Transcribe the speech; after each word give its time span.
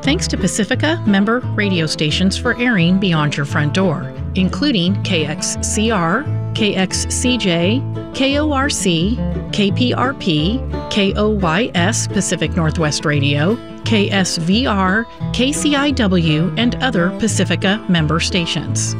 Thanks 0.00 0.26
to 0.28 0.38
Pacifica 0.38 1.04
member 1.06 1.40
radio 1.54 1.84
stations 1.84 2.38
for 2.38 2.56
airing 2.56 2.98
Beyond 2.98 3.36
Your 3.36 3.44
Front 3.44 3.74
Door, 3.74 4.10
including 4.36 4.94
KXCR, 5.02 6.54
KXCJ, 6.54 8.14
KORC, 8.14 9.16
KPRP, 9.52 10.90
KOYS 10.90 12.08
Pacific 12.10 12.56
Northwest 12.56 13.04
Radio, 13.04 13.54
KSVR, 13.84 15.04
KCIW, 15.34 16.58
and 16.58 16.74
other 16.76 17.10
Pacifica 17.18 17.84
member 17.90 18.18
stations. 18.18 18.94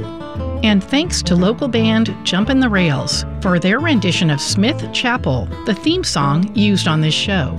And 0.62 0.84
thanks 0.84 1.22
to 1.22 1.34
local 1.34 1.68
band 1.68 2.14
Jumpin' 2.22 2.60
the 2.60 2.68
Rails 2.68 3.24
for 3.40 3.58
their 3.58 3.80
rendition 3.80 4.28
of 4.28 4.42
Smith 4.42 4.92
Chapel, 4.92 5.46
the 5.64 5.74
theme 5.74 6.04
song 6.04 6.54
used 6.54 6.86
on 6.86 7.00
this 7.00 7.14
show. 7.14 7.56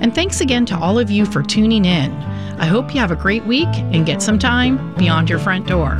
And 0.00 0.14
thanks 0.14 0.40
again 0.40 0.66
to 0.66 0.78
all 0.78 0.98
of 0.98 1.10
you 1.10 1.26
for 1.26 1.42
tuning 1.42 1.84
in. 1.84 2.12
I 2.58 2.66
hope 2.66 2.94
you 2.94 3.00
have 3.00 3.10
a 3.10 3.16
great 3.16 3.44
week 3.44 3.68
and 3.72 4.06
get 4.06 4.22
some 4.22 4.38
time 4.38 4.94
beyond 4.94 5.28
your 5.28 5.38
front 5.38 5.66
door. 5.66 5.96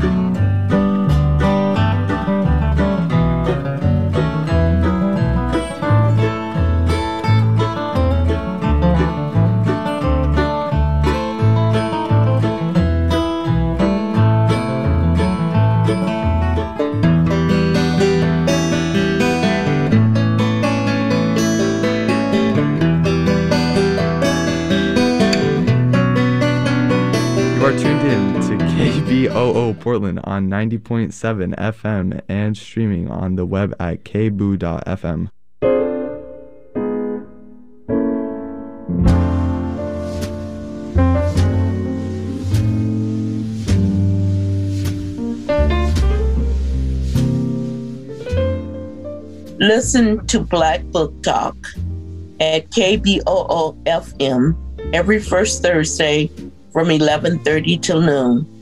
Portland 29.96 30.20
on 30.24 30.50
90.7 30.50 31.56
FM 31.56 32.20
and 32.28 32.54
streaming 32.54 33.10
on 33.10 33.36
the 33.36 33.46
web 33.46 33.74
at 33.80 34.04
kboo.fm. 34.04 35.30
Listen 49.58 50.26
to 50.26 50.40
Black 50.40 50.84
Book 50.92 51.22
Talk 51.22 51.56
at 52.38 52.68
KBOO 52.68 53.82
FM 53.84 54.54
every 54.92 55.20
first 55.20 55.62
Thursday 55.62 56.26
from 56.70 56.88
11:30 56.88 57.80
till 57.80 58.02
noon. 58.02 58.55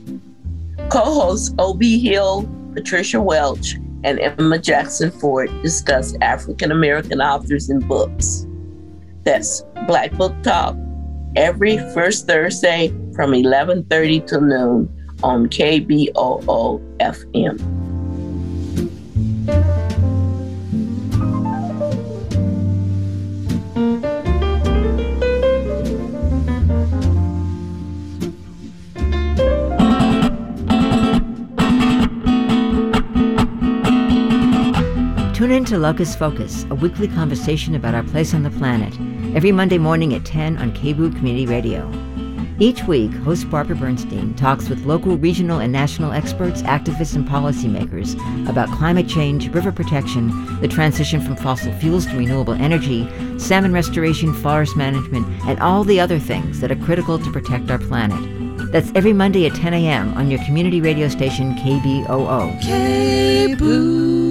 Co-hosts 0.95 1.53
O.B. 1.59 1.99
Hill, 1.99 2.49
Patricia 2.73 3.19
Welch, 3.19 3.73
and 4.05 4.17
Emma 4.17 4.57
Jackson 4.57 5.11
Ford 5.11 5.49
discuss 5.61 6.15
African 6.21 6.71
American 6.71 7.19
authors 7.19 7.69
and 7.69 7.85
books. 7.85 8.47
That's 9.23 9.61
Black 9.87 10.13
Book 10.13 10.31
Talk 10.41 10.77
every 11.35 11.79
first 11.93 12.27
Thursday 12.27 12.95
from 13.13 13.33
11:30 13.33 14.25
to 14.27 14.39
noon 14.39 15.11
on 15.21 15.49
KBOO 15.49 16.79
FM. 17.01 17.84
To 35.65 35.79
Locus 35.79 36.15
Focus, 36.15 36.63
a 36.69 36.75
weekly 36.75 37.07
conversation 37.07 37.73
about 37.73 37.95
our 37.95 38.03
place 38.03 38.35
on 38.35 38.43
the 38.43 38.51
planet, 38.51 38.93
every 39.35 39.51
Monday 39.51 39.79
morning 39.79 40.13
at 40.13 40.23
10 40.23 40.59
on 40.59 40.71
KBOO 40.75 41.15
Community 41.17 41.47
Radio. 41.47 41.91
Each 42.59 42.83
week, 42.83 43.11
host 43.11 43.49
Barbara 43.49 43.75
Bernstein 43.75 44.35
talks 44.35 44.69
with 44.69 44.85
local, 44.85 45.17
regional, 45.17 45.57
and 45.59 45.73
national 45.73 46.11
experts, 46.11 46.61
activists, 46.61 47.15
and 47.15 47.27
policymakers 47.27 48.13
about 48.47 48.69
climate 48.77 49.09
change, 49.09 49.49
river 49.49 49.71
protection, 49.71 50.29
the 50.61 50.67
transition 50.67 51.19
from 51.19 51.35
fossil 51.35 51.73
fuels 51.79 52.05
to 52.05 52.15
renewable 52.15 52.53
energy, 52.53 53.09
salmon 53.39 53.73
restoration, 53.73 54.35
forest 54.35 54.77
management, 54.77 55.25
and 55.47 55.59
all 55.61 55.83
the 55.83 55.99
other 55.99 56.19
things 56.19 56.59
that 56.59 56.71
are 56.71 56.75
critical 56.75 57.17
to 57.17 57.31
protect 57.31 57.71
our 57.71 57.79
planet. 57.79 58.71
That's 58.71 58.91
every 58.93 59.13
Monday 59.13 59.47
at 59.47 59.55
10 59.55 59.73
a.m. 59.73 60.13
on 60.13 60.29
your 60.29 60.43
community 60.45 60.79
radio 60.79 61.07
station, 61.07 61.55
KBOO. 61.55 62.61
KBOO. 62.61 64.24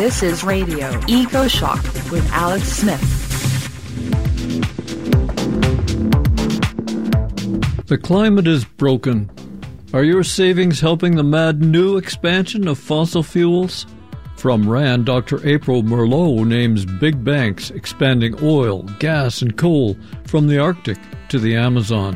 This 0.00 0.22
is 0.22 0.42
Radio 0.42 0.98
Eco 1.08 1.46
Shock 1.46 1.82
with 2.10 2.26
Alex 2.32 2.68
Smith. 2.68 2.98
The 7.86 7.98
climate 7.98 8.46
is 8.46 8.64
broken. 8.64 9.30
Are 9.92 10.02
your 10.02 10.24
savings 10.24 10.80
helping 10.80 11.16
the 11.16 11.22
mad 11.22 11.60
new 11.60 11.98
expansion 11.98 12.66
of 12.66 12.78
fossil 12.78 13.22
fuels? 13.22 13.86
From 14.36 14.66
RAND, 14.66 15.04
Dr. 15.04 15.46
April 15.46 15.82
Merleaux 15.82 16.46
names 16.46 16.86
big 16.86 17.22
banks 17.22 17.70
expanding 17.70 18.34
oil, 18.42 18.84
gas, 19.00 19.42
and 19.42 19.58
coal 19.58 19.98
from 20.24 20.46
the 20.46 20.58
Arctic 20.58 20.96
to 21.28 21.38
the 21.38 21.56
Amazon. 21.56 22.14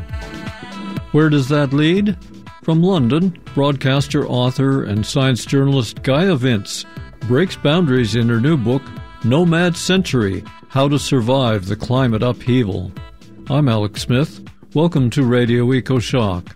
Where 1.13 1.29
does 1.29 1.51
that 1.51 1.75
lead? 1.75 2.17
From 2.63 2.83
London, 2.83 3.39
broadcaster, 3.53 4.27
author, 4.27 4.85
and 4.85 5.05
science 5.05 5.45
journalist 5.45 6.03
Gaia 6.03 6.35
Vince 6.35 6.87
breaks 7.27 7.57
boundaries 7.57 8.17
in 8.17 8.29
her 8.29 8.39
new 8.39 8.57
book, 8.57 8.83
Nomad 9.25 9.79
Century 9.79 10.45
How 10.69 10.89
to 10.89 10.99
Survive 10.99 11.65
the 11.65 11.77
Climate 11.77 12.23
Upheaval. 12.23 12.93
I'm 13.49 13.67
Alex 13.67 14.03
Smith. 14.03 14.47
Welcome 14.75 15.09
to 15.11 15.25
Radio 15.25 15.73
Eco 15.73 15.99
Shock. 15.99 16.55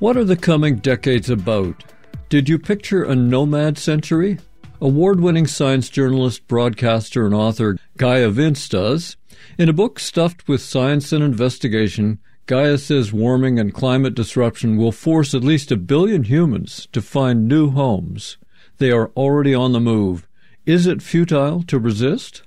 What 0.00 0.16
are 0.16 0.24
the 0.24 0.36
coming 0.36 0.76
decades 0.76 1.30
about? 1.30 1.84
Did 2.30 2.48
you 2.48 2.58
picture 2.58 3.04
a 3.04 3.14
nomad 3.14 3.78
century? 3.78 4.38
Award 4.80 5.20
winning 5.20 5.46
science 5.46 5.88
journalist, 5.88 6.48
broadcaster, 6.48 7.26
and 7.26 7.34
author 7.34 7.78
Gaia 7.96 8.28
Vince 8.30 8.68
does. 8.68 9.16
In 9.56 9.68
a 9.68 9.72
book 9.72 10.00
stuffed 10.00 10.48
with 10.48 10.60
science 10.60 11.12
and 11.12 11.22
investigation, 11.22 12.18
Gaia 12.46 12.78
says 12.78 13.12
warming 13.12 13.58
and 13.58 13.74
climate 13.74 14.14
disruption 14.14 14.76
will 14.76 14.92
force 14.92 15.34
at 15.34 15.42
least 15.42 15.72
a 15.72 15.76
billion 15.76 16.22
humans 16.22 16.86
to 16.92 17.02
find 17.02 17.48
new 17.48 17.70
homes. 17.70 18.38
They 18.78 18.92
are 18.92 19.10
already 19.16 19.52
on 19.52 19.72
the 19.72 19.80
move. 19.80 20.28
Is 20.64 20.86
it 20.86 21.02
futile 21.02 21.64
to 21.64 21.78
resist? 21.78 22.42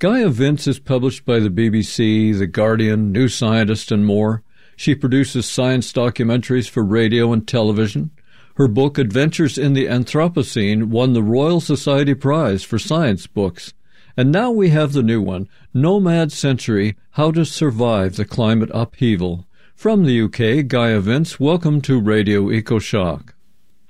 Gaia 0.00 0.28
Vince 0.28 0.66
is 0.66 0.80
published 0.80 1.24
by 1.24 1.38
the 1.38 1.50
BBC, 1.50 2.36
The 2.36 2.48
Guardian, 2.48 3.12
New 3.12 3.28
Scientist, 3.28 3.92
and 3.92 4.04
more. 4.04 4.42
She 4.76 4.94
produces 4.94 5.46
science 5.46 5.92
documentaries 5.92 6.68
for 6.68 6.84
radio 6.84 7.32
and 7.32 7.46
television. 7.46 8.10
Her 8.56 8.66
book, 8.66 8.98
Adventures 8.98 9.56
in 9.56 9.72
the 9.72 9.86
Anthropocene, 9.86 10.84
won 10.84 11.12
the 11.12 11.22
Royal 11.22 11.60
Society 11.60 12.14
Prize 12.14 12.64
for 12.64 12.78
Science 12.78 13.28
Books. 13.28 13.72
And 14.18 14.32
now 14.32 14.50
we 14.50 14.70
have 14.70 14.94
the 14.94 15.02
new 15.04 15.22
one, 15.22 15.48
Nomad 15.72 16.32
Century 16.32 16.96
How 17.12 17.30
to 17.30 17.44
Survive 17.44 18.16
the 18.16 18.24
Climate 18.24 18.68
Upheaval. 18.74 19.46
From 19.76 20.04
the 20.04 20.22
UK, 20.22 20.66
Gaia 20.66 20.98
Vince, 20.98 21.38
welcome 21.38 21.80
to 21.82 22.00
Radio 22.00 22.48
EcoShock. 22.48 23.28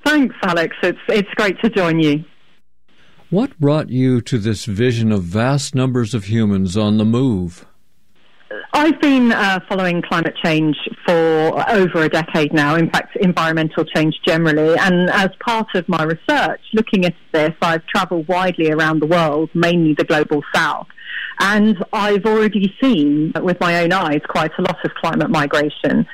Thanks, 0.04 0.36
Alex. 0.42 0.76
It's, 0.82 0.98
it's 1.08 1.32
great 1.36 1.58
to 1.62 1.70
join 1.70 1.98
you. 1.98 2.26
What 3.30 3.58
brought 3.58 3.88
you 3.88 4.20
to 4.20 4.36
this 4.36 4.66
vision 4.66 5.12
of 5.12 5.22
vast 5.22 5.74
numbers 5.74 6.12
of 6.12 6.24
humans 6.24 6.76
on 6.76 6.98
the 6.98 7.06
move? 7.06 7.64
I've 8.78 9.00
been 9.00 9.32
uh, 9.32 9.58
following 9.68 10.02
climate 10.02 10.36
change 10.40 10.76
for 11.04 11.68
over 11.68 12.04
a 12.04 12.08
decade 12.08 12.52
now, 12.52 12.76
in 12.76 12.88
fact, 12.88 13.16
environmental 13.16 13.84
change 13.84 14.14
generally. 14.24 14.78
And 14.78 15.10
as 15.10 15.30
part 15.44 15.74
of 15.74 15.88
my 15.88 16.04
research 16.04 16.60
looking 16.72 17.04
at 17.04 17.14
this, 17.32 17.50
I've 17.60 17.84
travelled 17.86 18.28
widely 18.28 18.70
around 18.70 19.02
the 19.02 19.06
world, 19.06 19.50
mainly 19.52 19.94
the 19.94 20.04
global 20.04 20.44
south. 20.54 20.86
And 21.40 21.84
I've 21.92 22.24
already 22.24 22.72
seen 22.80 23.32
with 23.42 23.58
my 23.58 23.82
own 23.82 23.92
eyes 23.92 24.20
quite 24.28 24.52
a 24.58 24.62
lot 24.62 24.78
of 24.84 24.94
climate 24.94 25.28
migration, 25.28 26.06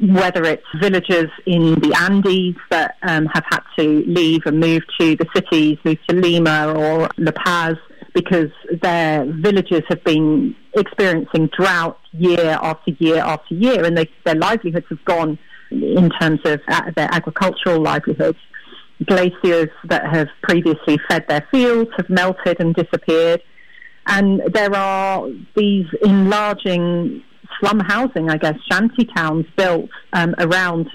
whether 0.00 0.42
it's 0.42 0.66
villagers 0.80 1.30
in 1.46 1.76
the 1.76 1.96
Andes 2.00 2.56
that 2.70 2.96
um, 3.02 3.26
have 3.26 3.44
had 3.48 3.62
to 3.78 4.02
leave 4.08 4.40
and 4.46 4.58
move 4.58 4.82
to 4.98 5.14
the 5.14 5.26
cities, 5.36 5.78
move 5.84 5.98
to 6.08 6.16
Lima 6.16 6.74
or 6.76 7.08
La 7.16 7.30
Paz 7.30 7.76
because 8.14 8.50
their 8.82 9.24
villages 9.24 9.82
have 9.88 10.02
been 10.04 10.54
experiencing 10.74 11.48
drought 11.56 11.98
year 12.12 12.58
after 12.62 12.90
year 12.98 13.18
after 13.18 13.54
year, 13.54 13.84
and 13.84 13.96
they, 13.96 14.08
their 14.24 14.34
livelihoods 14.34 14.86
have 14.90 15.04
gone 15.04 15.38
in 15.70 16.10
terms 16.20 16.40
of 16.44 16.60
uh, 16.68 16.90
their 16.96 17.08
agricultural 17.12 17.80
livelihoods. 17.80 18.38
Glaciers 19.06 19.70
that 19.84 20.06
have 20.14 20.28
previously 20.42 20.96
fed 21.08 21.24
their 21.28 21.46
fields 21.50 21.90
have 21.96 22.08
melted 22.08 22.60
and 22.60 22.74
disappeared. 22.74 23.42
And 24.06 24.42
there 24.52 24.72
are 24.74 25.28
these 25.56 25.86
enlarging 26.04 27.22
slum 27.58 27.80
housing, 27.80 28.30
I 28.30 28.36
guess, 28.36 28.54
shanty 28.70 29.06
towns 29.16 29.46
built 29.56 29.90
um, 30.12 30.34
around 30.38 30.88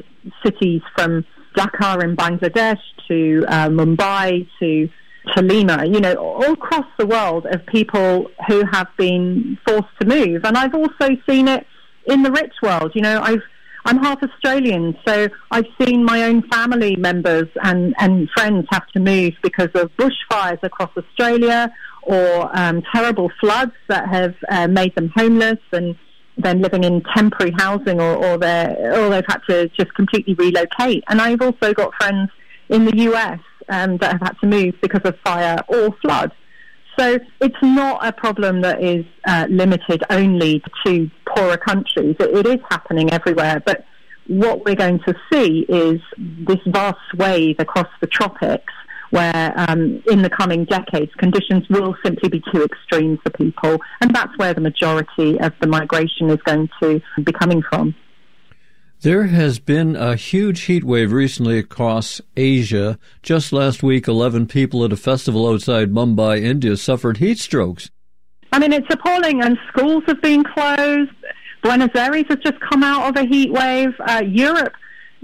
cities 0.44 0.82
from 0.96 1.26
Dhaka 1.58 2.04
in 2.04 2.16
Bangladesh 2.16 2.80
to 3.08 3.46
uh, 3.48 3.68
Mumbai 3.70 4.48
to 4.60 4.90
to 5.36 5.42
Lima, 5.42 5.86
you 5.86 6.00
know, 6.00 6.16
all 6.16 6.54
across 6.54 6.86
the 6.98 7.06
world 7.06 7.46
of 7.48 7.66
people 7.68 8.30
who 8.48 8.64
have 8.72 8.88
been 8.98 9.58
forced 9.68 9.88
to 10.00 10.08
move. 10.08 10.44
And 10.44 10.58
I've 10.58 10.74
also 10.74 11.18
seen 11.28 11.48
it 11.48 11.66
in 12.06 12.24
the 12.24 12.32
rich 12.32 12.54
world. 12.62 12.92
You 12.96 13.02
know, 13.02 13.22
I've 13.22 13.42
I'm 13.86 14.00
half 14.00 14.22
Australian, 14.22 14.98
so 15.08 15.30
I've 15.50 15.66
seen 15.82 16.04
my 16.04 16.24
own 16.24 16.44
family 16.50 16.98
members 16.98 17.48
and, 17.64 17.96
and 18.00 18.30
friends 18.36 18.68
have 18.70 18.86
to 18.88 19.00
move 19.00 19.32
because 19.42 19.70
of 19.76 19.90
bushfires 19.96 20.62
across 20.62 20.90
Australia 20.98 21.72
or 22.02 22.50
um, 22.58 22.84
terrible 22.94 23.32
floods 23.40 23.72
that 23.88 24.10
have 24.10 24.36
uh, 24.50 24.68
made 24.68 24.94
them 24.96 25.10
homeless 25.16 25.60
and 25.72 25.96
then 26.38 26.62
living 26.62 26.84
in 26.84 27.02
temporary 27.16 27.54
housing 27.58 28.02
or, 28.02 28.14
or, 28.16 28.34
or 28.34 29.10
they've 29.10 29.24
had 29.26 29.40
to 29.50 29.70
just 29.70 29.94
completely 29.94 30.34
relocate. 30.34 31.06
And 31.08 31.22
I've 31.22 31.42
also 31.42 31.74
got 31.74 31.94
friends 31.96 32.30
in 32.68 32.84
the 32.84 32.98
US 33.14 33.40
um, 33.70 33.98
that 33.98 34.14
have 34.14 34.22
had 34.22 34.34
to 34.42 34.48
move 34.48 34.76
because 34.82 35.02
of 35.04 35.16
fire 35.24 35.60
or 35.68 35.92
flood. 36.02 36.32
So 36.98 37.20
it's 37.42 37.62
not 37.62 38.06
a 38.06 38.12
problem 38.12 38.62
that 38.62 38.84
is 38.84 39.06
uh, 39.28 39.46
limited 39.50 40.04
only 40.10 40.64
to 40.86 41.12
poorer 41.28 41.58
countries. 41.58 42.16
It, 42.20 42.36
it 42.36 42.48
is 42.48 42.60
happening 42.70 43.12
everywhere. 43.12 43.62
But 43.64 43.86
what 44.26 44.66
we're 44.66 44.76
going 44.76 45.00
to 45.08 45.14
see 45.32 45.66
is 45.70 46.02
this 46.18 46.60
vast 46.68 47.14
wave 47.16 47.58
across 47.60 47.88
the 48.02 48.08
tropics 48.08 48.74
where 49.12 49.54
um, 49.56 50.02
in 50.12 50.22
the 50.22 50.30
coming 50.30 50.66
decades 50.66 51.12
conditions 51.18 51.64
will 51.70 51.96
simply 52.04 52.30
be 52.30 52.42
too 52.52 52.64
extreme 52.64 53.18
for 53.20 53.30
people. 53.30 53.80
And 54.02 54.14
that's 54.14 54.36
where 54.38 54.54
the 54.54 54.62
majority 54.62 55.40
of 55.40 55.54
the 55.62 55.68
migration 55.68 56.30
is 56.30 56.40
going 56.44 56.70
to 56.82 57.02
be 57.24 57.32
coming 57.32 57.62
from. 57.70 57.96
There 59.02 59.28
has 59.28 59.60
been 59.60 59.96
a 59.96 60.16
huge 60.16 60.62
heat 60.62 60.84
wave 60.84 61.12
recently 61.12 61.60
across 61.60 62.20
Asia. 62.36 62.98
Just 63.22 63.54
last 63.54 63.84
week, 63.84 64.08
11 64.08 64.48
people 64.48 64.84
at 64.84 64.92
a 64.92 64.98
festival 64.98 65.48
outside 65.48 65.92
Mumbai, 65.92 66.42
India, 66.42 66.76
suffered 66.78 67.18
heat 67.18 67.38
strokes. 67.38 67.92
I 68.52 68.58
mean, 68.58 68.74
it's 68.74 68.88
appalling, 68.90 69.44
and 69.44 69.56
schools 69.70 70.04
have 70.08 70.20
been 70.24 70.44
closed. 70.44 71.12
Buenos 71.62 71.92
Aires 71.94 72.26
has 72.30 72.40
just 72.40 72.60
come 72.60 72.82
out 72.82 73.10
of 73.10 73.24
a 73.24 73.28
heat 73.28 73.52
wave. 73.52 73.90
Uh, 74.00 74.24
Europe, 74.26 74.74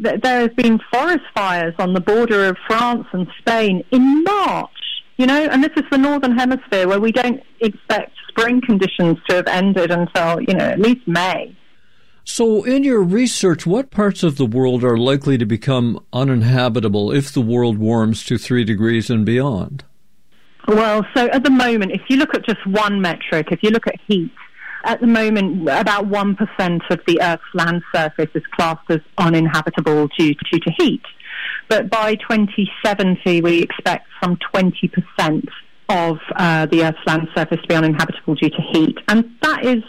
th- 0.04 0.22
there 0.22 0.42
has 0.42 0.52
been 0.56 0.80
forest 0.92 1.26
fires 1.34 1.74
on 1.80 1.94
the 1.94 2.02
border 2.02 2.46
of 2.46 2.58
France 2.68 3.08
and 3.12 3.28
Spain 3.40 3.84
in 3.90 4.24
March. 4.24 4.70
You 5.18 5.26
know, 5.26 5.48
and 5.52 5.64
this 5.64 5.72
is 5.78 5.84
the 5.90 5.98
northern 5.98 6.38
hemisphere 6.38 6.88
where 6.88 7.00
we 7.00 7.12
don't 7.12 7.42
expect 7.60 8.12
spring 8.28 8.62
conditions 8.62 9.18
to 9.30 9.38
have 9.38 9.48
ended 9.48 9.90
until 9.90 10.42
you 10.42 10.54
know 10.54 10.66
at 10.66 10.80
least 10.80 11.08
May. 11.08 11.56
So, 12.26 12.64
in 12.64 12.84
your 12.84 13.04
research, 13.04 13.66
what 13.66 13.92
parts 13.92 14.24
of 14.24 14.38
the 14.38 14.46
world 14.46 14.84
are 14.84 14.98
likely 14.98 15.38
to 15.38 15.46
become 15.46 16.04
uninhabitable 16.14 17.12
if 17.12 17.34
the 17.34 17.42
world 17.42 17.78
warms 17.78 18.24
to 18.26 18.38
three 18.38 18.64
degrees 18.64 19.10
and 19.10 19.26
beyond? 19.26 19.84
Well, 20.68 21.06
so 21.14 21.28
at 21.28 21.44
the 21.44 21.50
moment, 21.50 21.92
if 21.92 22.02
you 22.08 22.16
look 22.16 22.34
at 22.34 22.46
just 22.46 22.66
one 22.66 23.02
metric, 23.02 23.50
if 23.52 23.62
you 23.62 23.72
look 23.72 23.88
at 23.88 23.96
heat, 24.08 24.32
at 24.86 25.02
the 25.02 25.08
moment, 25.08 25.64
about 25.64 26.10
1% 26.10 26.82
of 26.90 27.00
the 27.08 27.20
Earth's 27.22 27.44
land 27.54 27.82
surface 27.94 28.30
is 28.34 28.44
classed 28.54 28.90
as 28.90 29.00
uninhabitable 29.18 30.10
due, 30.18 30.34
due 30.52 30.60
to 30.60 30.72
heat. 30.78 31.02
But 31.70 31.90
by 31.90 32.16
2070, 32.16 33.42
we 33.42 33.62
expect 33.62 34.08
some 34.22 34.38
20% 34.54 35.48
of 35.90 36.18
uh, 36.36 36.66
the 36.68 36.84
Earth's 36.84 37.00
land 37.06 37.28
surface 37.36 37.60
to 37.62 37.68
be 37.68 37.76
uninhabitable 37.76 38.36
due 38.36 38.50
to 38.50 38.62
heat. 38.72 38.98
And 39.08 39.36
that 39.42 39.66
is 39.66 39.84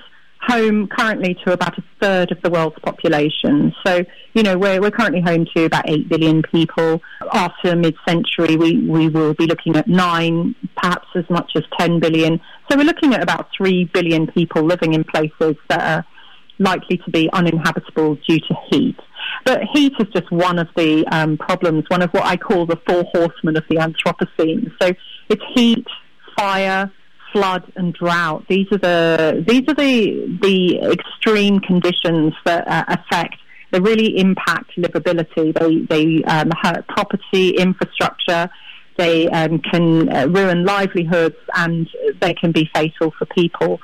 home 0.47 0.89
currently 0.89 1.37
to 1.45 1.53
about 1.53 1.77
a 1.79 1.83
third 2.01 2.33
of 2.33 2.41
the 2.43 2.51
world's 2.51 2.79
population. 2.81 3.75
So, 3.87 4.05
you 4.35 4.43
know, 4.43 4.59
we're, 4.59 4.81
we're 4.81 4.91
currently 4.91 5.21
home 5.21 5.47
to 5.57 5.65
about 5.65 5.89
8 5.89 6.09
billion 6.09 6.43
people. 6.43 7.01
After 7.33 7.75
mid-century, 7.77 8.57
we, 8.57 8.87
we 8.87 9.09
will 9.09 9.35
be 9.35 9.47
looking 9.47 9.77
at 9.77 9.89
9, 9.89 10.55
perhaps 10.77 11.09
as 11.15 11.25
much 11.31 11.53
as 11.57 11.63
10 11.79 12.01
billion. 12.01 12.41
So 12.71 12.77
we're 12.77 12.85
looking 12.85 13.15
at 13.15 13.23
about 13.23 13.49
3 13.57 13.91
billion 13.93 14.27
people 14.27 14.65
living 14.65 14.95
in 14.95 15.05
places 15.05 15.57
that 15.69 15.81
are 15.81 16.05
likely 16.59 16.99
to 16.99 17.11
be 17.11 17.29
uninhabitable 17.33 18.17
due 18.27 18.39
to 18.39 18.55
heat. 18.71 18.97
But 19.45 19.63
heat 19.73 19.93
is 19.99 20.09
just 20.13 20.31
one 20.31 20.59
of 20.59 20.69
the 20.77 21.07
um, 21.09 21.37
problems, 21.37 21.85
one 21.89 22.03
of 22.03 22.11
what 22.11 22.25
I 22.25 22.37
call 22.37 22.67
the 22.67 22.79
four 22.87 23.05
horsemen 23.13 23.57
of 23.57 23.65
the 23.69 23.77
Anthropocene. 23.77 24.71
So 24.81 24.93
it's 25.29 25.43
heat, 25.55 25.87
fire, 26.37 26.91
flood 27.35 27.71
and 27.77 27.93
drought. 27.93 28.45
These 28.49 28.69
are 28.73 28.79
the 28.79 29.45
these 29.47 29.63
are 29.69 29.75
the 29.75 30.39
the 30.41 30.79
extreme 30.93 31.59
conditions 31.61 32.33
that 32.47 32.67
uh, 32.69 32.85
affect. 32.89 33.37
They 33.73 33.81
really 33.81 34.17
impact 34.19 34.71
livability. 34.79 35.53
They 35.59 35.81
they 35.95 36.25
um, 36.25 36.51
hurt 36.63 36.87
property, 36.87 37.51
infrastructure. 37.51 38.49
They 38.97 39.29
um, 39.31 39.59
can 39.59 40.09
uh, 40.09 40.27
ruin 40.29 40.65
livelihoods, 40.65 41.37
and 41.57 41.89
they 42.21 42.35
can 42.35 42.53
be 42.53 42.71
fatal 42.73 43.13
for 43.19 43.27
people. 43.27 43.81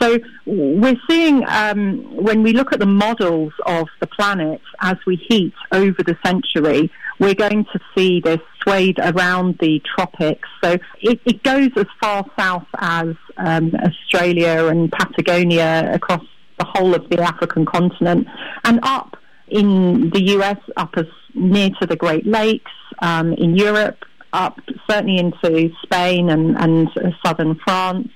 So 0.00 0.18
we're 0.46 1.00
seeing 1.08 1.44
um, 1.48 1.98
when 2.14 2.42
we 2.42 2.52
look 2.52 2.72
at 2.72 2.78
the 2.78 2.86
models 2.86 3.52
of 3.66 3.88
the 4.00 4.06
planet 4.06 4.60
as 4.80 4.96
we 5.06 5.16
heat 5.16 5.54
over 5.72 6.02
the 6.02 6.16
century, 6.24 6.90
we're 7.18 7.34
going 7.34 7.64
to 7.72 7.80
see 7.96 8.20
this 8.20 8.40
swayed 8.62 8.98
around 8.98 9.58
the 9.60 9.80
tropics. 9.96 10.48
So 10.62 10.78
it, 11.00 11.20
it 11.24 11.42
goes 11.42 11.70
as 11.76 11.86
far 12.00 12.24
south 12.38 12.66
as 12.78 13.14
um, 13.36 13.72
Australia 13.74 14.66
and 14.66 14.90
Patagonia 14.90 15.90
across 15.92 16.24
the 16.58 16.64
whole 16.64 16.94
of 16.94 17.08
the 17.10 17.20
African 17.20 17.64
continent 17.64 18.26
and 18.64 18.80
up 18.82 19.16
in 19.48 20.10
the 20.10 20.22
US, 20.38 20.58
up 20.76 20.94
as 20.96 21.06
near 21.34 21.70
to 21.80 21.86
the 21.86 21.96
Great 21.96 22.26
Lakes, 22.26 22.70
um, 23.00 23.32
in 23.34 23.56
Europe, 23.56 24.04
up 24.32 24.58
certainly 24.88 25.18
into 25.18 25.70
Spain 25.82 26.30
and, 26.30 26.56
and 26.56 26.88
southern 27.24 27.54
France, 27.64 28.08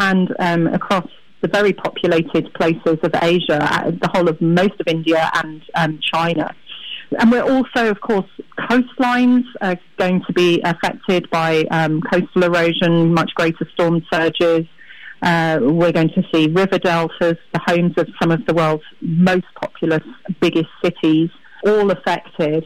and 0.00 0.34
um, 0.38 0.66
across 0.68 1.08
the 1.40 1.48
very 1.48 1.72
populated 1.72 2.52
places 2.54 2.98
of 3.02 3.14
Asia, 3.22 3.58
uh, 3.60 3.90
the 3.90 4.10
whole 4.12 4.28
of 4.28 4.40
most 4.40 4.80
of 4.80 4.86
India 4.86 5.30
and 5.34 5.62
um, 5.74 5.98
China. 6.02 6.54
And 7.18 7.30
we're 7.30 7.42
also, 7.42 7.88
of 7.88 8.00
course, 8.00 8.28
coastlines 8.58 9.44
are 9.60 9.76
going 9.98 10.22
to 10.26 10.32
be 10.32 10.60
affected 10.62 11.30
by 11.30 11.64
um, 11.70 12.02
coastal 12.02 12.44
erosion, 12.44 13.14
much 13.14 13.30
greater 13.34 13.68
storm 13.72 14.04
surges. 14.12 14.66
Uh, 15.22 15.58
we're 15.62 15.92
going 15.92 16.10
to 16.10 16.22
see 16.32 16.48
river 16.48 16.78
deltas, 16.78 17.36
the 17.52 17.60
homes 17.66 17.94
of 17.96 18.08
some 18.20 18.30
of 18.30 18.44
the 18.46 18.54
world's 18.54 18.84
most 19.00 19.46
populous, 19.60 20.04
biggest 20.40 20.68
cities, 20.84 21.30
all 21.66 21.90
affected. 21.90 22.64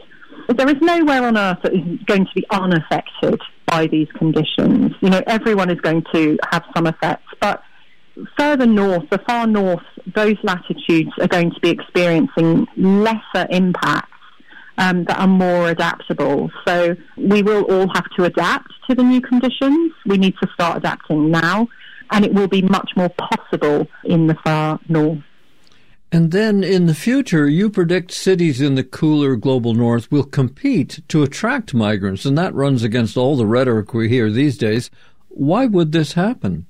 There 0.49 0.69
is 0.69 0.75
nowhere 0.81 1.23
on 1.23 1.37
earth 1.37 1.59
that 1.63 1.73
is 1.73 1.99
going 2.05 2.25
to 2.25 2.31
be 2.35 2.45
unaffected 2.51 3.39
by 3.65 3.87
these 3.87 4.07
conditions. 4.17 4.93
You 5.01 5.09
know, 5.09 5.21
everyone 5.27 5.69
is 5.69 5.79
going 5.79 6.03
to 6.13 6.37
have 6.51 6.63
some 6.75 6.85
effects, 6.85 7.31
but 7.39 7.63
further 8.37 8.65
north, 8.65 9.09
the 9.09 9.19
far 9.19 9.47
north, 9.47 9.83
those 10.15 10.35
latitudes 10.43 11.11
are 11.19 11.27
going 11.27 11.51
to 11.51 11.59
be 11.61 11.69
experiencing 11.69 12.67
lesser 12.77 13.47
impacts 13.49 14.09
um, 14.77 15.05
that 15.05 15.17
are 15.19 15.27
more 15.27 15.69
adaptable. 15.69 16.51
So 16.67 16.95
we 17.17 17.41
will 17.41 17.63
all 17.63 17.87
have 17.93 18.05
to 18.17 18.25
adapt 18.25 18.71
to 18.89 18.95
the 18.95 19.03
new 19.03 19.21
conditions. 19.21 19.93
We 20.05 20.17
need 20.17 20.35
to 20.41 20.49
start 20.53 20.77
adapting 20.77 21.31
now, 21.31 21.67
and 22.11 22.25
it 22.25 22.33
will 22.33 22.47
be 22.47 22.61
much 22.61 22.91
more 22.95 23.09
possible 23.09 23.87
in 24.03 24.27
the 24.27 24.35
far 24.43 24.79
north. 24.89 25.19
And 26.13 26.31
then 26.31 26.63
in 26.63 26.85
the 26.85 26.93
future, 26.93 27.49
you 27.49 27.71
predict 27.71 28.11
cities 28.11 28.61
in 28.61 28.75
the 28.75 28.83
cooler 28.83 29.35
global 29.35 29.73
north 29.73 30.11
will 30.11 30.23
compete 30.23 30.99
to 31.07 31.23
attract 31.23 31.73
migrants, 31.73 32.23
and 32.23 32.37
that 32.37 32.53
runs 32.53 32.83
against 32.83 33.17
all 33.17 33.35
the 33.35 33.47
rhetoric 33.47 33.95
we 33.95 34.09
hear 34.09 34.29
these 34.29 34.55
days. 34.55 34.91
Why 35.29 35.65
would 35.65 35.91
this 35.91 36.13
happen? 36.13 36.67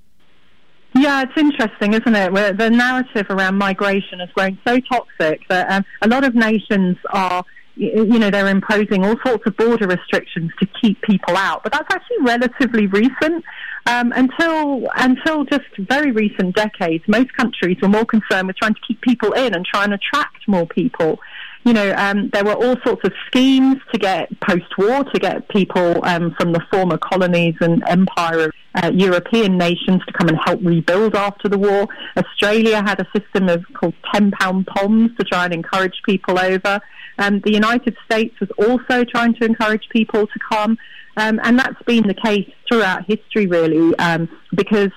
Yeah, 0.95 1.23
it's 1.23 1.33
interesting, 1.35 1.93
isn't 1.93 2.15
it? 2.15 2.31
Where 2.31 2.53
the 2.53 2.69
narrative 2.69 3.25
around 3.29 3.57
migration 3.57 4.19
has 4.19 4.29
grown 4.29 4.57
so 4.65 4.79
toxic 4.79 5.41
that 5.49 5.69
um, 5.69 5.83
a 6.01 6.07
lot 6.07 6.23
of 6.23 6.35
nations 6.35 6.95
are 7.09 7.43
you 7.75 8.19
know, 8.19 8.29
they're 8.29 8.47
imposing 8.47 9.03
all 9.03 9.15
sorts 9.25 9.45
of 9.47 9.57
border 9.57 9.87
restrictions 9.87 10.51
to 10.59 10.67
keep 10.81 11.01
people 11.01 11.35
out. 11.35 11.63
But 11.63 11.71
that's 11.73 11.93
actually 11.93 12.21
relatively 12.21 12.87
recent. 12.87 13.43
Um, 13.85 14.13
until 14.15 14.87
until 14.95 15.43
just 15.43 15.65
very 15.77 16.11
recent 16.11 16.55
decades, 16.55 17.03
most 17.07 17.33
countries 17.33 17.77
were 17.81 17.89
more 17.89 18.05
concerned 18.05 18.47
with 18.47 18.55
trying 18.55 18.75
to 18.75 18.79
keep 18.87 19.01
people 19.01 19.33
in 19.33 19.53
and 19.53 19.65
try 19.65 19.83
and 19.83 19.93
attract 19.93 20.47
more 20.47 20.65
people. 20.65 21.19
You 21.65 21.73
know, 21.73 21.93
um, 21.95 22.29
there 22.29 22.43
were 22.43 22.53
all 22.53 22.75
sorts 22.85 23.01
of 23.05 23.13
schemes 23.27 23.77
to 23.91 23.97
get 23.97 24.29
post-war 24.41 25.05
to 25.05 25.19
get 25.19 25.47
people 25.49 26.03
um, 26.05 26.35
from 26.37 26.51
the 26.51 26.61
former 26.71 26.97
colonies 26.97 27.55
and 27.61 27.83
empire 27.87 28.39
of 28.45 28.51
uh, 28.75 28.91
European 28.93 29.57
nations 29.57 30.01
to 30.05 30.13
come 30.13 30.27
and 30.27 30.37
help 30.45 30.59
rebuild 30.63 31.15
after 31.15 31.47
the 31.47 31.57
war. 31.57 31.87
Australia 32.17 32.81
had 32.83 32.99
a 32.99 33.07
system 33.17 33.49
of 33.49 33.63
called 33.73 33.93
ten-pound 34.13 34.67
poms 34.67 35.11
to 35.17 35.23
try 35.25 35.45
and 35.45 35.53
encourage 35.53 36.01
people 36.05 36.39
over. 36.39 36.81
Um, 37.19 37.41
the 37.41 37.51
United 37.51 37.95
States 38.05 38.33
was 38.39 38.49
also 38.57 39.03
trying 39.03 39.33
to 39.35 39.45
encourage 39.45 39.87
people 39.89 40.27
to 40.27 40.39
come, 40.51 40.77
um, 41.17 41.39
and 41.43 41.59
that's 41.59 41.81
been 41.83 42.07
the 42.07 42.13
case 42.13 42.49
throughout 42.67 43.05
history, 43.05 43.47
really, 43.47 43.95
um, 43.97 44.29
because 44.55 44.91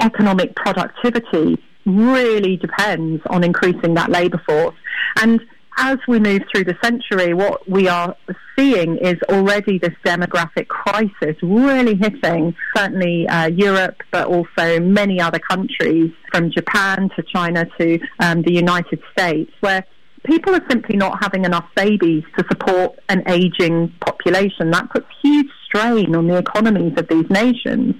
economic 0.00 0.54
productivity 0.54 1.58
really 1.86 2.56
depends 2.56 3.22
on 3.30 3.42
increasing 3.42 3.94
that 3.94 4.10
labour 4.10 4.40
force. 4.46 4.76
And 5.20 5.40
as 5.76 5.98
we 6.06 6.18
move 6.18 6.42
through 6.52 6.64
the 6.64 6.76
century, 6.82 7.32
what 7.32 7.68
we 7.68 7.88
are 7.88 8.14
seeing 8.56 8.98
is 8.98 9.16
already 9.28 9.78
this 9.78 9.94
demographic 10.04 10.68
crisis 10.68 11.36
really 11.42 11.94
hitting 11.94 12.54
certainly 12.76 13.26
uh, 13.28 13.46
Europe, 13.46 14.02
but 14.10 14.26
also 14.26 14.78
many 14.80 15.20
other 15.20 15.38
countries, 15.38 16.12
from 16.30 16.50
Japan 16.50 17.08
to 17.16 17.22
China 17.22 17.66
to 17.78 17.98
um, 18.18 18.42
the 18.42 18.52
United 18.52 19.00
States, 19.12 19.50
where 19.60 19.84
people 20.24 20.54
are 20.54 20.64
simply 20.68 20.96
not 20.96 21.22
having 21.22 21.44
enough 21.44 21.66
babies 21.74 22.24
to 22.38 22.44
support 22.48 22.98
an 23.08 23.22
aging 23.28 23.92
population. 24.00 24.70
That 24.70 24.90
puts 24.90 25.06
huge 25.22 25.48
strain 25.64 26.14
on 26.14 26.26
the 26.26 26.36
economies 26.36 26.94
of 26.96 27.08
these 27.08 27.28
nations. 27.30 27.94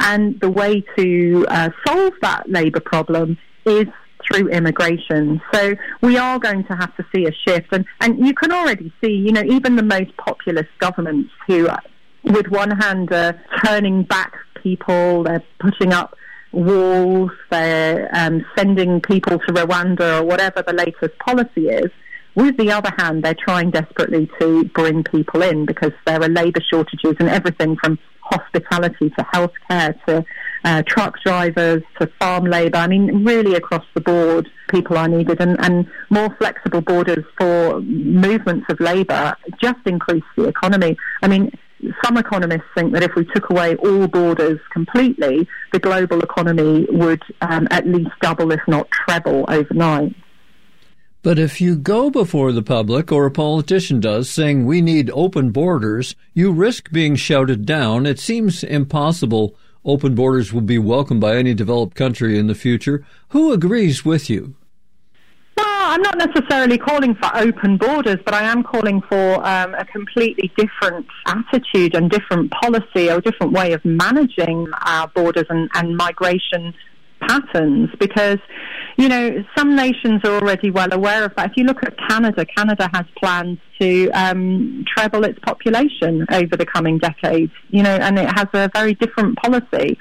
And 0.00 0.38
the 0.40 0.50
way 0.50 0.84
to 0.96 1.46
uh, 1.48 1.70
solve 1.86 2.14
that 2.22 2.48
labour 2.48 2.80
problem 2.80 3.38
is 3.66 3.86
through 4.26 4.48
immigration. 4.48 5.40
So 5.52 5.74
we 6.00 6.16
are 6.16 6.38
going 6.38 6.64
to 6.64 6.74
have 6.74 6.94
to 6.96 7.04
see 7.14 7.26
a 7.26 7.32
shift. 7.32 7.68
And, 7.72 7.84
and 8.00 8.26
you 8.26 8.34
can 8.34 8.52
already 8.52 8.92
see, 9.02 9.12
you 9.12 9.32
know, 9.32 9.42
even 9.44 9.76
the 9.76 9.82
most 9.82 10.16
populist 10.16 10.70
governments 10.78 11.30
who, 11.46 11.68
uh, 11.68 11.76
with 12.24 12.48
one 12.48 12.70
hand, 12.70 13.12
are 13.12 13.40
turning 13.64 14.02
back 14.02 14.32
people, 14.62 15.24
they're 15.24 15.44
putting 15.58 15.92
up 15.92 16.16
walls, 16.54 17.30
they're 17.50 18.08
um, 18.12 18.44
sending 18.56 19.00
people 19.00 19.38
to 19.38 19.52
Rwanda 19.52 20.20
or 20.20 20.24
whatever 20.24 20.62
the 20.62 20.72
latest 20.72 21.18
policy 21.18 21.68
is. 21.68 21.90
With 22.34 22.56
the 22.56 22.72
other 22.72 22.90
hand, 22.98 23.22
they're 23.22 23.34
trying 23.34 23.70
desperately 23.70 24.28
to 24.40 24.64
bring 24.64 25.04
people 25.04 25.42
in 25.42 25.66
because 25.66 25.92
there 26.04 26.20
are 26.20 26.28
labour 26.28 26.60
shortages 26.68 27.14
and 27.20 27.28
everything 27.28 27.76
from 27.76 27.98
hospitality 28.20 29.10
to 29.10 29.24
healthcare 29.32 29.94
to 30.06 30.24
uh, 30.64 30.82
truck 30.86 31.20
drivers 31.24 31.82
to 32.00 32.10
farm 32.18 32.44
labour. 32.44 32.78
I 32.78 32.86
mean, 32.86 33.24
really 33.24 33.54
across 33.54 33.84
the 33.94 34.00
board, 34.00 34.48
people 34.68 34.96
are 34.96 35.08
needed, 35.08 35.40
and, 35.40 35.62
and 35.64 35.86
more 36.10 36.34
flexible 36.38 36.80
borders 36.80 37.24
for 37.38 37.80
movements 37.82 38.66
of 38.70 38.80
labour 38.80 39.36
just 39.60 39.78
increase 39.86 40.24
the 40.36 40.44
economy. 40.44 40.96
I 41.22 41.28
mean, 41.28 41.52
some 42.04 42.16
economists 42.16 42.66
think 42.74 42.92
that 42.92 43.02
if 43.02 43.14
we 43.14 43.24
took 43.34 43.50
away 43.50 43.76
all 43.76 44.06
borders 44.06 44.60
completely, 44.72 45.48
the 45.72 45.78
global 45.78 46.20
economy 46.20 46.86
would 46.90 47.22
um, 47.40 47.66
at 47.70 47.86
least 47.86 48.10
double, 48.20 48.52
if 48.52 48.60
not 48.68 48.90
treble, 48.90 49.44
overnight. 49.48 50.14
But 51.22 51.38
if 51.38 51.60
you 51.60 51.76
go 51.76 52.10
before 52.10 52.52
the 52.52 52.62
public, 52.62 53.10
or 53.10 53.24
a 53.24 53.30
politician 53.30 53.98
does, 53.98 54.28
saying 54.28 54.66
we 54.66 54.82
need 54.82 55.10
open 55.14 55.50
borders, 55.52 56.14
you 56.34 56.52
risk 56.52 56.90
being 56.92 57.16
shouted 57.16 57.64
down. 57.64 58.04
It 58.04 58.18
seems 58.18 58.62
impossible 58.62 59.56
open 59.84 60.14
borders 60.14 60.52
will 60.52 60.60
be 60.60 60.78
welcomed 60.78 61.20
by 61.20 61.36
any 61.36 61.54
developed 61.54 61.94
country 61.94 62.38
in 62.38 62.46
the 62.46 62.54
future. 62.54 63.04
Who 63.28 63.52
agrees 63.52 64.04
with 64.04 64.28
you? 64.28 64.54
I'm 65.86 66.02
not 66.02 66.18
necessarily 66.18 66.78
calling 66.78 67.14
for 67.14 67.30
open 67.36 67.76
borders, 67.76 68.18
but 68.24 68.34
I 68.34 68.42
am 68.42 68.62
calling 68.62 69.02
for 69.08 69.46
um, 69.46 69.74
a 69.74 69.84
completely 69.84 70.52
different 70.56 71.06
attitude 71.26 71.94
and 71.94 72.10
different 72.10 72.50
policy 72.50 73.10
or 73.10 73.20
different 73.20 73.52
way 73.52 73.72
of 73.72 73.84
managing 73.84 74.66
our 74.84 75.08
borders 75.08 75.46
and, 75.48 75.68
and 75.74 75.96
migration 75.96 76.74
patterns 77.20 77.90
because, 77.98 78.38
you 78.96 79.08
know, 79.08 79.44
some 79.56 79.76
nations 79.76 80.20
are 80.24 80.34
already 80.34 80.70
well 80.70 80.92
aware 80.92 81.24
of 81.24 81.34
that. 81.36 81.50
If 81.50 81.56
you 81.56 81.64
look 81.64 81.82
at 81.82 81.96
Canada, 82.08 82.44
Canada 82.44 82.90
has 82.92 83.04
plans 83.22 83.58
to 83.80 84.10
um, 84.10 84.84
treble 84.86 85.24
its 85.24 85.38
population 85.40 86.26
over 86.30 86.56
the 86.56 86.66
coming 86.66 86.98
decades, 86.98 87.52
you 87.70 87.82
know, 87.82 87.94
and 87.94 88.18
it 88.18 88.28
has 88.34 88.46
a 88.52 88.70
very 88.74 88.94
different 88.94 89.36
policy. 89.38 89.98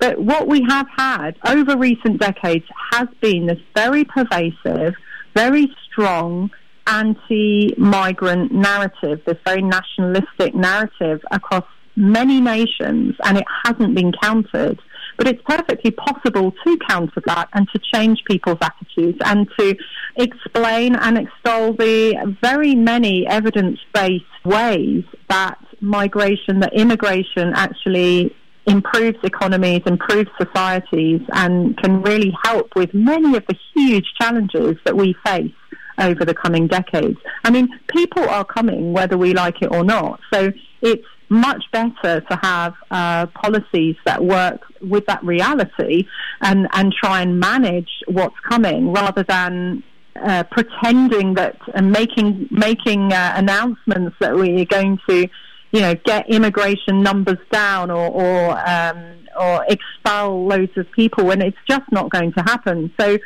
But 0.00 0.18
what 0.18 0.48
we 0.48 0.64
have 0.68 0.86
had 0.96 1.36
over 1.46 1.76
recent 1.76 2.20
decades 2.20 2.64
has 2.92 3.08
been 3.20 3.46
this 3.46 3.60
very 3.76 4.04
pervasive, 4.04 4.94
very 5.34 5.74
strong 5.90 6.50
anti 6.86 7.74
migrant 7.78 8.52
narrative, 8.52 9.20
this 9.26 9.38
very 9.46 9.62
nationalistic 9.62 10.54
narrative 10.54 11.20
across 11.30 11.64
many 11.96 12.40
nations, 12.40 13.14
and 13.24 13.38
it 13.38 13.44
hasn't 13.64 13.94
been 13.94 14.12
countered. 14.20 14.80
But 15.16 15.28
it's 15.28 15.42
perfectly 15.46 15.92
possible 15.92 16.52
to 16.64 16.78
counter 16.88 17.22
that 17.26 17.48
and 17.52 17.68
to 17.72 17.80
change 17.92 18.24
people's 18.28 18.58
attitudes 18.60 19.18
and 19.24 19.48
to 19.58 19.76
explain 20.16 20.96
and 20.96 21.18
extol 21.18 21.72
the 21.72 22.36
very 22.42 22.74
many 22.74 23.24
evidence 23.26 23.78
based 23.92 24.24
ways 24.44 25.04
that 25.28 25.58
migration, 25.80 26.60
that 26.60 26.74
immigration 26.74 27.52
actually 27.54 28.34
improves 28.66 29.18
economies, 29.22 29.82
improves 29.86 30.30
societies, 30.40 31.20
and 31.32 31.76
can 31.78 32.02
really 32.02 32.32
help 32.44 32.74
with 32.74 32.92
many 32.94 33.36
of 33.36 33.44
the 33.46 33.56
huge 33.74 34.06
challenges 34.20 34.76
that 34.84 34.96
we 34.96 35.14
face 35.24 35.52
over 35.98 36.24
the 36.24 36.34
coming 36.34 36.66
decades. 36.66 37.18
I 37.44 37.50
mean, 37.50 37.68
people 37.88 38.28
are 38.28 38.44
coming 38.44 38.92
whether 38.92 39.16
we 39.16 39.32
like 39.34 39.62
it 39.62 39.70
or 39.70 39.84
not. 39.84 40.20
So 40.32 40.52
it's 40.82 41.06
much 41.28 41.64
better 41.72 42.20
to 42.20 42.36
have 42.42 42.74
uh, 42.90 43.26
policies 43.26 43.96
that 44.04 44.22
work 44.22 44.60
with 44.80 45.06
that 45.06 45.22
reality 45.24 46.06
and, 46.40 46.68
and 46.72 46.92
try 46.92 47.22
and 47.22 47.40
manage 47.40 47.90
what's 48.06 48.38
coming 48.48 48.92
rather 48.92 49.22
than 49.22 49.82
uh, 50.22 50.44
pretending 50.44 51.34
that 51.34 51.56
and 51.74 51.90
making 51.90 52.48
making 52.50 53.12
uh, 53.12 53.32
announcements 53.36 54.14
that 54.20 54.34
we 54.34 54.62
are 54.62 54.64
going 54.66 54.98
to, 55.08 55.28
you 55.74 55.80
know, 55.80 55.94
get 56.04 56.30
immigration 56.30 57.02
numbers 57.02 57.38
down 57.50 57.90
or 57.90 58.08
or, 58.08 58.68
um, 58.68 59.16
or 59.38 59.66
expel 59.68 60.46
loads 60.46 60.70
of 60.76 60.86
people 60.92 61.32
and 61.32 61.42
it's 61.42 61.58
just 61.68 61.90
not 61.90 62.10
going 62.10 62.32
to 62.34 62.42
happen. 62.42 62.92
So, 62.98 63.18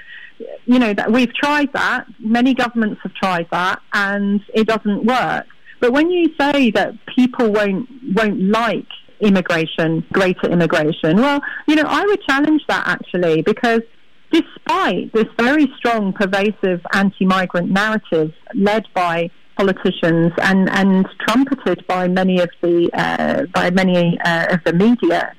you 0.64 0.78
know, 0.78 0.94
that 0.94 1.12
we've 1.12 1.34
tried 1.34 1.70
that. 1.74 2.06
Many 2.18 2.54
governments 2.54 3.00
have 3.02 3.12
tried 3.12 3.48
that, 3.50 3.82
and 3.92 4.40
it 4.54 4.66
doesn't 4.66 5.04
work. 5.04 5.46
But 5.80 5.92
when 5.92 6.10
you 6.10 6.30
say 6.40 6.70
that 6.70 6.94
people 7.14 7.52
won't 7.52 7.86
won't 8.14 8.40
like 8.40 8.88
immigration, 9.20 10.06
greater 10.10 10.48
immigration, 10.48 11.18
well, 11.18 11.42
you 11.66 11.74
know, 11.74 11.84
I 11.86 12.02
would 12.06 12.22
challenge 12.22 12.62
that 12.68 12.84
actually 12.88 13.42
because 13.42 13.82
despite 14.30 15.12
this 15.12 15.26
very 15.38 15.70
strong, 15.76 16.14
pervasive 16.14 16.80
anti-migrant 16.94 17.70
narrative 17.70 18.32
led 18.54 18.86
by 18.94 19.30
politicians 19.58 20.32
and, 20.38 20.70
and 20.70 21.06
trumpeted 21.26 21.84
by 21.88 22.06
many 22.06 22.40
of 22.40 22.48
the 22.62 22.88
uh, 22.94 23.42
by 23.52 23.70
many 23.70 24.18
uh, 24.24 24.54
of 24.54 24.60
the 24.64 24.72
media, 24.72 25.34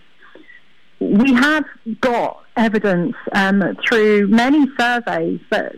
we 1.00 1.34
have 1.34 1.64
got 2.02 2.44
evidence 2.58 3.16
um, 3.34 3.78
through 3.88 4.28
many 4.28 4.66
surveys 4.78 5.40
that 5.52 5.74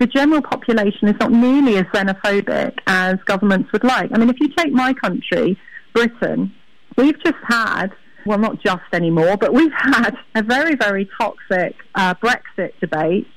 the 0.00 0.06
general 0.06 0.42
population 0.42 1.08
is 1.08 1.14
not 1.20 1.30
nearly 1.30 1.76
as 1.76 1.84
xenophobic 1.94 2.76
as 2.86 3.16
governments 3.24 3.70
would 3.72 3.84
like. 3.84 4.10
I 4.12 4.18
mean, 4.18 4.28
if 4.28 4.36
you 4.40 4.48
take 4.48 4.72
my 4.72 4.92
country, 4.92 5.56
Britain, 5.94 6.52
we've 6.98 7.18
just 7.22 7.38
had, 7.46 7.88
well, 8.26 8.38
not 8.38 8.60
just 8.60 8.82
anymore, 8.92 9.36
but 9.36 9.54
we've 9.54 9.72
had 9.72 10.16
a 10.34 10.42
very, 10.42 10.74
very 10.74 11.08
toxic 11.18 11.76
uh, 11.94 12.14
Brexit 12.14 12.72
debate 12.80 13.28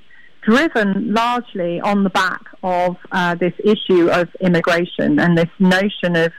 driven 0.42 1.14
largely 1.14 1.80
on 1.82 2.04
the 2.04 2.10
back 2.10 2.42
of 2.64 2.98
uh, 3.12 3.36
this 3.36 3.54
issue 3.64 4.10
of 4.10 4.30
immigration 4.42 5.20
and 5.20 5.38
this 5.38 5.50
notion 5.60 6.16
of, 6.16 6.32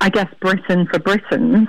I 0.00 0.10
guess, 0.10 0.28
Britain 0.40 0.86
for 0.90 0.98
Britons. 0.98 1.68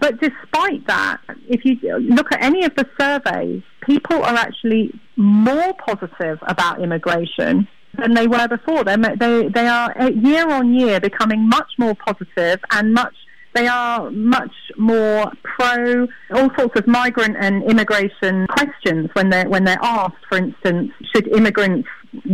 But 0.00 0.20
despite 0.20 0.86
that, 0.86 1.20
if 1.48 1.64
you 1.64 1.76
look 1.98 2.32
at 2.32 2.42
any 2.42 2.64
of 2.64 2.74
the 2.76 2.86
surveys, 2.98 3.62
people 3.82 4.22
are 4.22 4.34
actually 4.34 4.98
more 5.16 5.74
positive 5.74 6.38
about 6.42 6.82
immigration 6.82 7.68
than 7.98 8.14
they 8.14 8.26
were 8.26 8.48
before. 8.48 8.84
They're, 8.84 8.96
they 8.96 9.48
they 9.48 9.66
are 9.66 9.98
uh, 10.00 10.08
year 10.08 10.48
on 10.50 10.74
year 10.74 11.00
becoming 11.00 11.48
much 11.48 11.70
more 11.78 11.94
positive 11.94 12.60
and 12.70 12.94
much 12.94 13.14
they 13.54 13.66
are 13.66 14.10
much 14.10 14.54
more 14.76 15.32
pro 15.42 16.06
all 16.30 16.50
sorts 16.56 16.78
of 16.78 16.86
migrant 16.86 17.36
and 17.40 17.62
immigration 17.64 18.46
questions 18.46 19.08
when 19.14 19.30
they're 19.30 19.48
when 19.48 19.64
they're 19.64 19.82
asked. 19.82 20.24
For 20.28 20.38
instance, 20.38 20.92
should 21.14 21.28
immigrants 21.28 21.88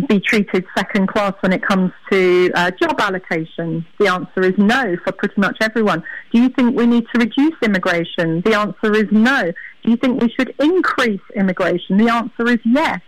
be 0.09 0.21
treated 0.21 0.65
second 0.77 1.09
class 1.09 1.35
when 1.41 1.53
it 1.53 1.63
comes 1.67 1.93
to 2.11 2.51
uh, 2.55 2.71
job 2.73 3.01
allocation? 3.01 3.87
The 3.99 4.09
answer 4.09 4.43
is 4.43 4.55
no 4.59 4.97
for 5.05 5.13
pretty 5.13 5.41
much 5.41 5.57
everyone. 5.61 6.03
Do 6.33 6.41
you 6.41 6.49
think 6.51 6.77
we 6.77 6.87
need 6.87 7.05
to 7.15 7.21
reduce 7.21 7.55
immigration? 7.63 8.43
The 8.45 8.55
answer 8.55 8.95
is 8.95 9.07
no. 9.11 9.53
Do 9.85 9.91
you 9.91 9.97
think 9.97 10.21
we 10.21 10.31
should 10.31 10.55
increase 10.59 11.23
immigration? 11.37 11.97
The 11.97 12.11
answer 12.11 12.49
is 12.53 12.59
yes. 12.65 13.01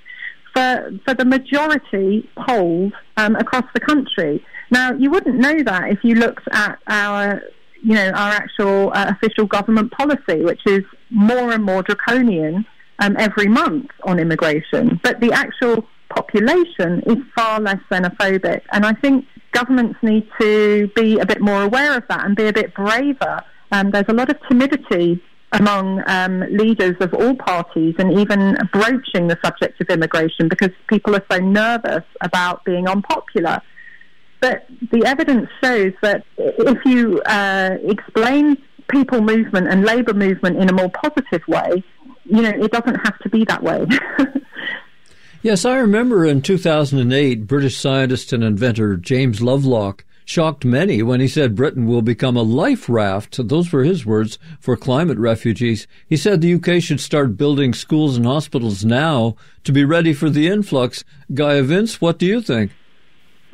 For, 0.54 0.90
for 1.04 1.12
the 1.12 1.26
majority 1.26 2.30
polled 2.34 2.94
um, 3.18 3.36
across 3.36 3.64
the 3.74 3.80
country. 3.80 4.42
Now, 4.70 4.94
you 4.94 5.10
wouldn't 5.10 5.36
know 5.36 5.62
that 5.64 5.90
if 5.90 5.98
you 6.02 6.14
looked 6.14 6.48
at 6.50 6.78
our 6.88 7.42
you 7.86 7.94
know, 7.94 8.10
our 8.10 8.32
actual 8.32 8.90
uh, 8.94 9.14
official 9.14 9.46
government 9.46 9.92
policy, 9.92 10.42
which 10.42 10.60
is 10.66 10.82
more 11.10 11.52
and 11.52 11.62
more 11.62 11.84
draconian 11.84 12.66
um, 12.98 13.14
every 13.16 13.46
month 13.46 13.92
on 14.02 14.18
immigration. 14.18 14.98
But 15.04 15.20
the 15.20 15.30
actual 15.30 15.86
population 16.08 17.00
is 17.06 17.18
far 17.36 17.60
less 17.60 17.78
xenophobic. 17.88 18.62
And 18.72 18.84
I 18.84 18.92
think 18.94 19.24
governments 19.52 20.00
need 20.02 20.28
to 20.40 20.90
be 20.96 21.20
a 21.20 21.26
bit 21.26 21.40
more 21.40 21.62
aware 21.62 21.96
of 21.96 22.02
that 22.08 22.26
and 22.26 22.34
be 22.34 22.48
a 22.48 22.52
bit 22.52 22.74
braver. 22.74 23.40
Um, 23.70 23.92
there's 23.92 24.08
a 24.08 24.14
lot 24.14 24.30
of 24.30 24.36
timidity 24.48 25.22
among 25.52 26.02
um, 26.08 26.40
leaders 26.50 26.96
of 26.98 27.14
all 27.14 27.36
parties 27.36 27.94
and 28.00 28.18
even 28.18 28.56
broaching 28.72 29.28
the 29.28 29.38
subject 29.44 29.80
of 29.80 29.88
immigration 29.90 30.48
because 30.48 30.70
people 30.88 31.14
are 31.14 31.24
so 31.30 31.38
nervous 31.38 32.02
about 32.20 32.64
being 32.64 32.88
unpopular. 32.88 33.62
But 34.46 34.64
the 34.92 35.04
evidence 35.04 35.48
shows 35.60 35.92
that 36.02 36.24
if 36.38 36.84
you 36.84 37.20
uh, 37.22 37.78
explain 37.82 38.56
people 38.86 39.20
movement 39.20 39.66
and 39.66 39.84
labour 39.84 40.14
movement 40.14 40.58
in 40.58 40.68
a 40.68 40.72
more 40.72 40.88
positive 40.88 41.42
way, 41.48 41.82
you 42.26 42.42
know, 42.42 42.50
it 42.50 42.70
doesn't 42.70 42.94
have 42.94 43.18
to 43.20 43.28
be 43.28 43.44
that 43.46 43.60
way. 43.64 43.84
yes, 45.42 45.64
I 45.64 45.78
remember 45.78 46.24
in 46.24 46.42
2008, 46.42 47.48
British 47.48 47.76
scientist 47.76 48.32
and 48.32 48.44
inventor 48.44 48.96
James 48.96 49.42
Lovelock 49.42 50.04
shocked 50.24 50.64
many 50.64 51.02
when 51.02 51.18
he 51.18 51.26
said 51.26 51.56
Britain 51.56 51.84
will 51.84 52.02
become 52.02 52.36
a 52.36 52.42
life 52.42 52.88
raft. 52.88 53.48
Those 53.48 53.72
were 53.72 53.82
his 53.82 54.06
words 54.06 54.38
for 54.60 54.76
climate 54.76 55.18
refugees. 55.18 55.88
He 56.08 56.16
said 56.16 56.40
the 56.40 56.54
UK 56.54 56.80
should 56.80 57.00
start 57.00 57.36
building 57.36 57.74
schools 57.74 58.16
and 58.16 58.26
hospitals 58.26 58.84
now 58.84 59.34
to 59.64 59.72
be 59.72 59.84
ready 59.84 60.12
for 60.12 60.30
the 60.30 60.46
influx. 60.46 61.02
Gaia 61.34 61.64
Vince, 61.64 62.00
what 62.00 62.20
do 62.20 62.26
you 62.26 62.40
think? 62.40 62.70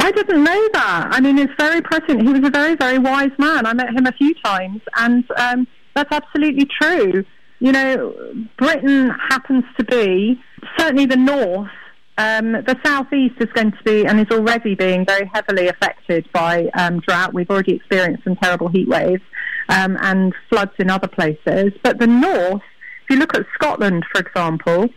I 0.03 0.11
didn't 0.11 0.43
know 0.43 0.69
that. 0.75 1.09
I 1.13 1.21
mean, 1.21 1.39
it's 1.39 1.53
very 1.59 1.81
prescient. 1.81 2.23
He 2.23 2.29
was 2.29 2.45
a 2.45 2.51
very, 2.51 2.75
very 2.75 2.99
wise 2.99 3.31
man. 3.39 3.67
I 3.67 3.73
met 3.73 3.91
him 3.91 4.07
a 4.07 4.13
few 4.13 4.35
times, 4.45 4.81
and 4.97 5.25
um, 5.37 5.67
that's 5.95 6.11
absolutely 6.11 6.67
true. 6.81 7.25
You 7.61 7.73
know, 7.73 8.15
Britain 8.59 9.11
happens 9.31 9.65
to 9.79 9.85
be 9.85 10.41
certainly 10.77 11.07
the 11.07 11.17
north 11.17 11.71
um, 12.19 12.53
the 12.53 12.79
southeast 12.85 13.37
is 13.41 13.49
going 13.55 13.73
to 13.73 13.83
be 13.85 14.07
and 14.07 14.21
is 14.21 14.27
already 14.31 14.75
being 14.75 15.05
very 15.07 15.31
heavily 15.33 15.69
affected 15.69 16.31
by 16.33 16.69
um, 16.75 17.01
drought. 17.01 17.33
We've 17.33 17.49
already 17.49 17.75
experienced 17.75 18.25
some 18.25 18.37
terrible 18.37 18.69
heat 18.69 18.89
waves 18.89 19.23
um, 19.69 19.97
and 20.01 20.35
floods 20.51 20.73
in 20.79 20.91
other 20.91 21.09
places. 21.09 21.73
But 21.83 21.99
the 21.99 22.07
north, 22.07 22.63
if 23.05 23.11
you 23.11 23.17
look 23.17 23.35
at 23.35 23.47
Scotland, 23.55 24.05
for 24.13 24.21
example, 24.21 24.89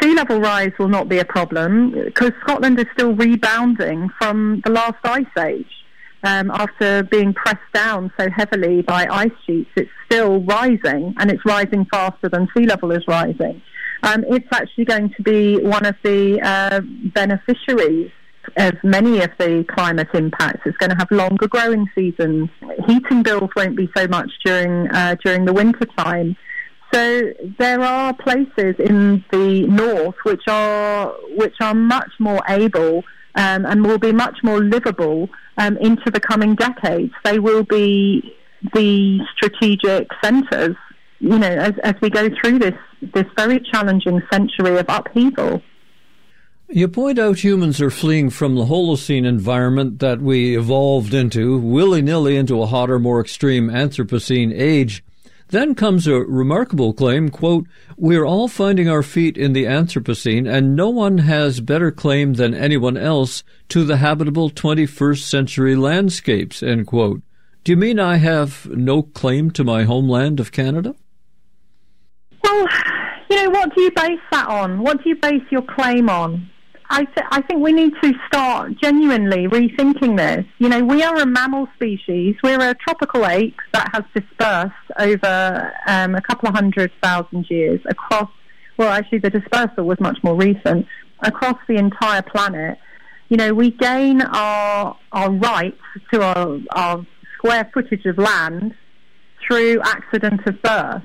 sea 0.00 0.14
level 0.14 0.40
rise 0.40 0.72
will 0.78 0.88
not 0.88 1.08
be 1.08 1.18
a 1.18 1.24
problem 1.24 1.92
because 1.92 2.32
Scotland 2.42 2.78
is 2.78 2.86
still 2.92 3.14
rebounding 3.14 4.08
from 4.18 4.60
the 4.64 4.70
last 4.70 4.98
ice 5.04 5.24
age. 5.38 5.66
Um, 6.22 6.50
after 6.50 7.02
being 7.04 7.32
pressed 7.32 7.72
down 7.72 8.12
so 8.20 8.28
heavily 8.28 8.82
by 8.82 9.06
ice 9.10 9.30
sheets, 9.46 9.70
it's 9.74 9.90
still 10.04 10.42
rising 10.42 11.14
and 11.18 11.30
it's 11.30 11.42
rising 11.46 11.86
faster 11.90 12.28
than 12.28 12.46
sea 12.54 12.66
level 12.66 12.92
is 12.92 13.02
rising 13.08 13.62
um, 14.02 14.24
it's 14.28 14.46
actually 14.52 14.84
going 14.84 15.10
to 15.10 15.22
be 15.22 15.58
one 15.58 15.84
of 15.84 15.94
the 16.02 16.40
uh, 16.42 16.80
beneficiaries 17.14 18.10
of 18.56 18.74
many 18.82 19.20
of 19.20 19.30
the 19.38 19.64
climate 19.68 20.08
impacts. 20.14 20.62
It's 20.64 20.76
going 20.78 20.90
to 20.90 20.96
have 20.96 21.10
longer 21.10 21.46
growing 21.46 21.86
seasons. 21.94 22.48
Heating 22.86 23.22
bills 23.22 23.50
won't 23.54 23.76
be 23.76 23.88
so 23.96 24.06
much 24.08 24.30
during 24.44 24.88
uh, 24.88 25.16
during 25.22 25.44
the 25.44 25.52
winter 25.52 25.86
time. 25.96 26.36
So 26.92 27.32
there 27.58 27.80
are 27.80 28.14
places 28.14 28.74
in 28.78 29.24
the 29.30 29.66
north 29.68 30.16
which 30.24 30.42
are 30.48 31.12
which 31.36 31.54
are 31.60 31.74
much 31.74 32.10
more 32.18 32.40
able 32.48 33.04
um, 33.36 33.64
and 33.64 33.86
will 33.86 33.98
be 33.98 34.12
much 34.12 34.38
more 34.42 34.60
livable 34.60 35.28
um, 35.56 35.76
into 35.78 36.10
the 36.10 36.20
coming 36.20 36.56
decades. 36.56 37.12
They 37.24 37.38
will 37.38 37.62
be 37.62 38.34
the 38.74 39.20
strategic 39.36 40.08
centres 40.22 40.76
you 41.20 41.38
know, 41.38 41.46
as, 41.46 41.74
as 41.84 41.94
we 42.00 42.10
go 42.10 42.28
through 42.40 42.58
this, 42.58 42.74
this 43.14 43.26
very 43.36 43.60
challenging 43.60 44.22
century 44.32 44.78
of 44.78 44.86
upheaval. 44.88 45.62
You 46.68 46.88
point 46.88 47.18
out 47.18 47.40
humans 47.40 47.80
are 47.80 47.90
fleeing 47.90 48.30
from 48.30 48.54
the 48.54 48.64
Holocene 48.64 49.26
environment 49.26 49.98
that 49.98 50.20
we 50.20 50.56
evolved 50.56 51.12
into, 51.12 51.58
willy 51.58 52.00
nilly 52.00 52.36
into 52.36 52.62
a 52.62 52.66
hotter, 52.66 52.98
more 52.98 53.20
extreme 53.20 53.68
Anthropocene 53.68 54.52
age. 54.54 55.04
Then 55.50 55.74
comes 55.74 56.06
a 56.06 56.14
remarkable 56.14 56.92
claim, 56.92 57.28
quote, 57.28 57.66
We're 57.96 58.24
all 58.24 58.46
finding 58.46 58.88
our 58.88 59.02
feet 59.02 59.36
in 59.36 59.52
the 59.52 59.64
Anthropocene, 59.64 60.48
and 60.48 60.76
no 60.76 60.88
one 60.88 61.18
has 61.18 61.60
better 61.60 61.90
claim 61.90 62.34
than 62.34 62.54
anyone 62.54 62.96
else 62.96 63.42
to 63.70 63.84
the 63.84 63.96
habitable 63.96 64.50
21st 64.50 65.22
century 65.22 65.74
landscapes, 65.74 66.62
end 66.62 66.86
quote. 66.86 67.22
Do 67.64 67.72
you 67.72 67.76
mean 67.76 67.98
I 67.98 68.16
have 68.16 68.66
no 68.70 69.02
claim 69.02 69.50
to 69.52 69.64
my 69.64 69.82
homeland 69.82 70.38
of 70.38 70.52
Canada? 70.52 70.94
Well, 72.44 72.68
you 73.28 73.36
know, 73.36 73.50
what 73.50 73.74
do 73.74 73.82
you 73.82 73.90
base 73.90 74.20
that 74.30 74.46
on? 74.46 74.80
What 74.80 75.02
do 75.02 75.08
you 75.08 75.16
base 75.16 75.42
your 75.50 75.62
claim 75.62 76.08
on? 76.08 76.48
I, 76.92 77.04
th- 77.04 77.26
I 77.30 77.40
think 77.42 77.62
we 77.62 77.72
need 77.72 77.92
to 78.02 78.12
start 78.26 78.72
genuinely 78.82 79.46
rethinking 79.46 80.16
this. 80.16 80.44
You 80.58 80.68
know, 80.68 80.84
we 80.84 81.04
are 81.04 81.16
a 81.18 81.26
mammal 81.26 81.68
species. 81.76 82.34
We're 82.42 82.60
a 82.60 82.74
tropical 82.74 83.24
ape 83.26 83.56
that 83.72 83.90
has 83.92 84.02
dispersed 84.12 84.74
over 84.98 85.72
um, 85.86 86.16
a 86.16 86.20
couple 86.20 86.48
of 86.48 86.54
hundred 86.56 86.90
thousand 87.00 87.46
years 87.48 87.80
across, 87.88 88.28
well, 88.76 88.90
actually, 88.90 89.20
the 89.20 89.30
dispersal 89.30 89.84
was 89.84 90.00
much 90.00 90.18
more 90.24 90.34
recent, 90.34 90.84
across 91.20 91.58
the 91.68 91.76
entire 91.76 92.22
planet. 92.22 92.76
You 93.28 93.36
know, 93.36 93.54
we 93.54 93.70
gain 93.70 94.20
our, 94.22 94.96
our 95.12 95.30
rights 95.30 95.80
to 96.12 96.22
our, 96.22 96.58
our 96.74 97.06
square 97.36 97.70
footage 97.72 98.04
of 98.04 98.18
land 98.18 98.74
through 99.46 99.80
accident 99.82 100.40
of 100.44 100.60
birth. 100.60 101.04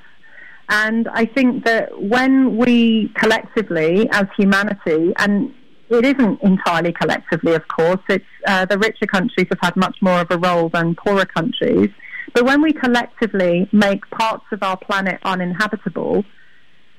And 0.67 1.08
I 1.10 1.26
think 1.26 1.63
that 1.65 2.02
when 2.02 2.58
we 2.58 3.10
collectively, 3.19 4.10
as 4.12 4.26
humanity, 4.36 5.13
and 5.19 5.54
it 5.89 6.06
isn't 6.06 6.41
entirely 6.41 6.91
collectively, 6.91 7.54
of 7.54 7.67
course, 7.67 8.00
it's 8.10 8.26
uh, 8.48 8.65
the 8.65 8.78
richer 8.78 9.06
countries 9.06 9.48
have 9.50 9.60
had 9.62 9.76
much 9.76 9.98
more 10.02 10.19
of 10.19 10.32
a 10.32 10.38
role 10.38 10.69
than 10.69 10.95
poorer 10.95 11.26
countries. 11.26 11.89
But 12.34 12.45
when 12.45 12.62
we 12.62 12.74
collectively 12.74 13.69
make 13.71 14.10
parts 14.10 14.45
of 14.52 14.63
our 14.63 14.78
planet 14.78 15.19
uninhabitable, 15.24 16.26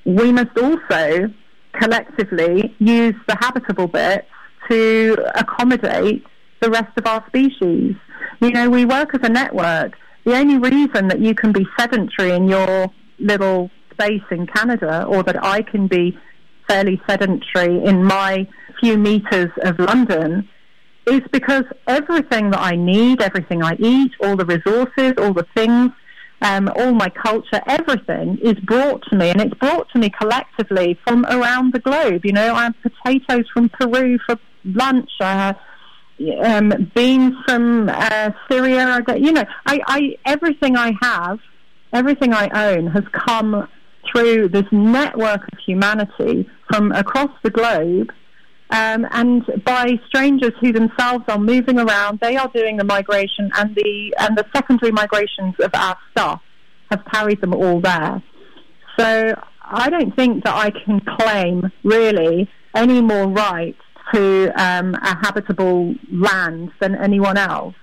we 0.04 0.32
must 0.32 0.56
also 0.56 1.32
collectively 1.72 2.74
use 2.78 3.14
the 3.26 3.36
habitable 3.40 3.88
bits 3.88 4.28
to 4.70 5.16
accommodate 5.34 6.24
the 6.60 6.70
rest 6.70 6.96
of 6.96 7.06
our 7.06 7.24
species. 7.26 7.94
You 8.40 8.50
know, 8.50 8.70
we 8.70 8.84
work 8.84 9.14
as 9.14 9.20
a 9.22 9.28
network. 9.28 9.96
The 10.24 10.36
only 10.36 10.58
reason 10.58 11.08
that 11.08 11.20
you 11.20 11.34
can 11.34 11.52
be 11.52 11.66
sedentary 11.78 12.30
in 12.30 12.48
your 12.48 12.90
little 13.18 13.70
space 13.92 14.22
in 14.30 14.46
Canada 14.46 15.04
or 15.04 15.22
that 15.22 15.42
I 15.44 15.62
can 15.62 15.86
be 15.86 16.18
fairly 16.68 17.00
sedentary 17.08 17.84
in 17.84 18.02
my 18.04 18.46
few 18.80 18.96
meters 18.98 19.50
of 19.62 19.78
London 19.78 20.48
is 21.06 21.22
because 21.32 21.64
everything 21.86 22.50
that 22.50 22.60
I 22.60 22.74
need, 22.74 23.22
everything 23.22 23.62
I 23.62 23.76
eat, 23.78 24.12
all 24.20 24.36
the 24.36 24.44
resources, 24.44 25.14
all 25.18 25.32
the 25.32 25.46
things, 25.54 25.92
um, 26.42 26.70
all 26.76 26.92
my 26.92 27.08
culture, 27.08 27.62
everything 27.66 28.38
is 28.42 28.54
brought 28.60 29.02
to 29.10 29.16
me, 29.16 29.30
and 29.30 29.40
it's 29.40 29.54
brought 29.54 29.88
to 29.90 29.98
me 29.98 30.10
collectively 30.10 30.98
from 31.06 31.24
around 31.26 31.72
the 31.72 31.78
globe. 31.78 32.24
You 32.24 32.32
know, 32.32 32.54
I 32.54 32.64
have 32.64 32.74
potatoes 32.82 33.46
from 33.52 33.68
Peru 33.68 34.18
for 34.26 34.36
lunch. 34.64 35.10
I 35.20 35.32
have 35.32 35.58
um, 36.44 36.90
beans 36.94 37.34
from 37.46 37.88
uh, 37.88 38.30
Syria. 38.50 39.02
You 39.16 39.32
know, 39.32 39.44
I, 39.64 39.80
I 39.86 40.16
everything 40.26 40.76
I 40.76 40.92
have 41.00 41.38
everything 41.92 42.32
I 42.32 42.48
own 42.72 42.88
has 42.88 43.04
come 43.12 43.68
through 44.10 44.48
this 44.48 44.66
network 44.70 45.42
of 45.42 45.58
humanity 45.64 46.48
from 46.68 46.92
across 46.92 47.30
the 47.42 47.50
globe. 47.50 48.12
Um, 48.70 49.06
and 49.12 49.44
by 49.64 50.00
strangers 50.08 50.52
who 50.60 50.72
themselves 50.72 51.24
are 51.28 51.38
moving 51.38 51.78
around, 51.78 52.18
they 52.20 52.36
are 52.36 52.48
doing 52.48 52.76
the 52.76 52.84
migration, 52.84 53.50
and 53.56 53.74
the 53.76 54.14
and 54.18 54.36
the 54.36 54.44
secondary 54.54 54.90
migrations 54.90 55.54
of 55.60 55.70
our 55.72 55.96
stuff 56.10 56.42
have 56.90 57.04
carried 57.12 57.40
them 57.40 57.54
all 57.54 57.80
there. 57.80 58.20
So 58.98 59.40
I 59.62 59.88
don't 59.88 60.16
think 60.16 60.42
that 60.44 60.54
I 60.54 60.70
can 60.70 61.00
claim 61.00 61.70
really 61.84 62.50
any 62.74 63.00
more 63.00 63.28
rights 63.28 63.80
to 64.12 64.50
um, 64.56 64.94
a 64.94 65.16
habitable 65.24 65.94
land 66.10 66.72
than 66.80 66.96
anyone 66.96 67.36
else 67.36 67.74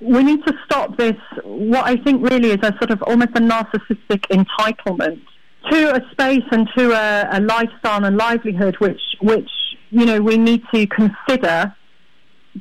we 0.00 0.22
need 0.22 0.44
to 0.46 0.52
stop 0.64 0.96
this, 0.96 1.16
what 1.44 1.84
I 1.84 1.96
think 1.96 2.28
really 2.30 2.50
is 2.50 2.58
a 2.62 2.72
sort 2.78 2.90
of 2.90 3.02
almost 3.02 3.30
a 3.34 3.40
narcissistic 3.40 4.26
entitlement 4.30 5.22
to 5.70 5.96
a 5.96 6.10
space 6.12 6.44
and 6.50 6.68
to 6.76 6.92
a, 6.92 7.38
a 7.38 7.40
lifestyle 7.40 8.04
and 8.04 8.16
livelihood 8.16 8.76
which, 8.78 9.00
which, 9.20 9.50
you 9.90 10.04
know, 10.04 10.20
we 10.20 10.36
need 10.36 10.62
to 10.72 10.86
consider 10.86 11.74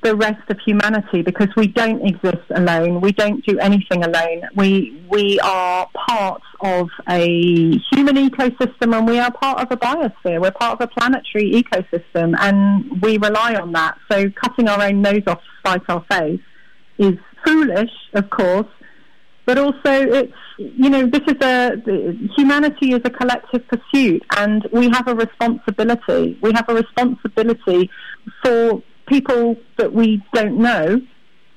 the 0.03 0.15
rest 0.15 0.49
of 0.49 0.59
humanity 0.65 1.21
because 1.21 1.47
we 1.55 1.67
don't 1.67 2.05
exist 2.05 2.43
alone. 2.53 3.01
We 3.01 3.11
don't 3.11 3.45
do 3.45 3.57
anything 3.59 4.03
alone. 4.03 4.43
We 4.55 5.01
we 5.09 5.39
are 5.39 5.87
part 6.07 6.41
of 6.61 6.89
a 7.07 7.25
human 7.91 8.15
ecosystem 8.15 8.95
and 8.95 9.07
we 9.07 9.19
are 9.19 9.31
part 9.31 9.59
of 9.59 9.71
a 9.71 9.77
biosphere. 9.77 10.41
We're 10.41 10.51
part 10.51 10.81
of 10.81 10.81
a 10.81 10.87
planetary 10.87 11.51
ecosystem 11.51 12.35
and 12.39 13.01
we 13.01 13.17
rely 13.17 13.55
on 13.55 13.71
that. 13.73 13.97
So 14.11 14.29
cutting 14.31 14.67
our 14.67 14.81
own 14.81 15.01
nose 15.01 15.23
off 15.27 15.39
to 15.39 15.49
spite 15.59 15.81
our 15.89 16.05
face 16.09 16.41
is 16.97 17.17
foolish, 17.45 17.91
of 18.13 18.29
course, 18.29 18.67
but 19.45 19.57
also 19.57 19.75
it's 19.85 20.33
you 20.57 20.89
know 20.89 21.05
this 21.05 21.21
is 21.27 21.41
a 21.41 21.75
humanity 22.35 22.93
is 22.93 23.01
a 23.05 23.09
collective 23.09 23.63
pursuit, 23.67 24.23
and 24.37 24.67
we 24.71 24.89
have 24.89 25.07
a 25.07 25.15
responsibility. 25.15 26.37
We 26.41 26.51
have 26.53 26.67
a 26.69 26.75
responsibility 26.75 27.89
for 28.43 28.81
people 29.07 29.55
that 29.77 29.93
we 29.93 30.23
don't 30.33 30.57
know 30.57 31.01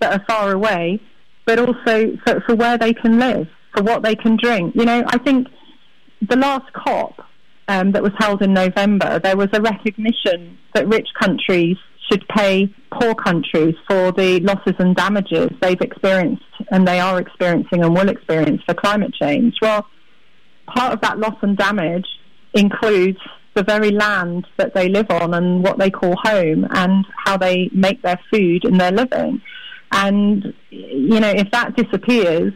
that 0.00 0.20
are 0.20 0.24
far 0.28 0.52
away, 0.52 1.00
but 1.46 1.58
also 1.58 2.16
for, 2.24 2.40
for 2.46 2.54
where 2.54 2.78
they 2.78 2.92
can 2.92 3.18
live. 3.18 3.48
for 3.74 3.82
what 3.82 4.02
they 4.02 4.14
can 4.14 4.36
drink. 4.36 4.74
You 4.74 4.84
know, 4.84 5.02
I 5.06 5.18
think 5.18 5.48
the 6.20 6.36
last 6.36 6.72
COP 6.72 7.24
um, 7.68 7.92
that 7.92 8.02
was 8.02 8.12
held 8.18 8.42
in 8.42 8.52
November, 8.52 9.18
there 9.18 9.36
was 9.36 9.48
a 9.52 9.60
recognition 9.60 10.58
that 10.74 10.88
rich 10.88 11.08
countries 11.20 11.76
should 12.10 12.26
pay 12.28 12.72
poor 12.90 13.14
countries 13.14 13.74
for 13.88 14.12
the 14.12 14.40
losses 14.40 14.74
and 14.78 14.96
damages 14.96 15.50
they've 15.60 15.80
experienced 15.80 16.42
and 16.70 16.86
they 16.86 17.00
are 17.00 17.20
experiencing 17.20 17.84
and 17.84 17.94
will 17.94 18.08
experience 18.08 18.62
for 18.66 18.74
climate 18.74 19.12
change. 19.14 19.54
Well, 19.60 19.86
part 20.66 20.92
of 20.92 21.00
that 21.02 21.18
loss 21.18 21.36
and 21.42 21.56
damage 21.56 22.06
includes 22.54 23.18
the 23.54 23.62
very 23.62 23.90
land 23.90 24.46
that 24.56 24.74
they 24.74 24.88
live 24.88 25.10
on 25.10 25.34
and 25.34 25.62
what 25.62 25.78
they 25.78 25.90
call 25.90 26.14
home 26.22 26.66
and 26.70 27.04
how 27.24 27.36
they 27.36 27.68
make 27.72 28.02
their 28.02 28.20
food 28.32 28.64
and 28.64 28.80
their 28.80 28.92
living. 28.92 29.40
And, 29.92 30.54
you 30.70 31.20
know, 31.20 31.30
if 31.30 31.50
that 31.50 31.74
disappears, 31.76 32.52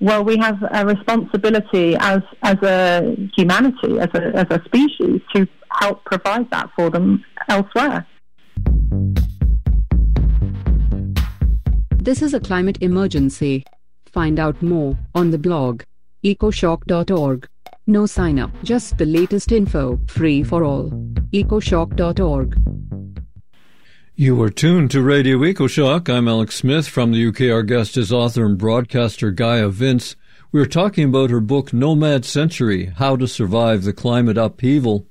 well, 0.00 0.22
we 0.22 0.36
have 0.38 0.62
a 0.70 0.84
responsibility 0.86 1.96
as, 1.98 2.20
as 2.42 2.56
a 2.62 3.16
humanity, 3.36 3.98
as 3.98 4.08
a, 4.14 4.36
as 4.36 4.46
a 4.50 4.62
species, 4.66 5.20
to 5.34 5.48
help 5.80 6.04
provide 6.04 6.50
that 6.50 6.70
for 6.76 6.90
them 6.90 7.24
elsewhere. 7.48 8.06
This 12.06 12.22
is 12.22 12.34
a 12.34 12.40
climate 12.40 12.78
emergency. 12.82 13.64
Find 14.06 14.38
out 14.38 14.62
more 14.62 14.96
on 15.14 15.30
the 15.30 15.38
blog 15.38 15.82
ecoshock.org. 16.24 17.48
No 17.86 18.06
sign 18.06 18.38
up, 18.38 18.50
just 18.62 18.98
the 18.98 19.06
latest 19.06 19.52
info, 19.52 20.00
free 20.08 20.42
for 20.42 20.64
all. 20.64 20.90
ecoshock.org. 21.32 22.60
You 24.14 24.42
are 24.42 24.50
tuned 24.50 24.90
to 24.92 25.02
Radio 25.02 25.38
EcoShock. 25.38 26.08
I'm 26.08 26.26
Alex 26.26 26.56
Smith 26.56 26.88
from 26.88 27.12
the 27.12 27.26
UK. 27.28 27.52
Our 27.52 27.62
guest 27.62 27.96
is 27.96 28.12
author 28.12 28.46
and 28.46 28.56
broadcaster 28.56 29.30
Gaia 29.30 29.68
Vince. 29.68 30.16
We're 30.50 30.66
talking 30.66 31.04
about 31.04 31.30
her 31.30 31.40
book 31.40 31.72
Nomad 31.72 32.24
Century 32.24 32.86
How 32.96 33.16
to 33.16 33.28
Survive 33.28 33.84
the 33.84 33.92
Climate 33.92 34.38
Upheaval. 34.38 35.06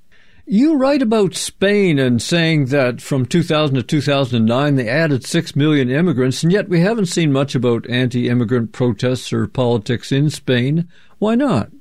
You 0.47 0.75
write 0.77 1.01
about 1.01 1.34
Spain 1.34 1.97
and 1.97 2.21
saying 2.21 2.65
that 2.67 3.01
from 3.01 3.25
2000 3.25 3.75
to 3.75 3.84
2009 3.84 4.75
they 4.75 4.88
added 4.88 5.25
6 5.25 5.55
million 5.55 5.89
immigrants, 5.89 6.43
and 6.43 6.51
yet 6.51 6.69
we 6.69 6.81
haven't 6.81 7.08
seen 7.08 7.31
much 7.31 7.55
about 7.55 7.89
anti 7.89 8.29
immigrant 8.29 8.71
protests 8.71 9.34
or 9.34 9.47
politics 9.47 10.12
in 10.12 10.29
Spain. 10.29 10.88
Why 11.17 11.34
not? 11.34 11.71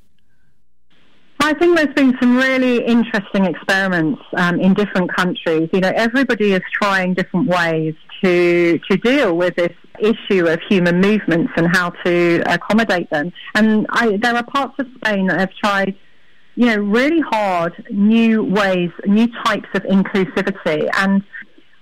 I 1.40 1.52
think 1.52 1.76
there's 1.76 1.94
been 1.94 2.16
some 2.22 2.38
really 2.38 2.82
interesting 2.86 3.44
experiments 3.44 4.22
um, 4.38 4.58
in 4.60 4.72
different 4.72 5.14
countries. 5.14 5.68
You 5.74 5.80
know, 5.80 5.92
everybody 5.94 6.54
is 6.54 6.62
trying 6.72 7.12
different 7.12 7.48
ways 7.48 7.94
to 8.22 8.78
to 8.90 8.96
deal 8.96 9.36
with 9.36 9.54
this 9.56 9.72
issue 10.00 10.46
of 10.46 10.58
human 10.68 11.00
movements 11.00 11.52
and 11.56 11.68
how 11.76 11.90
to 12.04 12.42
accommodate 12.46 13.10
them. 13.10 13.30
And 13.54 13.86
I, 13.90 14.16
there 14.16 14.34
are 14.34 14.42
parts 14.42 14.74
of 14.78 14.86
Spain 14.96 15.26
that 15.26 15.38
have 15.38 15.52
tried, 15.62 15.94
you 16.56 16.66
know, 16.66 16.76
really 16.76 17.20
hard 17.20 17.72
new 17.90 18.44
ways, 18.44 18.90
new 19.06 19.28
types 19.44 19.68
of 19.74 19.82
inclusivity. 19.82 20.88
And 20.96 21.22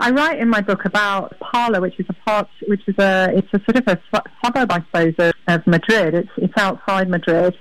I 0.01 0.11
write 0.11 0.41
in 0.41 0.49
my 0.49 0.61
book 0.61 0.85
about 0.85 1.39
Parla, 1.41 1.81
which 1.81 1.99
is 2.01 2.07
a 2.09 2.15
part, 2.15 2.49
which 2.67 2.83
is 2.87 2.95
a, 2.99 3.33
it's 3.35 3.49
a 3.53 3.61
sort 3.71 3.77
of 3.77 3.87
a 3.87 4.23
suburb, 4.45 4.73
I 4.73 4.81
suppose, 4.81 5.15
of, 5.47 5.67
Madrid. 5.67 6.15
It's 6.15 6.31
it's 6.37 6.55
outside 6.57 7.09
Madrid, 7.09 7.55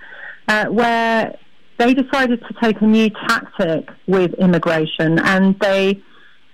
uh, 0.47 0.65
where 0.67 1.37
they 1.77 1.93
decided 1.93 2.41
to 2.41 2.53
take 2.61 2.79
a 2.81 2.85
new 2.85 3.09
tactic 3.27 3.89
with 4.07 4.33
immigration 4.35 5.19
and 5.19 5.59
they 5.59 6.01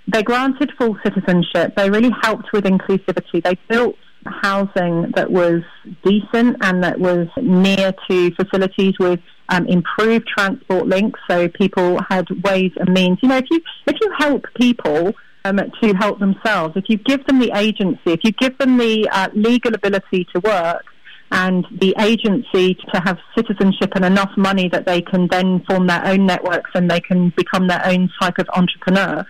they 0.07 0.23
granted 0.23 0.71
full 0.77 0.97
citizenship. 1.03 1.75
They 1.75 1.89
really 1.89 2.11
helped 2.21 2.51
with 2.53 2.63
inclusivity. 2.63 3.43
They 3.43 3.57
built 3.69 3.95
housing 4.25 5.11
that 5.15 5.31
was 5.31 5.61
decent 6.03 6.57
and 6.61 6.83
that 6.83 6.99
was 6.99 7.27
near 7.37 7.93
to 8.09 8.31
facilities 8.35 8.93
with 8.99 9.19
um, 9.49 9.65
improved 9.67 10.27
transport 10.27 10.87
links, 10.87 11.19
so 11.29 11.47
people 11.47 11.99
had 12.09 12.27
ways 12.43 12.71
and 12.77 12.93
means. 12.93 13.19
You 13.21 13.29
know, 13.29 13.37
if 13.37 13.45
you 13.49 13.61
if 13.87 13.95
you 14.01 14.11
help 14.17 14.45
people 14.55 15.13
um, 15.45 15.59
to 15.81 15.93
help 15.93 16.19
themselves, 16.19 16.75
if 16.75 16.85
you 16.89 16.97
give 16.97 17.25
them 17.27 17.39
the 17.39 17.51
agency, 17.55 18.11
if 18.11 18.21
you 18.23 18.31
give 18.31 18.57
them 18.57 18.77
the 18.77 19.07
uh, 19.11 19.29
legal 19.33 19.73
ability 19.73 20.27
to 20.33 20.41
work, 20.41 20.85
and 21.31 21.65
the 21.81 21.93
agency 21.99 22.75
to 22.93 23.01
have 23.01 23.17
citizenship 23.35 23.91
and 23.95 24.05
enough 24.05 24.31
money 24.37 24.69
that 24.69 24.85
they 24.85 25.01
can 25.01 25.27
then 25.27 25.63
form 25.69 25.87
their 25.87 26.05
own 26.05 26.25
networks 26.25 26.71
and 26.73 26.89
they 26.89 27.01
can 27.01 27.33
become 27.35 27.67
their 27.67 27.85
own 27.85 28.09
type 28.19 28.37
of 28.37 28.47
entrepreneur. 28.53 29.25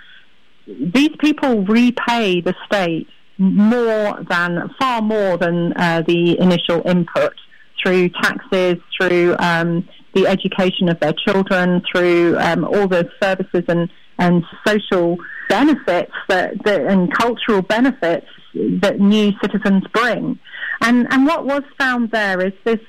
These 0.68 1.12
people 1.20 1.64
repay 1.64 2.42
the 2.42 2.54
state 2.66 3.08
more 3.38 4.24
than, 4.30 4.70
far 4.80 5.02
more 5.02 5.38
than 5.38 5.74
uh, 5.74 6.04
the 6.06 6.40
initial 6.40 6.88
input 6.88 7.34
through 7.82 8.10
taxes, 8.10 8.76
through 9.00 9.36
um, 9.40 9.88
the 10.18 10.28
education 10.28 10.90
of 10.90 11.00
their 11.00 11.14
children, 11.26 11.82
through 11.90 12.38
um, 12.40 12.64
all 12.64 12.88
the 12.88 13.08
services 13.22 13.64
and, 13.68 13.90
and 14.18 14.44
social 14.66 15.18
benefits 15.48 16.12
that, 16.28 16.52
that, 16.66 16.82
and 16.82 17.14
cultural 17.14 17.62
benefits 17.62 18.28
that 18.54 19.00
new 19.00 19.32
citizens 19.42 19.84
bring. 19.94 20.40
And, 20.82 21.08
and 21.12 21.26
what 21.26 21.46
was 21.46 21.64
found 21.80 22.12
there 22.12 22.42
is 22.42 22.54
this 22.64 22.80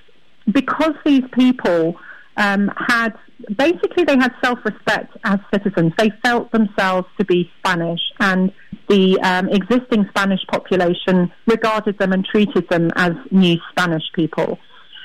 because 0.51 0.95
these 1.05 1.25
people 1.33 1.97
um, 2.37 2.71
had 2.77 3.13
basically 3.57 4.05
they 4.05 4.17
had 4.17 4.33
self-respect 4.43 5.17
as 5.25 5.39
citizens. 5.53 5.93
They 5.99 6.11
felt 6.25 6.51
themselves 6.53 7.07
to 7.19 7.25
be 7.25 7.51
Spanish, 7.59 8.01
and 8.21 8.53
the 8.89 9.21
um, 9.21 9.49
existing 9.49 10.07
Spanish 10.11 10.41
population 10.51 11.31
regarded 11.47 11.99
them 11.99 12.13
and 12.13 12.25
treated 12.25 12.69
them 12.71 12.91
as 12.97 13.13
new 13.31 13.57
Spanish 13.71 14.05
people. 14.15 14.59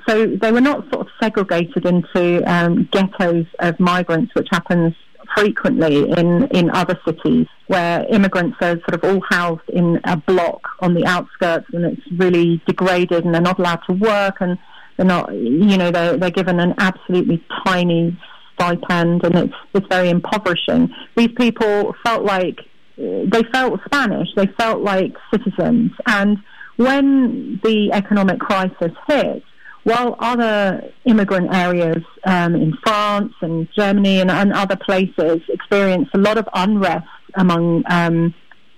So 0.07 0.27
they 0.27 0.51
were 0.51 0.61
not 0.61 0.83
sort 0.91 1.07
of 1.07 1.07
segregated 1.21 1.85
into 1.85 2.43
um, 2.51 2.87
ghettos 2.91 3.45
of 3.59 3.79
migrants, 3.79 4.33
which 4.35 4.47
happens 4.51 4.93
frequently 5.35 6.09
in, 6.11 6.47
in 6.51 6.69
other 6.71 6.99
cities 7.05 7.47
where 7.67 8.05
immigrants 8.09 8.57
are 8.61 8.75
sort 8.79 8.93
of 8.93 9.03
all 9.03 9.21
housed 9.29 9.67
in 9.69 9.99
a 10.03 10.17
block 10.17 10.61
on 10.79 10.93
the 10.93 11.05
outskirts 11.05 11.65
and 11.73 11.85
it's 11.85 12.01
really 12.17 12.61
degraded 12.67 13.25
and 13.25 13.33
they're 13.33 13.41
not 13.41 13.57
allowed 13.59 13.79
to 13.87 13.93
work 13.93 14.41
and 14.41 14.57
they're 14.97 15.05
not, 15.05 15.33
you 15.33 15.77
know, 15.77 15.89
they're, 15.89 16.17
they're 16.17 16.29
given 16.29 16.59
an 16.59 16.73
absolutely 16.77 17.43
tiny 17.65 18.17
stipend 18.53 19.23
and 19.23 19.35
it's, 19.35 19.53
it's 19.73 19.87
very 19.87 20.09
impoverishing. 20.09 20.93
These 21.15 21.31
people 21.37 21.95
felt 22.05 22.23
like 22.23 22.59
they 22.97 23.43
felt 23.51 23.79
Spanish, 23.85 24.27
they 24.35 24.47
felt 24.57 24.81
like 24.81 25.13
citizens. 25.31 25.91
And 26.05 26.37
when 26.75 27.59
the 27.63 27.91
economic 27.91 28.39
crisis 28.39 28.91
hit, 29.07 29.43
while 29.83 30.15
other 30.19 30.91
immigrant 31.05 31.53
areas 31.53 32.03
um, 32.25 32.55
in 32.55 32.73
France 32.85 33.33
and 33.41 33.67
Germany 33.75 34.19
and, 34.19 34.31
and, 34.31 34.53
other 34.53 34.77
places 34.77 35.41
experienced 35.49 36.11
a 36.13 36.17
lot 36.17 36.37
of 36.37 36.47
unrest 36.53 37.05
among, 37.35 37.83
um, 37.89 38.33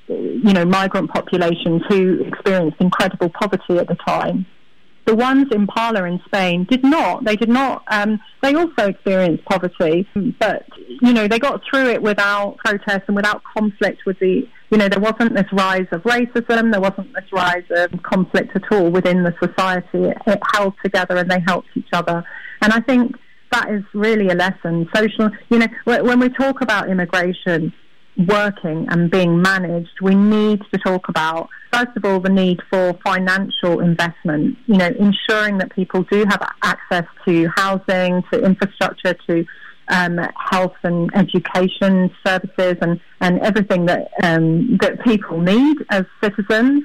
you 0.07 0.53
know, 0.53 0.65
migrant 0.65 1.11
populations 1.11 1.81
who 1.89 2.23
experienced 2.25 2.77
incredible 2.79 3.29
poverty 3.29 3.77
at 3.77 3.87
the 3.87 3.95
time, 3.95 4.45
the 5.05 5.15
ones 5.15 5.47
in 5.51 5.67
Parla 5.67 6.03
in 6.05 6.19
Spain 6.25 6.65
did 6.69 6.83
not. 6.83 7.23
They 7.23 7.35
did 7.35 7.49
not. 7.49 7.83
Um, 7.87 8.19
they 8.41 8.55
also 8.55 8.87
experienced 8.87 9.45
poverty, 9.45 10.07
but 10.39 10.65
you 11.01 11.13
know 11.13 11.27
they 11.27 11.39
got 11.39 11.61
through 11.69 11.89
it 11.89 12.01
without 12.01 12.57
protest 12.57 13.03
and 13.07 13.15
without 13.15 13.41
conflict 13.55 14.05
with 14.05 14.19
the. 14.19 14.47
You 14.71 14.79
know 14.79 14.89
there 14.89 14.99
wasn't 14.99 15.35
this 15.35 15.51
rise 15.53 15.87
of 15.91 16.01
racism. 16.03 16.71
There 16.71 16.81
wasn't 16.81 17.13
this 17.13 17.31
rise 17.31 17.65
of 17.69 18.01
conflict 18.01 18.55
at 18.55 18.63
all 18.71 18.89
within 18.89 19.23
the 19.23 19.33
society. 19.41 20.09
It, 20.09 20.17
it 20.25 20.39
held 20.53 20.73
together 20.83 21.17
and 21.17 21.29
they 21.29 21.39
helped 21.47 21.69
each 21.75 21.89
other. 21.93 22.25
And 22.61 22.73
I 22.73 22.79
think 22.81 23.15
that 23.51 23.69
is 23.69 23.83
really 23.93 24.29
a 24.29 24.35
lesson. 24.35 24.89
Social. 24.93 25.29
You 25.49 25.59
know 25.59 25.67
when 25.85 26.19
we 26.19 26.29
talk 26.29 26.61
about 26.61 26.89
immigration 26.89 27.71
working 28.17 28.87
and 28.89 29.11
being 29.11 29.41
managed, 29.41 29.99
we 30.01 30.15
need 30.15 30.61
to 30.73 30.79
talk 30.79 31.09
about, 31.09 31.49
first 31.71 31.95
of 31.95 32.05
all, 32.05 32.19
the 32.19 32.29
need 32.29 32.59
for 32.69 32.97
financial 33.05 33.79
investment, 33.79 34.57
you 34.67 34.77
know, 34.77 34.87
ensuring 34.99 35.57
that 35.57 35.71
people 35.75 36.03
do 36.03 36.25
have 36.29 36.41
access 36.63 37.05
to 37.25 37.49
housing, 37.55 38.23
to 38.31 38.43
infrastructure, 38.43 39.13
to 39.27 39.45
um, 39.89 40.19
health 40.51 40.75
and 40.83 41.11
education 41.15 42.09
services 42.25 42.77
and, 42.81 42.99
and 43.21 43.39
everything 43.41 43.85
that, 43.85 44.09
um, 44.23 44.77
that 44.81 45.03
people 45.03 45.39
need 45.39 45.77
as 45.89 46.05
citizens. 46.23 46.83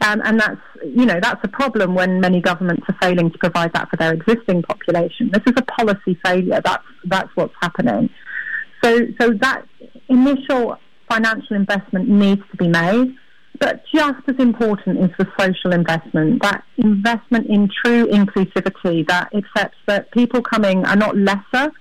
Um, 0.00 0.22
and 0.24 0.38
that's, 0.38 0.60
you 0.84 1.06
know, 1.06 1.18
that's 1.20 1.40
a 1.42 1.48
problem 1.48 1.94
when 1.94 2.20
many 2.20 2.40
governments 2.40 2.84
are 2.88 2.96
failing 3.02 3.32
to 3.32 3.38
provide 3.38 3.72
that 3.72 3.90
for 3.90 3.96
their 3.96 4.12
existing 4.12 4.62
population. 4.62 5.30
This 5.32 5.42
is 5.44 5.54
a 5.56 5.62
policy 5.62 6.16
failure. 6.24 6.60
That's, 6.64 6.84
that's 7.04 7.28
what's 7.34 7.54
happening. 7.60 8.08
So, 8.82 9.06
so 9.20 9.32
that 9.40 9.64
initial 10.08 10.78
financial 11.08 11.56
investment 11.56 12.08
needs 12.08 12.42
to 12.50 12.56
be 12.56 12.68
made. 12.68 13.14
But 13.60 13.82
just 13.92 14.20
as 14.28 14.36
important 14.38 14.98
is 15.00 15.10
the 15.18 15.26
social 15.38 15.72
investment, 15.72 16.42
that 16.42 16.62
investment 16.76 17.48
in 17.48 17.68
true 17.84 18.06
inclusivity 18.06 19.06
that 19.08 19.30
accepts 19.34 19.78
that 19.86 20.10
people 20.12 20.42
coming 20.42 20.84
are 20.84 20.94
not 20.94 21.16
lesser, 21.16 21.72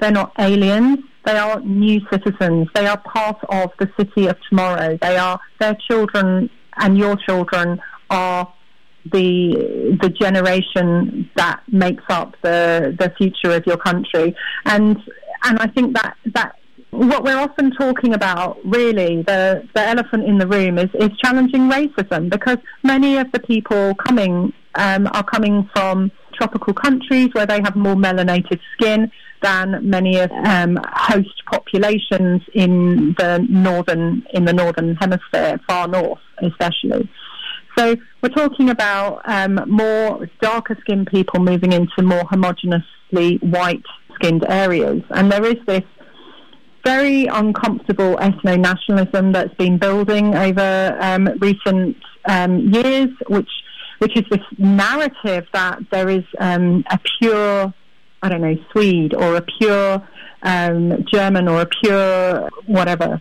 they're 0.00 0.10
not 0.10 0.32
aliens, 0.38 1.00
they 1.26 1.36
are 1.36 1.60
new 1.60 2.00
citizens, 2.10 2.68
they 2.74 2.86
are 2.86 2.96
part 2.98 3.36
of 3.50 3.70
the 3.78 3.90
city 3.98 4.26
of 4.26 4.36
tomorrow, 4.48 4.96
they 5.02 5.18
are 5.18 5.38
their 5.60 5.76
children 5.90 6.48
and 6.78 6.96
your 6.96 7.16
children 7.16 7.80
are 8.08 8.50
the 9.12 9.98
the 10.02 10.08
generation 10.10 11.30
that 11.36 11.62
makes 11.68 12.04
up 12.08 12.34
the 12.42 12.96
the 12.98 13.12
future 13.18 13.54
of 13.54 13.66
your 13.66 13.76
country. 13.76 14.34
And 14.64 14.96
and 15.44 15.58
I 15.58 15.66
think 15.68 15.94
that 15.94 16.16
that 16.34 16.56
what 16.90 17.22
we're 17.22 17.38
often 17.38 17.70
talking 17.72 18.14
about, 18.14 18.58
really, 18.64 19.22
the, 19.22 19.68
the 19.74 19.80
elephant 19.80 20.24
in 20.24 20.38
the 20.38 20.46
room 20.46 20.78
is, 20.78 20.88
is 20.94 21.10
challenging 21.22 21.70
racism 21.70 22.30
because 22.30 22.56
many 22.82 23.18
of 23.18 23.30
the 23.32 23.40
people 23.40 23.94
coming 23.94 24.52
um, 24.74 25.06
are 25.12 25.22
coming 25.22 25.68
from 25.74 26.10
tropical 26.34 26.72
countries 26.72 27.28
where 27.32 27.46
they 27.46 27.60
have 27.62 27.76
more 27.76 27.94
melanated 27.94 28.60
skin 28.72 29.10
than 29.42 29.88
many 29.88 30.18
of 30.18 30.30
um, 30.44 30.78
host 30.92 31.42
populations 31.46 32.42
in 32.54 33.14
the 33.18 33.44
northern 33.48 34.24
in 34.32 34.44
the 34.44 34.52
northern 34.52 34.96
hemisphere, 34.96 35.60
far 35.68 35.86
north 35.86 36.18
especially. 36.42 37.08
So 37.76 37.96
we're 38.22 38.30
talking 38.30 38.70
about 38.70 39.22
um, 39.24 39.60
more 39.66 40.28
darker 40.40 40.76
skinned 40.80 41.06
people 41.06 41.40
moving 41.40 41.72
into 41.72 42.02
more 42.02 42.22
homogeneously 42.22 43.40
white 43.42 43.84
skinned 44.18 44.44
areas, 44.48 45.02
and 45.10 45.30
there 45.30 45.44
is 45.44 45.56
this 45.66 45.84
very 46.84 47.26
uncomfortable 47.26 48.16
ethno 48.16 48.58
nationalism 48.58 49.32
that's 49.32 49.54
been 49.54 49.78
building 49.78 50.34
over 50.34 50.96
um, 51.00 51.28
recent 51.40 51.96
um, 52.26 52.72
years, 52.72 53.08
which 53.28 53.50
which 53.98 54.16
is 54.16 54.24
this 54.30 54.40
narrative 54.58 55.44
that 55.52 55.78
there 55.90 56.08
is 56.08 56.22
um, 56.38 56.84
a 56.90 56.98
pure, 57.18 57.74
I 58.22 58.28
don't 58.28 58.40
know, 58.40 58.56
Swede 58.70 59.12
or 59.14 59.36
a 59.36 59.42
pure 59.58 60.06
um, 60.42 61.04
German 61.12 61.48
or 61.48 61.62
a 61.62 61.66
pure 61.66 62.48
whatever 62.66 63.20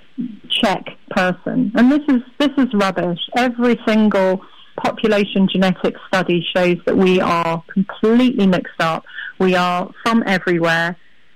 Czech 0.50 0.86
person, 1.10 1.72
and 1.76 1.92
this 1.92 2.02
is 2.08 2.22
this 2.40 2.52
is 2.58 2.68
rubbish. 2.74 3.20
Every 3.36 3.80
single 3.88 4.42
population 4.78 5.48
genetics 5.52 6.00
study 6.08 6.46
shows 6.56 6.78
that 6.86 6.96
we 6.96 7.20
are 7.20 7.63
completely 7.74 8.48
mixed 8.48 8.80
up. 8.80 9.06
We 9.40 9.56
are 9.56 9.92
from 10.04 10.24
everywhere. 10.26 10.96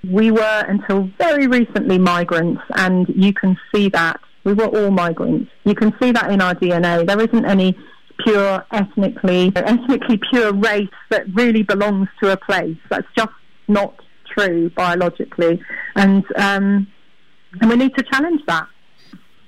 We 0.10 0.32
were 0.32 0.65
until 0.67 1.10
very 1.17 1.47
recently 1.47 1.99
migrants, 1.99 2.62
and 2.75 3.08
you 3.10 3.34
can 3.34 3.58
see 3.73 3.89
that. 3.89 4.19
We 4.43 4.54
were 4.54 4.65
all 4.65 4.89
migrants. 4.89 5.51
You 5.65 5.75
can 5.75 5.93
see 6.01 6.12
that 6.12 6.32
in 6.32 6.41
our 6.41 6.56
DNA. 6.56 7.06
There 7.06 7.19
isn't 7.19 7.45
any 7.45 7.77
pure 8.23 8.65
ethnically 8.71 9.51
ethnically 9.56 10.19
pure 10.32 10.54
race 10.54 10.89
that 11.10 11.23
really 11.34 11.63
belongs 11.63 12.08
to 12.21 12.32
a 12.32 12.38
place. 12.38 12.77
That's 12.89 13.08
just 13.15 13.34
not 13.67 13.95
true 14.36 14.69
biologically, 14.71 15.62
and 15.95 16.23
um, 16.36 16.88
and 17.60 17.69
we 17.69 17.75
need 17.75 17.95
to 17.95 18.04
challenge 18.04 18.41
that. 18.47 18.67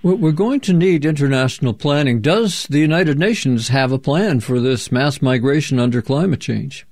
We're 0.04 0.34
going 0.34 0.60
to 0.62 0.74
need 0.74 1.06
international 1.06 1.74
planning. 1.74 2.20
Does 2.20 2.68
the 2.70 2.80
United 2.80 3.18
Nations 3.18 3.70
have 3.70 3.94
a 3.94 3.98
plan 3.98 4.42
for 4.42 4.60
this 4.60 4.92
mass 4.92 5.22
migration 5.22 5.80
under 5.80 6.02
climate 6.02 6.42
change? 6.42 6.86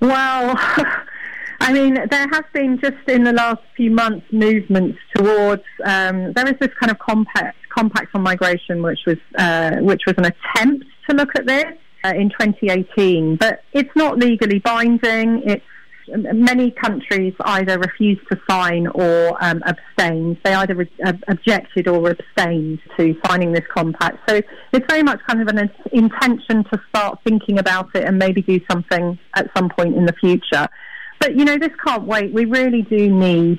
Well, 0.00 0.54
I 1.60 1.72
mean, 1.72 1.94
there 1.94 2.28
has 2.30 2.44
been 2.52 2.78
just 2.78 3.08
in 3.08 3.24
the 3.24 3.32
last 3.32 3.62
few 3.74 3.90
months 3.90 4.26
movements 4.30 4.98
towards. 5.14 5.62
Um, 5.82 6.34
there 6.34 6.46
is 6.46 6.58
this 6.60 6.68
kind 6.78 6.90
of 6.90 6.98
compact 6.98 7.56
compact 7.74 8.14
on 8.14 8.20
migration, 8.20 8.82
which 8.82 9.00
was 9.06 9.16
uh, 9.38 9.76
which 9.76 10.02
was 10.06 10.14
an 10.18 10.26
attempt 10.26 10.84
to 11.08 11.16
look 11.16 11.30
at 11.36 11.46
this 11.46 11.72
uh, 12.04 12.12
in 12.14 12.28
2018, 12.28 13.36
but 13.36 13.62
it's 13.72 13.96
not 13.96 14.18
legally 14.18 14.58
binding. 14.58 15.42
It's 15.46 15.64
many 16.08 16.70
countries 16.70 17.34
either 17.40 17.78
refused 17.78 18.22
to 18.30 18.38
sign 18.48 18.86
or 18.88 19.36
um, 19.42 19.62
abstained. 19.64 20.38
They 20.44 20.54
either 20.54 20.74
re- 20.74 20.90
objected 21.28 21.88
or 21.88 22.10
abstained 22.10 22.80
to 22.96 23.16
signing 23.26 23.52
this 23.52 23.64
compact. 23.74 24.18
So 24.28 24.40
it's 24.72 24.86
very 24.88 25.02
much 25.02 25.20
kind 25.26 25.40
of 25.42 25.48
an 25.48 25.70
intention 25.92 26.64
to 26.72 26.80
start 26.88 27.18
thinking 27.24 27.58
about 27.58 27.88
it 27.94 28.04
and 28.04 28.18
maybe 28.18 28.42
do 28.42 28.60
something 28.70 29.18
at 29.34 29.50
some 29.56 29.70
point 29.70 29.96
in 29.96 30.06
the 30.06 30.14
future. 30.14 30.68
But 31.20 31.36
you 31.36 31.44
know, 31.44 31.56
this 31.56 31.72
can't 31.86 32.04
wait. 32.04 32.32
We 32.32 32.44
really 32.44 32.82
do 32.82 33.10
need 33.10 33.58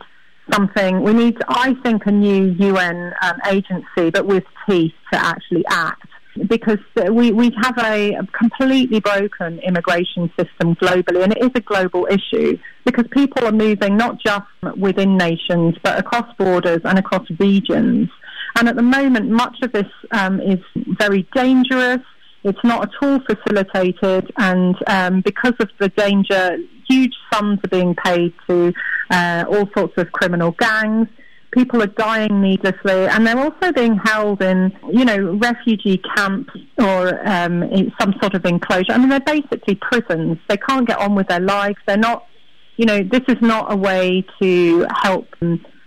something. 0.52 1.02
We 1.02 1.14
need, 1.14 1.38
I 1.48 1.74
think, 1.84 2.06
a 2.06 2.12
new 2.12 2.56
UN 2.60 3.14
um, 3.24 3.38
agency, 3.48 4.12
but 4.12 4.26
with 4.26 4.44
teeth 4.70 4.94
to 5.12 5.20
actually 5.20 5.66
act 5.68 6.08
because 6.48 6.80
we, 7.12 7.32
we 7.32 7.52
have 7.62 7.78
a 7.80 8.18
completely 8.38 9.00
broken 9.00 9.60
immigration 9.60 10.32
system 10.38 10.76
globally, 10.76 11.24
and 11.24 11.34
it 11.34 11.44
is 11.44 11.52
a 11.56 11.62
global 11.62 12.08
issue 12.10 12.58
because 12.86 13.06
people 13.12 13.46
are 13.46 13.52
moving 13.52 13.98
not 13.98 14.20
just 14.20 14.46
within 14.78 15.18
nations 15.18 15.76
but 15.84 15.98
across 15.98 16.32
borders 16.38 16.82
and 16.84 17.00
across 17.00 17.28
regions. 17.40 18.10
And 18.58 18.70
at 18.70 18.76
the 18.76 18.84
moment, 18.84 19.30
much 19.30 19.58
of 19.64 19.72
this 19.72 19.92
um, 20.12 20.40
is 20.40 20.60
very 20.76 21.28
dangerous. 21.36 22.02
It's 22.44 22.64
not 22.64 22.84
at 22.84 22.92
all 23.02 23.20
facilitated, 23.22 24.32
and 24.38 24.76
um, 24.88 25.22
because 25.22 25.56
of 25.60 25.70
the 25.80 25.90
danger, 25.90 26.58
huge 26.88 27.14
sums 27.34 27.60
are 27.64 27.70
being 27.70 27.96
paid 27.96 28.34
to 28.48 28.72
uh, 29.10 29.46
all 29.50 29.68
sorts 29.76 29.98
of 29.98 30.12
criminal 30.12 30.52
gangs 30.52 31.08
people 31.56 31.82
are 31.82 31.88
dying 31.88 32.42
needlessly, 32.42 33.08
and 33.08 33.26
they're 33.26 33.40
also 33.40 33.72
being 33.72 33.98
held 34.04 34.42
in, 34.42 34.72
you 34.92 35.06
know, 35.06 35.38
refugee 35.42 36.02
camps 36.16 36.54
or 36.78 37.28
um, 37.28 37.64
in 37.64 37.92
some 38.00 38.14
sort 38.22 38.36
of 38.36 38.46
enclosure. 38.46 38.92
I 38.92 38.98
mean, 38.98 39.10
they're 39.10 39.20
basically 39.22 39.76
prisons. 39.76 40.38
They 40.50 40.58
can't 40.58 40.88
get 40.88 41.00
on 41.00 41.16
with 41.16 41.28
their 41.30 41.40
lives. 41.40 41.78
They're 41.88 41.98
not, 41.98 42.28
you 42.76 42.86
know, 42.86 43.02
this 43.04 43.22
is 43.28 43.38
not 43.42 43.72
a 43.72 43.76
way 43.76 44.26
to 44.42 44.86
help 45.02 45.28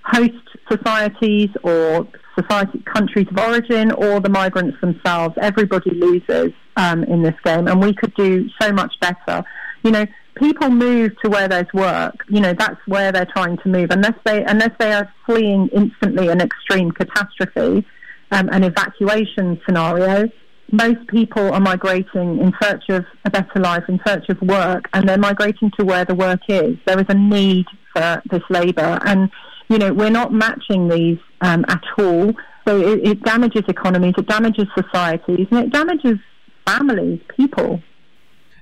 host 0.04 0.32
societies 0.70 1.50
or 1.62 2.08
society 2.38 2.82
countries 2.92 3.26
of 3.30 3.38
origin 3.38 3.92
or 3.92 4.20
the 4.20 4.30
migrants 4.30 4.80
themselves. 4.80 5.34
Everybody 5.40 5.90
loses 5.90 6.52
um, 6.76 7.04
in 7.04 7.22
this 7.22 7.34
game, 7.44 7.68
and 7.68 7.82
we 7.82 7.94
could 7.94 8.14
do 8.14 8.48
so 8.60 8.72
much 8.72 8.94
better. 9.00 9.44
You 9.82 9.90
know, 9.90 10.06
people 10.38 10.70
move 10.70 11.12
to 11.22 11.30
where 11.30 11.48
there's 11.48 11.72
work. 11.72 12.24
You 12.28 12.40
know, 12.40 12.54
that's 12.54 12.80
where 12.86 13.12
they're 13.12 13.26
trying 13.26 13.58
to 13.58 13.68
move. 13.68 13.90
Unless 13.90 14.18
they 14.24 14.44
unless 14.44 14.70
they 14.78 14.92
are 14.92 15.12
fleeing 15.26 15.68
instantly 15.68 16.28
an 16.28 16.40
extreme 16.40 16.90
catastrophe, 16.90 17.86
um, 18.30 18.48
an 18.50 18.64
evacuation 18.64 19.60
scenario, 19.66 20.28
most 20.70 21.06
people 21.08 21.52
are 21.52 21.60
migrating 21.60 22.38
in 22.40 22.52
search 22.62 22.84
of 22.90 23.04
a 23.24 23.30
better 23.30 23.60
life, 23.60 23.84
in 23.88 24.00
search 24.06 24.28
of 24.28 24.40
work, 24.42 24.88
and 24.92 25.08
they're 25.08 25.18
migrating 25.18 25.70
to 25.78 25.84
where 25.84 26.04
the 26.04 26.14
work 26.14 26.40
is. 26.48 26.76
There 26.86 26.98
is 26.98 27.06
a 27.08 27.14
need 27.14 27.66
for 27.92 28.22
this 28.30 28.42
labour, 28.50 28.98
and 29.04 29.30
you 29.68 29.78
know 29.78 29.92
we're 29.92 30.10
not 30.10 30.32
matching 30.32 30.88
these 30.88 31.18
um, 31.40 31.64
at 31.68 31.82
all. 31.98 32.32
So 32.66 32.80
it, 32.80 33.06
it 33.06 33.22
damages 33.22 33.62
economies, 33.68 34.14
it 34.18 34.26
damages 34.26 34.66
societies, 34.76 35.46
and 35.50 35.60
it 35.60 35.72
damages 35.72 36.18
families, 36.66 37.20
people. 37.34 37.82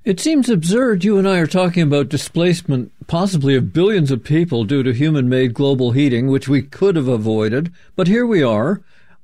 It 0.06 0.20
seems 0.20 0.48
absurd 0.48 1.02
you 1.02 1.18
and 1.18 1.28
I 1.28 1.38
are 1.38 1.48
talking 1.48 1.82
about 1.82 2.10
displacement 2.10 2.92
possibly 3.08 3.56
of 3.56 3.72
billions 3.72 4.12
of 4.12 4.22
people 4.22 4.62
due 4.62 4.84
to 4.84 4.92
human 4.92 5.28
made 5.28 5.52
global 5.52 5.90
heating, 5.90 6.28
which 6.28 6.48
we 6.48 6.62
could 6.62 6.94
have 6.94 7.08
avoided, 7.08 7.72
but 7.96 8.06
here 8.06 8.24
we 8.24 8.40
are. 8.40 8.82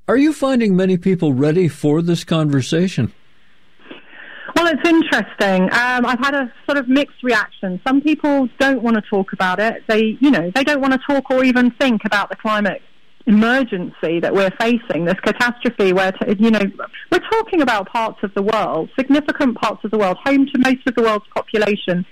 Are 0.09 0.17
you 0.17 0.33
finding 0.33 0.75
many 0.75 0.97
people 0.97 1.35
ready 1.35 1.69
for 1.69 2.03
this 2.03 2.25
conversation? 2.25 3.13
Well, 4.57 4.67
it's 4.67 4.89
interesting. 4.89 5.73
Um, 5.73 6.05
I've 6.05 6.19
had 6.19 6.35
a 6.35 6.53
sort 6.67 6.79
of 6.79 6.89
mixed 6.89 7.23
reaction. 7.23 7.81
Some 7.87 8.01
people 8.01 8.49
don't 8.59 8.83
want 8.83 8.97
to 8.97 9.03
talk 9.03 9.33
about 9.33 9.61
it. 9.61 9.85
They, 9.87 10.19
you 10.21 10.33
know, 10.33 10.51
they 10.53 10.65
don't 10.65 10.81
want 10.81 10.95
to 10.95 11.01
talk 11.07 11.31
or 11.31 11.45
even 11.45 11.71
think 11.71 12.05
about 12.05 12.29
the 12.29 12.35
climate 12.35 12.83
emergency 13.27 14.21
that 14.21 14.35
we're 14.35 14.51
facing, 14.61 15.05
this 15.05 15.19
catastrophe 15.21 15.93
where, 15.93 16.13
you 16.39 16.51
know, 16.51 16.61
we're 17.11 17.31
talking 17.31 17.63
about 17.63 17.89
parts 17.89 18.19
of 18.23 18.33
the 18.35 18.43
world, 18.43 18.91
significant 18.99 19.57
parts 19.57 19.85
of 19.85 19.91
the 19.91 19.99
world, 19.99 20.17
home 20.25 20.47
to 20.47 20.59
most 20.59 20.87
of 20.87 20.95
the 20.95 21.03
world's 21.03 21.27
population, 21.35 22.05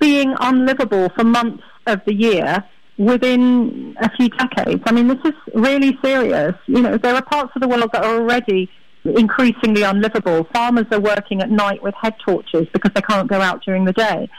being 0.00 0.34
unlivable 0.40 1.08
for 1.10 1.24
months 1.24 1.62
of 1.86 2.00
the 2.06 2.14
year 2.14 2.64
within 2.96 3.96
a 4.00 4.10
few 4.16 4.28
decades. 4.28 4.82
I 4.86 4.92
mean, 4.92 5.08
this 5.08 5.18
is 5.24 5.34
really 5.54 5.98
serious. 6.02 6.54
You 6.66 6.82
know, 6.82 6.96
there 6.96 7.14
are 7.14 7.22
parts 7.22 7.52
of 7.54 7.62
the 7.62 7.68
world 7.68 7.90
that 7.92 8.04
are 8.04 8.14
already 8.14 8.70
increasingly 9.04 9.82
unlivable. 9.82 10.44
Farmers 10.52 10.86
are 10.90 11.00
working 11.00 11.42
at 11.42 11.50
night 11.50 11.82
with 11.82 11.94
head 12.00 12.14
torches 12.24 12.66
because 12.72 12.92
they 12.94 13.02
can't 13.02 13.28
go 13.28 13.40
out 13.40 13.62
during 13.64 13.84
the 13.84 13.92
day. 13.92 14.30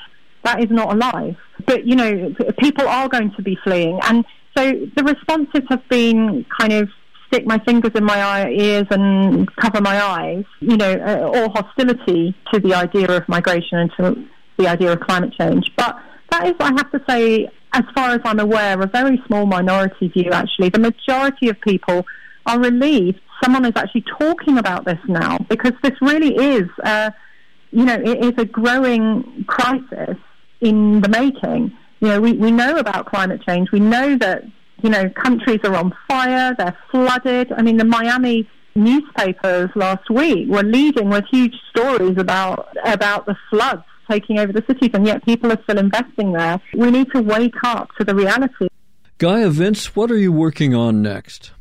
That 0.43 0.63
is 0.63 0.69
not 0.69 0.93
a 0.93 0.97
life. 0.97 1.37
But, 1.65 1.85
you 1.85 1.95
know, 1.95 2.33
people 2.59 2.87
are 2.87 3.09
going 3.09 3.31
to 3.35 3.41
be 3.41 3.57
fleeing. 3.63 3.99
And 4.03 4.25
so 4.57 4.71
the 4.95 5.03
responses 5.03 5.61
have 5.69 5.87
been 5.89 6.45
kind 6.59 6.73
of 6.73 6.89
stick 7.27 7.45
my 7.45 7.59
fingers 7.59 7.91
in 7.95 8.03
my 8.03 8.47
ears 8.49 8.85
and 8.91 9.53
cover 9.55 9.81
my 9.81 10.01
eyes, 10.01 10.45
you 10.59 10.77
know, 10.77 10.93
uh, 10.93 11.39
or 11.39 11.49
hostility 11.49 12.35
to 12.53 12.59
the 12.59 12.73
idea 12.73 13.07
of 13.09 13.27
migration 13.27 13.79
and 13.79 13.91
to 13.97 14.25
the 14.57 14.67
idea 14.67 14.93
of 14.93 14.99
climate 14.99 15.33
change. 15.37 15.71
But 15.75 15.97
that 16.31 16.47
is, 16.47 16.53
I 16.59 16.71
have 16.77 16.91
to 16.91 17.01
say, 17.09 17.49
as 17.73 17.83
far 17.93 18.11
as 18.11 18.21
I'm 18.23 18.39
aware, 18.39 18.79
a 18.79 18.87
very 18.87 19.21
small 19.27 19.45
minority 19.45 20.07
view, 20.09 20.29
actually. 20.31 20.69
The 20.69 20.79
majority 20.79 21.49
of 21.49 21.59
people 21.61 22.05
are 22.45 22.59
relieved 22.59 23.19
someone 23.43 23.65
is 23.65 23.73
actually 23.75 24.05
talking 24.19 24.57
about 24.57 24.85
this 24.85 24.99
now 25.07 25.37
because 25.49 25.73
this 25.83 25.93
really 26.01 26.35
is, 26.35 26.69
uh, 26.83 27.11
you 27.71 27.85
know, 27.85 27.95
it 27.95 28.23
is 28.23 28.33
a 28.37 28.45
growing 28.45 29.45
crisis 29.47 30.17
in 30.61 31.01
the 31.01 31.09
making. 31.09 31.75
You 31.99 32.07
know, 32.09 32.21
we, 32.21 32.33
we 32.33 32.51
know 32.51 32.77
about 32.77 33.05
climate 33.05 33.41
change. 33.47 33.71
We 33.71 33.79
know 33.79 34.17
that, 34.17 34.43
you 34.81 34.89
know, 34.89 35.09
countries 35.09 35.59
are 35.63 35.75
on 35.75 35.93
fire, 36.07 36.53
they're 36.57 36.77
flooded. 36.91 37.51
I 37.51 37.61
mean, 37.61 37.77
the 37.77 37.85
Miami 37.85 38.49
newspapers 38.75 39.69
last 39.75 40.09
week 40.09 40.49
were 40.49 40.63
leading 40.63 41.09
with 41.09 41.23
huge 41.31 41.55
stories 41.69 42.17
about 42.17 42.67
about 42.83 43.25
the 43.25 43.35
floods 43.49 43.83
taking 44.09 44.37
over 44.37 44.53
the 44.53 44.63
cities, 44.67 44.91
and 44.93 45.05
yet 45.05 45.25
people 45.25 45.51
are 45.51 45.59
still 45.63 45.79
investing 45.79 46.33
there. 46.33 46.61
We 46.75 46.91
need 46.91 47.11
to 47.13 47.21
wake 47.21 47.55
up 47.63 47.89
to 47.97 48.03
the 48.03 48.13
reality. 48.13 48.67
Gaia 49.17 49.49
Vince, 49.49 49.95
what 49.95 50.11
are 50.11 50.17
you 50.17 50.31
working 50.31 50.75
on 50.75 51.01
next? 51.01 51.51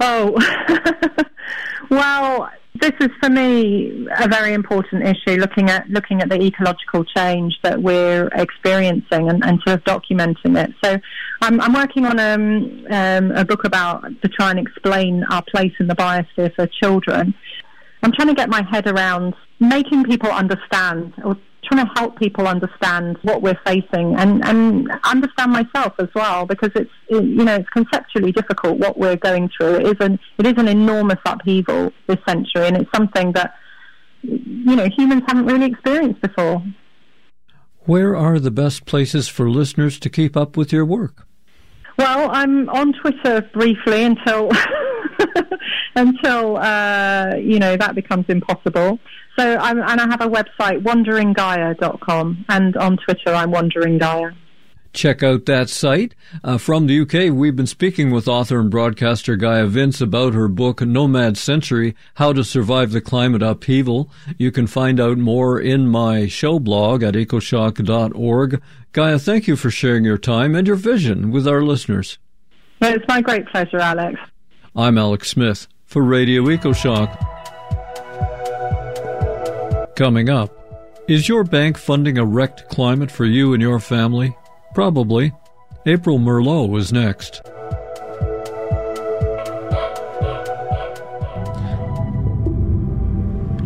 Oh, 0.00 0.36
well, 1.90 2.50
this 2.74 2.92
is 3.00 3.10
for 3.22 3.28
me 3.28 4.08
a 4.18 4.28
very 4.28 4.54
important 4.54 5.02
issue. 5.02 5.38
Looking 5.38 5.68
at 5.68 5.88
looking 5.90 6.22
at 6.22 6.28
the 6.28 6.40
ecological 6.40 7.04
change 7.04 7.58
that 7.62 7.82
we're 7.82 8.28
experiencing 8.28 9.28
and, 9.28 9.44
and 9.44 9.60
sort 9.66 9.78
of 9.78 9.84
documenting 9.84 10.56
it. 10.56 10.72
So, 10.82 10.98
I'm, 11.42 11.60
I'm 11.60 11.74
working 11.74 12.06
on 12.06 12.18
um, 12.18 12.86
um, 12.90 13.30
a 13.32 13.44
book 13.44 13.64
about 13.64 14.04
to 14.22 14.28
try 14.28 14.50
and 14.50 14.58
explain 14.58 15.24
our 15.24 15.42
place 15.42 15.72
in 15.80 15.86
the 15.86 15.94
biosphere 15.94 16.54
for 16.54 16.66
children. 16.66 17.34
I'm 18.02 18.12
trying 18.12 18.28
to 18.28 18.34
get 18.34 18.48
my 18.48 18.62
head 18.62 18.86
around 18.86 19.34
making 19.60 20.04
people 20.04 20.30
understand 20.30 21.12
or 21.24 21.36
trying 21.64 21.86
to 21.86 21.92
help 21.94 22.18
people 22.18 22.46
understand 22.46 23.18
what 23.22 23.42
we're 23.42 23.58
facing 23.64 24.16
and, 24.16 24.44
and 24.44 24.90
understand 25.04 25.52
myself 25.52 25.94
as 25.98 26.08
well 26.14 26.44
because 26.44 26.70
it's 26.74 26.90
it, 27.08 27.22
you 27.22 27.44
know 27.44 27.54
it's 27.54 27.68
conceptually 27.70 28.32
difficult 28.32 28.78
what 28.78 28.98
we're 28.98 29.16
going 29.16 29.48
through. 29.56 29.76
It 29.76 29.86
is 29.86 29.96
an 30.00 30.18
it 30.38 30.46
is 30.46 30.54
an 30.56 30.68
enormous 30.68 31.18
upheaval 31.24 31.92
this 32.08 32.18
century 32.26 32.66
and 32.66 32.76
it's 32.76 32.90
something 32.94 33.32
that 33.32 33.54
you 34.22 34.76
know 34.76 34.88
humans 34.96 35.22
haven't 35.26 35.46
really 35.46 35.66
experienced 35.66 36.20
before. 36.20 36.62
Where 37.84 38.16
are 38.16 38.38
the 38.38 38.50
best 38.50 38.84
places 38.84 39.28
for 39.28 39.50
listeners 39.50 39.98
to 40.00 40.10
keep 40.10 40.36
up 40.36 40.56
with 40.56 40.72
your 40.72 40.84
work? 40.84 41.26
Well, 41.98 42.30
I'm 42.32 42.68
on 42.70 42.92
Twitter 42.92 43.42
briefly 43.52 44.02
until 44.04 44.50
until 45.96 46.56
uh, 46.56 47.34
you 47.36 47.58
know 47.58 47.76
that 47.76 47.94
becomes 47.94 48.26
impossible. 48.28 48.98
So 49.38 49.56
I'm, 49.56 49.78
and 49.78 50.00
I 50.00 50.06
have 50.08 50.20
a 50.20 50.28
website, 50.28 50.82
wanderinggaia.com, 50.82 52.44
and 52.48 52.76
on 52.76 52.98
Twitter 52.98 53.34
I'm 53.34 53.50
Wandering 53.50 53.98
Gaia. 53.98 54.32
Check 54.92 55.22
out 55.22 55.46
that 55.46 55.70
site. 55.70 56.14
Uh, 56.44 56.58
from 56.58 56.86
the 56.86 57.00
UK, 57.00 57.34
we've 57.34 57.56
been 57.56 57.66
speaking 57.66 58.10
with 58.10 58.28
author 58.28 58.60
and 58.60 58.70
broadcaster 58.70 59.36
Gaia 59.36 59.66
Vince 59.66 60.02
about 60.02 60.34
her 60.34 60.48
book, 60.48 60.82
Nomad 60.82 61.38
Century 61.38 61.96
How 62.16 62.34
to 62.34 62.44
Survive 62.44 62.92
the 62.92 63.00
Climate 63.00 63.42
Upheaval. 63.42 64.10
You 64.36 64.50
can 64.50 64.66
find 64.66 65.00
out 65.00 65.16
more 65.16 65.58
in 65.58 65.88
my 65.88 66.26
show 66.26 66.58
blog 66.58 67.02
at 67.02 67.14
ecoshock.org. 67.14 68.62
Gaia, 68.92 69.18
thank 69.18 69.48
you 69.48 69.56
for 69.56 69.70
sharing 69.70 70.04
your 70.04 70.18
time 70.18 70.54
and 70.54 70.66
your 70.66 70.76
vision 70.76 71.30
with 71.30 71.48
our 71.48 71.62
listeners. 71.62 72.18
Well, 72.82 72.94
it's 72.94 73.08
my 73.08 73.22
great 73.22 73.46
pleasure, 73.46 73.78
Alex. 73.78 74.20
I'm 74.76 74.98
Alex 74.98 75.30
Smith 75.30 75.68
for 75.86 76.02
Radio 76.02 76.42
EcoShock. 76.44 77.31
Coming 79.96 80.30
up, 80.30 80.50
is 81.06 81.28
your 81.28 81.44
bank 81.44 81.76
funding 81.76 82.16
a 82.16 82.24
wrecked 82.24 82.70
climate 82.70 83.10
for 83.10 83.26
you 83.26 83.52
and 83.52 83.60
your 83.60 83.78
family? 83.78 84.34
Probably. 84.74 85.32
April 85.84 86.18
Merleaux 86.18 86.78
is 86.78 86.94
next. 86.94 87.42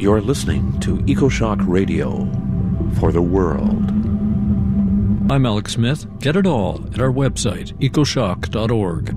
You're 0.01 0.21
listening 0.21 0.81
to 0.81 0.97
EcoShock 0.99 1.65
Radio 1.67 2.29
for 2.99 3.13
the 3.13 3.23
world. 3.23 3.89
I'm 5.31 5.47
Alex 5.47 5.75
Smith. 5.75 6.07
Get 6.19 6.35
it 6.35 6.47
all 6.47 6.85
at 6.93 7.01
our 7.01 7.13
website, 7.13 7.73
ecoshock.org. 7.79 9.17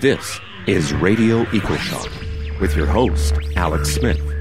This 0.00 0.40
is 0.66 0.94
Radio 0.94 1.44
EcoShock 1.46 2.60
with 2.60 2.74
your 2.74 2.86
host, 2.86 3.34
Alex 3.56 3.90
Smith. 3.90 4.39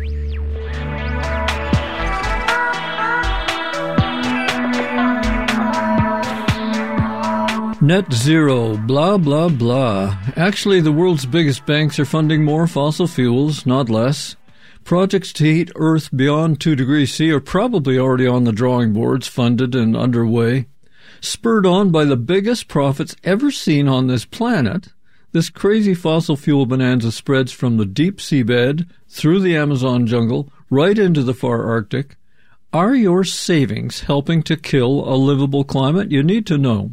Net 7.82 8.12
zero, 8.12 8.76
blah, 8.76 9.18
blah, 9.18 9.48
blah. 9.48 10.18
Actually, 10.36 10.82
the 10.82 10.92
world's 10.92 11.26
biggest 11.26 11.66
banks 11.66 11.98
are 11.98 12.04
funding 12.04 12.44
more 12.44 12.68
fossil 12.68 13.08
fuels, 13.08 13.66
not 13.66 13.90
less. 13.90 14.36
Projects 14.84 15.32
to 15.34 15.46
heat 15.46 15.72
Earth 15.78 16.10
beyond 16.14 16.60
2 16.60 16.76
degrees 16.76 17.14
C 17.14 17.32
are 17.32 17.40
probably 17.40 17.98
already 17.98 18.28
on 18.28 18.44
the 18.44 18.52
drawing 18.52 18.92
boards, 18.92 19.30
funded 19.30 19.76
and 19.76 19.96
underway. 19.96 20.68
Spurred 21.22 21.66
on 21.66 21.90
by 21.90 22.04
the 22.04 22.18
biggest 22.18 22.68
profits 22.68 23.16
ever 23.24 23.50
seen 23.50 23.88
on 23.88 24.08
this 24.08 24.26
planet, 24.26 24.90
this 25.32 25.50
crazy 25.50 25.94
fossil 25.94 26.36
fuel 26.36 26.66
bonanza 26.66 27.14
spreads 27.14 27.54
from 27.54 27.78
the 27.78 27.86
deep 27.86 28.18
seabed, 28.18 28.90
through 29.08 29.40
the 29.40 29.56
Amazon 29.56 30.06
jungle, 30.06 30.52
right 30.70 31.00
into 31.00 31.24
the 31.24 31.34
far 31.34 31.64
Arctic. 31.64 32.18
Are 32.74 32.94
your 32.94 33.24
savings 33.24 34.02
helping 34.02 34.44
to 34.44 34.58
kill 34.58 35.08
a 35.08 35.16
livable 35.16 35.64
climate? 35.64 36.12
You 36.12 36.24
need 36.24 36.46
to 36.48 36.58
know. 36.58 36.92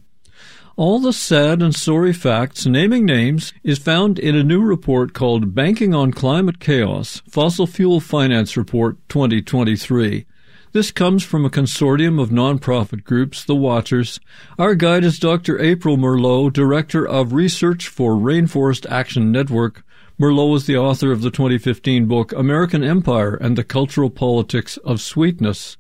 All 0.79 0.99
the 0.99 1.15
sad 1.15 1.63
and 1.63 1.75
sorry 1.75 2.13
facts, 2.13 2.67
naming 2.67 3.07
names, 3.07 3.55
is 3.65 3.79
found 3.79 4.19
in 4.19 4.37
a 4.37 4.45
new 4.45 4.61
report 4.61 5.15
called 5.15 5.55
Banking 5.55 5.95
on 5.95 6.13
Climate 6.13 6.61
Chaos 6.61 7.23
Fossil 7.27 7.67
Fuel 7.67 7.99
Finance 7.99 8.59
Report 8.59 8.99
2023. 9.09 10.27
This 10.73 10.91
comes 10.91 11.25
from 11.25 11.47
a 11.47 11.51
consortium 11.51 12.21
of 12.21 12.29
nonprofit 12.29 13.05
groups, 13.05 13.43
the 13.43 13.55
Watchers. 13.55 14.21
Our 14.59 14.75
guide 14.75 15.03
is 15.03 15.19
Dr. 15.19 15.59
April 15.59 15.97
Merleaux, 15.97 16.53
Director 16.53 17.09
of 17.09 17.33
Research 17.33 17.89
for 17.89 18.13
Rainforest 18.13 18.85
Action 18.91 19.33
Network. 19.33 19.83
Merleaux 20.21 20.55
is 20.57 20.67
the 20.67 20.77
author 20.77 21.11
of 21.11 21.23
the 21.23 21.31
2015 21.31 22.05
book 22.05 22.33
American 22.33 22.85
Empire 22.85 23.35
and 23.37 23.57
the 23.57 23.65
Cultural 23.65 24.11
Politics 24.11 24.77
of 24.85 25.01
Sweetness. 25.01 25.79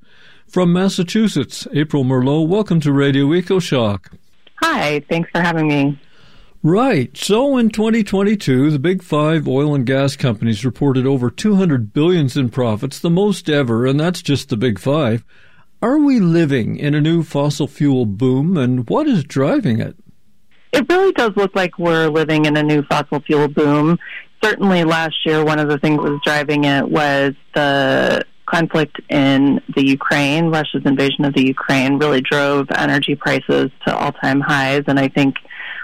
From 0.48 0.72
Massachusetts, 0.72 1.68
April 1.74 2.02
Merleaux, 2.02 2.48
welcome 2.48 2.80
to 2.80 2.92
Radio 2.94 3.26
EcoShock. 3.26 4.06
Hi, 4.68 4.98
thanks 5.08 5.30
for 5.30 5.40
having 5.40 5.68
me. 5.68 5.96
Right. 6.60 7.16
So 7.16 7.56
in 7.56 7.70
2022, 7.70 8.72
the 8.72 8.80
big 8.80 9.00
five 9.00 9.46
oil 9.46 9.76
and 9.76 9.86
gas 9.86 10.16
companies 10.16 10.64
reported 10.64 11.06
over 11.06 11.30
200 11.30 11.92
billions 11.92 12.36
in 12.36 12.48
profits, 12.48 12.98
the 12.98 13.08
most 13.08 13.48
ever, 13.48 13.86
and 13.86 14.00
that's 14.00 14.22
just 14.22 14.48
the 14.48 14.56
big 14.56 14.80
five. 14.80 15.24
Are 15.80 15.98
we 15.98 16.18
living 16.18 16.78
in 16.78 16.96
a 16.96 17.00
new 17.00 17.22
fossil 17.22 17.68
fuel 17.68 18.06
boom, 18.06 18.56
and 18.56 18.90
what 18.90 19.06
is 19.06 19.22
driving 19.22 19.78
it? 19.78 19.94
It 20.72 20.84
really 20.88 21.12
does 21.12 21.30
look 21.36 21.54
like 21.54 21.78
we're 21.78 22.08
living 22.08 22.46
in 22.46 22.56
a 22.56 22.62
new 22.64 22.82
fossil 22.82 23.20
fuel 23.20 23.46
boom. 23.46 24.00
Certainly 24.42 24.82
last 24.82 25.14
year, 25.24 25.44
one 25.44 25.60
of 25.60 25.68
the 25.68 25.78
things 25.78 26.02
that 26.02 26.10
was 26.10 26.20
driving 26.24 26.64
it 26.64 26.88
was 26.90 27.34
the 27.54 28.26
conflict 28.46 29.00
in 29.08 29.60
the 29.74 29.84
Ukraine, 29.86 30.46
Russia's 30.46 30.82
invasion 30.84 31.24
of 31.24 31.34
the 31.34 31.46
Ukraine, 31.46 31.98
really 31.98 32.20
drove 32.20 32.68
energy 32.74 33.14
prices 33.14 33.70
to 33.86 33.96
all 33.96 34.12
time 34.12 34.40
highs. 34.40 34.84
And 34.86 34.98
I 34.98 35.08
think 35.08 35.36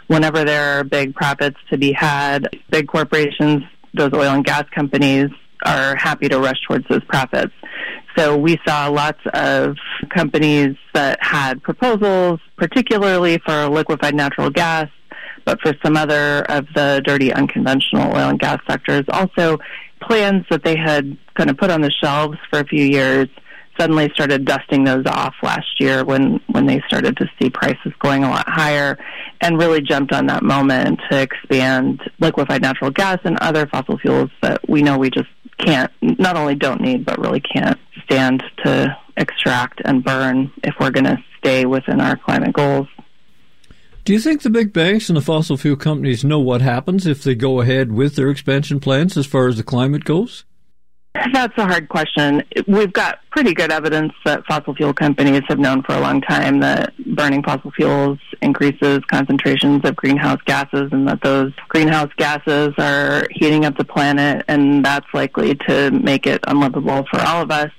whenever 0.07 0.45
there 0.45 0.79
are 0.79 0.85
big 0.85 1.15
profits 1.15 1.59
to 1.71 1.79
be 1.79 1.93
had, 1.93 2.49
big 2.71 2.89
corporations, 2.89 3.63
those 3.95 4.13
oil 4.13 4.35
and 4.35 4.45
gas 4.45 4.65
companies, 4.75 5.31
are 5.65 5.95
happy 5.97 6.29
to 6.29 6.39
rush 6.41 6.61
towards 6.67 6.87
those 6.89 7.05
profits. 7.05 7.53
So 8.17 8.37
we 8.37 8.59
saw 8.67 8.89
lots 8.89 9.21
of 9.33 9.77
companies 10.11 10.77
that 10.93 11.19
had 11.23 11.63
proposals, 11.63 12.41
particularly 12.57 13.39
for 13.47 13.69
liquefied 13.69 14.15
natural 14.15 14.51
gas, 14.51 14.89
but 15.45 15.61
for 15.61 15.73
some 15.85 15.97
other 15.97 16.43
of 16.49 16.67
the 16.75 17.01
dirty 17.05 17.33
unconventional 17.33 18.15
oil 18.15 18.29
and 18.29 18.39
gas 18.39 18.61
sectors, 18.69 19.05
also 19.09 19.59
plans 20.03 20.45
that 20.51 20.65
they 20.65 20.77
had 20.77 21.17
kind 21.35 21.51
of 21.51 21.57
put 21.57 21.71
on 21.71 21.81
the 21.81 21.91
shelves 21.91 22.39
for 22.51 22.61
a 22.61 22.67
few 22.67 22.85
years 22.85 23.29
suddenly 23.79 24.11
started 24.15 24.45
dusting 24.45 24.85
those 24.85 25.05
off 25.07 25.35
last 25.43 25.81
year 25.81 26.05
when 26.05 26.41
when 26.49 26.67
they 26.67 26.81
started 26.87 27.17
to 27.17 27.27
see 27.41 27.49
prices 27.49 27.93
going 28.01 28.23
a 28.23 28.29
lot 28.29 28.45
higher 28.47 28.99
and 29.41 29.59
really 29.59 29.81
jumped 29.81 30.13
on 30.13 30.27
that 30.27 30.43
moment 30.43 31.01
to 31.11 31.21
expand 31.21 32.01
liquefied 32.21 32.61
natural 32.61 32.91
gas 32.91 33.19
and 33.25 33.39
other 33.39 33.67
fossil 33.67 33.99
fuels 33.99 34.31
that 34.43 34.61
we 34.69 34.83
know 34.83 34.99
we 34.99 35.11
just 35.11 35.29
can't 35.59 35.91
not 36.03 36.37
only 36.37 36.55
don't 36.55 36.81
need 36.81 37.05
but 37.05 37.19
really 37.19 37.41
can't 37.41 37.79
stand 38.05 38.43
to 38.65 38.97
extract 39.17 39.81
and 39.85 40.05
burn 40.05 40.53
if 40.65 40.75
we're 40.81 40.91
going 40.91 41.05
to 41.05 41.19
stay 41.39 41.65
within 41.67 42.01
our 42.01 42.17
climate 42.17 42.53
goals. 42.53 42.87
Do 44.05 44.13
you 44.13 44.19
think 44.19 44.43
the 44.43 44.51
big 44.51 44.73
banks 44.73 45.09
and 45.09 45.17
the 45.17 45.21
fossil 45.23 45.57
fuel 45.57 45.77
companies 45.77 46.25
know 46.25 46.41
what 46.41 46.61
happens 46.61 47.07
if 47.07 47.23
they 47.23 47.37
go 47.37 47.61
ahead 47.61 47.93
with 47.93 48.17
their 48.17 48.31
expansion 48.31 48.81
plans 48.81 49.17
as 49.17 49.27
far 49.27 49.47
as 49.47 49.57
the 49.57 49.63
climate 49.63 50.05
goes? 50.05 50.45
That's 51.33 51.57
a 51.57 51.67
hard 51.67 51.89
question. 51.89 52.43
We've 52.67 52.93
got 52.93 53.21
pretty 53.31 53.55
good 53.55 53.71
evidence 53.71 54.13
that 54.25 54.45
fossil 54.47 54.75
fuel 54.75 54.93
companies 54.93 55.43
have 55.49 55.61
known 55.61 55.85
for 55.85 55.95
a 55.95 56.01
long 56.01 56.21
time 56.21 56.59
that 56.61 56.97
burning 57.15 57.45
fossil 57.45 57.71
fuels 57.71 58.19
increases 58.41 59.01
concentrations 59.07 59.83
of 59.85 59.95
greenhouse 59.95 60.41
gases 60.47 60.89
and 60.91 61.07
that 61.07 61.23
those 61.23 61.53
greenhouse 61.69 62.11
gases 62.17 62.75
are 62.79 63.29
heating 63.31 63.65
up 63.65 63.77
the 63.77 63.85
planet 63.85 64.45
and 64.49 64.85
that's 64.85 65.07
likely 65.15 65.55
to 65.55 65.93
make 65.93 66.27
it 66.27 66.41
unlivable 66.49 67.07
for 67.09 67.21
all 67.21 67.43
of 67.43 67.53
us. 67.53 67.71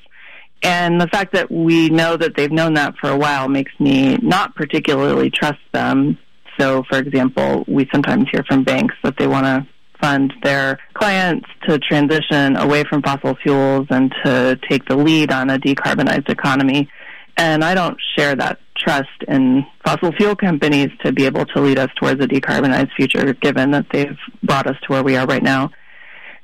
And 0.64 1.00
the 1.00 1.08
fact 1.08 1.34
that 1.34 1.52
we 1.52 1.90
know 1.90 2.16
that 2.16 2.36
they've 2.36 2.52
known 2.52 2.76
that 2.76 2.96
for 3.00 3.10
a 3.10 3.18
while 3.18 3.50
makes 3.50 3.74
me 3.80 4.16
not 4.18 4.56
particularly 4.56 5.30
trust 5.30 5.60
them. 5.74 6.18
So, 6.58 6.84
for 6.90 6.98
example, 6.98 7.66
we 7.68 7.88
sometimes 7.92 8.26
hear 8.32 8.44
from 8.48 8.64
banks 8.64 8.96
that 9.04 9.16
they 9.18 9.28
want 9.28 9.46
to 9.46 9.68
fund 10.02 10.34
their 10.44 10.80
clients 10.94 11.48
to 11.68 11.80
transition 11.80 12.56
away 12.58 12.84
from 12.90 13.02
fossil 13.02 13.36
fuels 13.42 13.88
and 13.90 14.14
to 14.24 14.60
take 14.70 14.86
the 14.88 14.96
lead 14.96 15.32
on 15.32 15.50
a 15.50 15.58
decarbonized 15.58 16.30
economy. 16.30 16.90
And 17.38 17.64
I 17.64 17.74
don't 17.74 17.98
share 18.16 18.36
that 18.36 18.60
trust 18.78 19.10
in 19.28 19.66
fossil 19.84 20.12
fuel 20.14 20.36
companies 20.36 20.90
to 21.04 21.12
be 21.12 21.26
able 21.26 21.46
to 21.46 21.62
lead 21.62 21.80
us 21.80 21.90
towards 22.00 22.24
a 22.24 22.28
decarbonized 22.28 22.92
future, 22.96 23.34
given 23.34 23.72
that 23.72 23.86
they've 23.92 24.18
brought 24.44 24.68
us 24.68 24.76
to 24.84 24.94
where 24.94 25.04
we 25.04 25.16
are 25.16 25.26
right 25.26 25.44
now. 25.44 25.72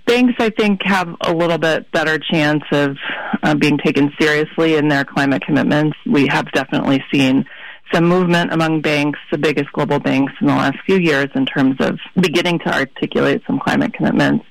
Banks, 0.10 0.34
I 0.40 0.50
think, 0.50 0.82
have 0.86 1.16
a 1.22 1.32
little 1.32 1.60
bit 1.60 1.92
better 1.92 2.18
chance 2.18 2.64
of 2.72 2.98
uh, 3.44 3.54
being 3.54 3.78
taken 3.78 4.12
seriously 4.20 4.74
in 4.74 4.88
their 4.88 5.06
climate 5.06 5.44
commitments. 5.46 5.96
We 6.04 6.26
have 6.26 6.52
definitely 6.52 7.04
seen 7.14 7.46
some 7.94 8.06
movement 8.06 8.52
among 8.52 8.82
banks, 8.82 9.20
the 9.30 9.38
biggest 9.38 9.72
global 9.72 10.00
banks 10.00 10.34
in 10.42 10.48
the 10.48 10.56
last 10.56 10.80
few 10.88 10.98
years, 10.98 11.28
in 11.36 11.46
terms 11.46 11.76
of 11.80 12.00
beginning 12.20 12.58
to 12.66 12.74
articulate 12.74 13.44
some 13.46 13.60
climate 13.60 13.94
commitments. 13.94 14.48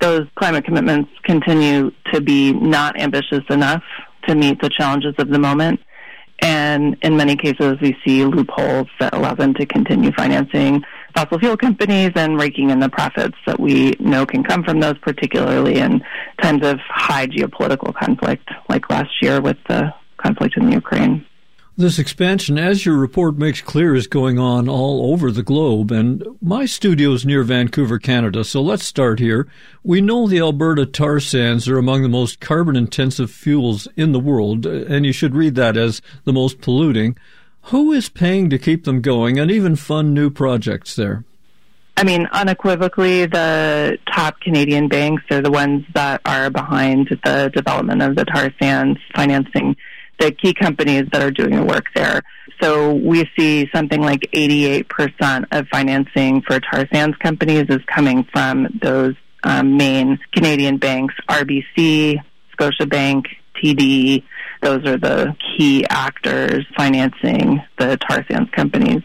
Those 0.00 0.26
climate 0.34 0.64
commitments 0.64 1.08
continue 1.22 1.92
to 2.12 2.20
be 2.20 2.52
not 2.52 3.00
ambitious 3.00 3.44
enough 3.48 3.84
to 4.26 4.34
meet 4.34 4.60
the 4.60 4.70
challenges 4.70 5.14
of 5.18 5.28
the 5.28 5.38
moment. 5.38 5.78
And 6.40 6.96
in 7.02 7.16
many 7.16 7.36
cases, 7.36 7.76
we 7.80 7.96
see 8.04 8.24
loopholes 8.24 8.88
that 8.98 9.14
allow 9.14 9.36
them 9.36 9.54
to 9.54 9.66
continue 9.66 10.10
financing 10.10 10.82
fossil 11.16 11.38
fuel 11.38 11.56
companies 11.56 12.12
and 12.14 12.38
raking 12.38 12.68
in 12.70 12.78
the 12.78 12.90
profits 12.90 13.36
that 13.46 13.58
we 13.58 13.94
know 13.98 14.26
can 14.26 14.44
come 14.44 14.62
from 14.62 14.80
those, 14.80 14.98
particularly 14.98 15.78
in 15.78 16.02
times 16.42 16.64
of 16.64 16.78
high 16.88 17.26
geopolitical 17.26 17.94
conflict, 17.94 18.48
like 18.68 18.88
last 18.90 19.10
year 19.22 19.40
with 19.40 19.56
the 19.68 19.92
conflict 20.18 20.56
in 20.58 20.66
the 20.66 20.72
Ukraine. 20.72 21.24
This 21.78 21.98
expansion, 21.98 22.58
as 22.58 22.86
your 22.86 22.96
report 22.96 23.36
makes 23.36 23.60
clear, 23.60 23.94
is 23.94 24.06
going 24.06 24.38
on 24.38 24.66
all 24.66 25.12
over 25.12 25.30
the 25.30 25.42
globe, 25.42 25.90
and 25.90 26.26
my 26.40 26.64
studio 26.64 27.12
is 27.12 27.26
near 27.26 27.42
Vancouver, 27.42 27.98
Canada, 27.98 28.44
so 28.44 28.62
let's 28.62 28.84
start 28.84 29.18
here. 29.18 29.46
We 29.82 30.00
know 30.00 30.26
the 30.26 30.38
Alberta 30.38 30.86
tar 30.86 31.20
sands 31.20 31.68
are 31.68 31.76
among 31.76 32.02
the 32.02 32.08
most 32.08 32.40
carbon 32.40 32.76
intensive 32.76 33.30
fuels 33.30 33.88
in 33.94 34.12
the 34.12 34.20
world, 34.20 34.64
and 34.64 35.04
you 35.04 35.12
should 35.12 35.34
read 35.34 35.54
that 35.56 35.76
as 35.76 36.00
the 36.24 36.32
most 36.32 36.62
polluting. 36.62 37.16
Who 37.70 37.92
is 37.92 38.08
paying 38.08 38.48
to 38.50 38.58
keep 38.58 38.84
them 38.84 39.00
going 39.00 39.40
and 39.40 39.50
even 39.50 39.74
fund 39.74 40.14
new 40.14 40.30
projects 40.30 40.94
there? 40.94 41.24
I 41.96 42.04
mean, 42.04 42.28
unequivocally, 42.30 43.26
the 43.26 43.98
top 44.06 44.38
Canadian 44.40 44.86
banks 44.86 45.24
are 45.30 45.40
the 45.40 45.50
ones 45.50 45.84
that 45.94 46.20
are 46.24 46.48
behind 46.48 47.08
the 47.24 47.50
development 47.52 48.02
of 48.02 48.14
the 48.14 48.24
tar 48.24 48.52
sands 48.60 49.00
financing 49.16 49.76
the 50.20 50.30
key 50.30 50.54
companies 50.54 51.06
that 51.10 51.22
are 51.22 51.32
doing 51.32 51.56
the 51.56 51.64
work 51.64 51.86
there. 51.96 52.22
So 52.62 52.94
we 52.94 53.28
see 53.36 53.68
something 53.74 54.00
like 54.00 54.28
88% 54.32 55.46
of 55.50 55.66
financing 55.68 56.42
for 56.42 56.60
tar 56.60 56.86
sands 56.92 57.16
companies 57.18 57.64
is 57.68 57.82
coming 57.86 58.24
from 58.32 58.68
those 58.80 59.14
um, 59.42 59.76
main 59.76 60.20
Canadian 60.32 60.76
banks, 60.76 61.14
RBC, 61.28 62.18
Scotiabank, 62.56 63.26
TD. 63.56 64.22
Those 64.62 64.84
are 64.86 64.96
the 64.96 65.34
key 65.56 65.84
actors 65.88 66.66
financing 66.76 67.62
the 67.78 67.96
tar 67.96 68.24
sands 68.30 68.50
companies. 68.50 69.02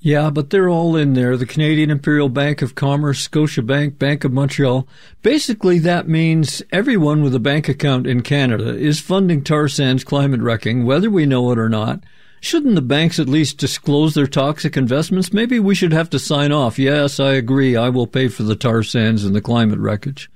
Yeah, 0.00 0.30
but 0.30 0.50
they're 0.50 0.68
all 0.68 0.94
in 0.94 1.14
there. 1.14 1.36
The 1.36 1.46
Canadian 1.46 1.90
Imperial 1.90 2.28
Bank 2.28 2.62
of 2.62 2.76
Commerce, 2.76 3.26
Scotiabank, 3.26 3.98
Bank 3.98 4.22
of 4.22 4.32
Montreal. 4.32 4.86
Basically, 5.22 5.80
that 5.80 6.06
means 6.06 6.62
everyone 6.70 7.22
with 7.22 7.34
a 7.34 7.40
bank 7.40 7.68
account 7.68 8.06
in 8.06 8.22
Canada 8.22 8.76
is 8.76 9.00
funding 9.00 9.42
tar 9.42 9.66
sands 9.66 10.04
climate 10.04 10.40
wrecking, 10.40 10.84
whether 10.84 11.10
we 11.10 11.26
know 11.26 11.50
it 11.50 11.58
or 11.58 11.68
not. 11.68 12.04
Shouldn't 12.40 12.76
the 12.76 12.82
banks 12.82 13.18
at 13.18 13.28
least 13.28 13.58
disclose 13.58 14.14
their 14.14 14.28
toxic 14.28 14.76
investments? 14.76 15.32
Maybe 15.32 15.58
we 15.58 15.74
should 15.74 15.92
have 15.92 16.08
to 16.10 16.20
sign 16.20 16.52
off. 16.52 16.78
Yes, 16.78 17.18
I 17.18 17.32
agree. 17.32 17.76
I 17.76 17.88
will 17.88 18.06
pay 18.06 18.28
for 18.28 18.44
the 18.44 18.54
tar 18.54 18.84
sands 18.84 19.24
and 19.24 19.34
the 19.34 19.40
climate 19.40 19.80
wreckage. 19.80 20.30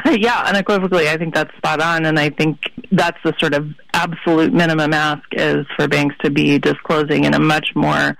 yeah, 0.10 0.42
unequivocally, 0.46 1.10
I 1.10 1.18
think 1.18 1.34
that's 1.34 1.54
spot 1.58 1.82
on, 1.82 2.06
and 2.06 2.18
I 2.18 2.30
think 2.30 2.58
that's 2.92 3.18
the 3.24 3.34
sort 3.40 3.54
of 3.54 3.66
absolute 3.94 4.52
minimum 4.52 4.92
ask 4.92 5.22
is 5.32 5.66
for 5.76 5.88
banks 5.88 6.14
to 6.22 6.30
be 6.30 6.58
disclosing 6.58 7.24
in 7.24 7.34
a 7.34 7.40
much 7.40 7.68
more 7.74 8.16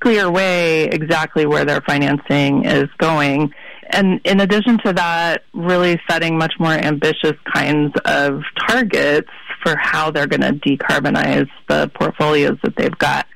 clear 0.00 0.30
way 0.30 0.84
exactly 0.84 1.46
where 1.46 1.64
their 1.64 1.80
financing 1.80 2.64
is 2.64 2.88
going. 2.98 3.52
And 3.90 4.20
in 4.24 4.40
addition 4.40 4.78
to 4.84 4.92
that, 4.94 5.44
really 5.54 6.00
setting 6.10 6.36
much 6.36 6.54
more 6.58 6.72
ambitious 6.72 7.34
kinds 7.54 7.92
of 8.04 8.42
targets 8.68 9.30
for 9.62 9.76
how 9.76 10.10
they're 10.10 10.26
going 10.26 10.40
to 10.40 10.52
decarbonize 10.52 11.48
the 11.68 11.90
portfolios 11.94 12.58
that 12.62 12.76
they've 12.76 12.98
got. 12.98 13.26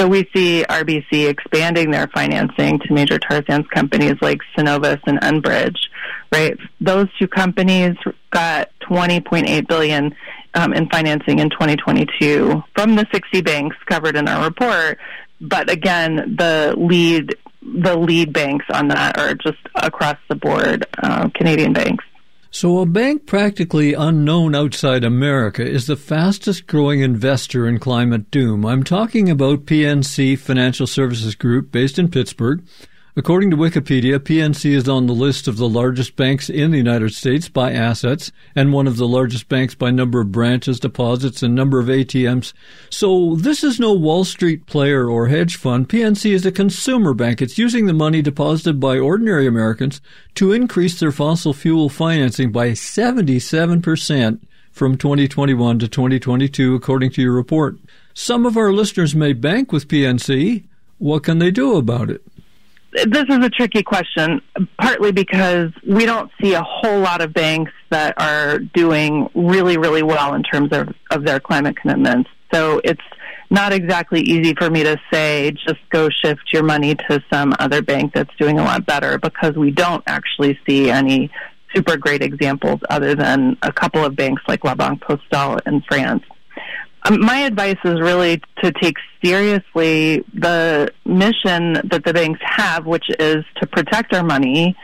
So 0.00 0.08
we 0.08 0.26
see 0.34 0.64
RBC 0.66 1.28
expanding 1.28 1.90
their 1.90 2.08
financing 2.08 2.78
to 2.78 2.92
major 2.92 3.18
tar 3.18 3.44
sands 3.46 3.68
companies 3.68 4.14
like 4.22 4.40
Cenovus 4.56 4.98
and 5.06 5.20
Enbridge, 5.20 5.76
right? 6.32 6.56
Those 6.80 7.08
two 7.18 7.28
companies 7.28 7.96
got 8.30 8.70
20.8 8.90 9.68
billion 9.68 10.16
um, 10.54 10.72
in 10.72 10.88
financing 10.88 11.38
in 11.38 11.50
2022 11.50 12.64
from 12.74 12.96
the 12.96 13.06
60 13.12 13.42
banks 13.42 13.76
covered 13.86 14.16
in 14.16 14.26
our 14.26 14.44
report 14.44 14.98
but 15.40 15.70
again, 15.70 16.36
the 16.36 16.74
lead 16.76 17.36
the 17.62 17.96
lead 17.96 18.32
banks 18.32 18.64
on 18.72 18.88
that 18.88 19.18
are 19.18 19.34
just 19.34 19.58
across 19.74 20.16
the 20.28 20.34
board 20.34 20.86
uh, 21.02 21.28
Canadian 21.34 21.72
banks. 21.72 22.04
So, 22.52 22.80
a 22.80 22.86
bank 22.86 23.26
practically 23.26 23.94
unknown 23.94 24.56
outside 24.56 25.04
America 25.04 25.64
is 25.64 25.86
the 25.86 25.94
fastest 25.94 26.66
growing 26.66 26.98
investor 26.98 27.68
in 27.68 27.78
climate 27.78 28.28
doom. 28.32 28.66
I'm 28.66 28.82
talking 28.82 29.30
about 29.30 29.66
PNC 29.66 30.36
Financial 30.36 30.88
Services 30.88 31.36
Group 31.36 31.70
based 31.70 31.96
in 31.96 32.10
Pittsburgh. 32.10 32.64
According 33.16 33.50
to 33.50 33.56
Wikipedia, 33.56 34.20
PNC 34.20 34.70
is 34.70 34.88
on 34.88 35.08
the 35.08 35.12
list 35.12 35.48
of 35.48 35.56
the 35.56 35.68
largest 35.68 36.14
banks 36.14 36.48
in 36.48 36.70
the 36.70 36.76
United 36.76 37.12
States 37.12 37.48
by 37.48 37.72
assets 37.72 38.30
and 38.54 38.72
one 38.72 38.86
of 38.86 38.98
the 38.98 39.08
largest 39.08 39.48
banks 39.48 39.74
by 39.74 39.90
number 39.90 40.20
of 40.20 40.30
branches, 40.30 40.78
deposits, 40.78 41.42
and 41.42 41.52
number 41.52 41.80
of 41.80 41.86
ATMs. 41.86 42.52
So 42.88 43.34
this 43.34 43.64
is 43.64 43.80
no 43.80 43.92
Wall 43.92 44.22
Street 44.22 44.66
player 44.66 45.10
or 45.10 45.26
hedge 45.26 45.56
fund. 45.56 45.88
PNC 45.88 46.30
is 46.30 46.46
a 46.46 46.52
consumer 46.52 47.12
bank. 47.12 47.42
It's 47.42 47.58
using 47.58 47.86
the 47.86 47.92
money 47.92 48.22
deposited 48.22 48.78
by 48.78 49.00
ordinary 49.00 49.48
Americans 49.48 50.00
to 50.36 50.52
increase 50.52 51.00
their 51.00 51.12
fossil 51.12 51.52
fuel 51.52 51.88
financing 51.88 52.52
by 52.52 52.70
77% 52.70 54.40
from 54.70 54.96
2021 54.96 55.80
to 55.80 55.88
2022, 55.88 56.76
according 56.76 57.10
to 57.10 57.22
your 57.22 57.32
report. 57.32 57.76
Some 58.14 58.46
of 58.46 58.56
our 58.56 58.72
listeners 58.72 59.16
may 59.16 59.32
bank 59.32 59.72
with 59.72 59.88
PNC. 59.88 60.68
What 60.98 61.24
can 61.24 61.40
they 61.40 61.50
do 61.50 61.76
about 61.76 62.08
it? 62.08 62.22
This 62.92 63.24
is 63.28 63.44
a 63.44 63.50
tricky 63.50 63.82
question, 63.82 64.40
partly 64.78 65.12
because 65.12 65.70
we 65.86 66.06
don't 66.06 66.30
see 66.40 66.54
a 66.54 66.62
whole 66.62 67.00
lot 67.00 67.20
of 67.20 67.32
banks 67.32 67.72
that 67.90 68.14
are 68.20 68.58
doing 68.58 69.28
really, 69.34 69.76
really 69.76 70.02
well 70.02 70.34
in 70.34 70.42
terms 70.42 70.70
of, 70.72 70.88
of 71.10 71.24
their 71.24 71.40
climate 71.40 71.76
commitments. 71.76 72.28
So 72.52 72.80
it's 72.82 73.02
not 73.50 73.72
exactly 73.72 74.20
easy 74.20 74.54
for 74.54 74.70
me 74.70 74.82
to 74.84 74.96
say 75.12 75.52
just 75.52 75.80
go 75.90 76.08
shift 76.08 76.52
your 76.52 76.62
money 76.62 76.94
to 76.94 77.22
some 77.32 77.54
other 77.58 77.82
bank 77.82 78.12
that's 78.14 78.34
doing 78.38 78.58
a 78.58 78.64
lot 78.64 78.86
better 78.86 79.18
because 79.18 79.54
we 79.56 79.70
don't 79.70 80.02
actually 80.06 80.58
see 80.68 80.90
any 80.90 81.30
super 81.74 81.96
great 81.96 82.22
examples 82.22 82.80
other 82.88 83.14
than 83.14 83.56
a 83.62 83.72
couple 83.72 84.04
of 84.04 84.16
banks 84.16 84.42
like 84.48 84.64
La 84.64 84.74
Banque 84.74 85.00
Postale 85.00 85.58
in 85.66 85.82
France. 85.82 86.22
Um, 87.04 87.20
my 87.20 87.38
advice 87.40 87.78
is 87.84 88.00
really 88.00 88.42
to 88.62 88.72
take 88.72 88.96
seriously 89.24 90.24
the 90.34 90.92
mission 91.04 91.74
that 91.84 92.02
the 92.04 92.12
banks 92.12 92.40
have, 92.42 92.86
which 92.86 93.06
is 93.18 93.44
to 93.60 93.66
protect 93.66 94.14
our 94.14 94.22
money, 94.22 94.76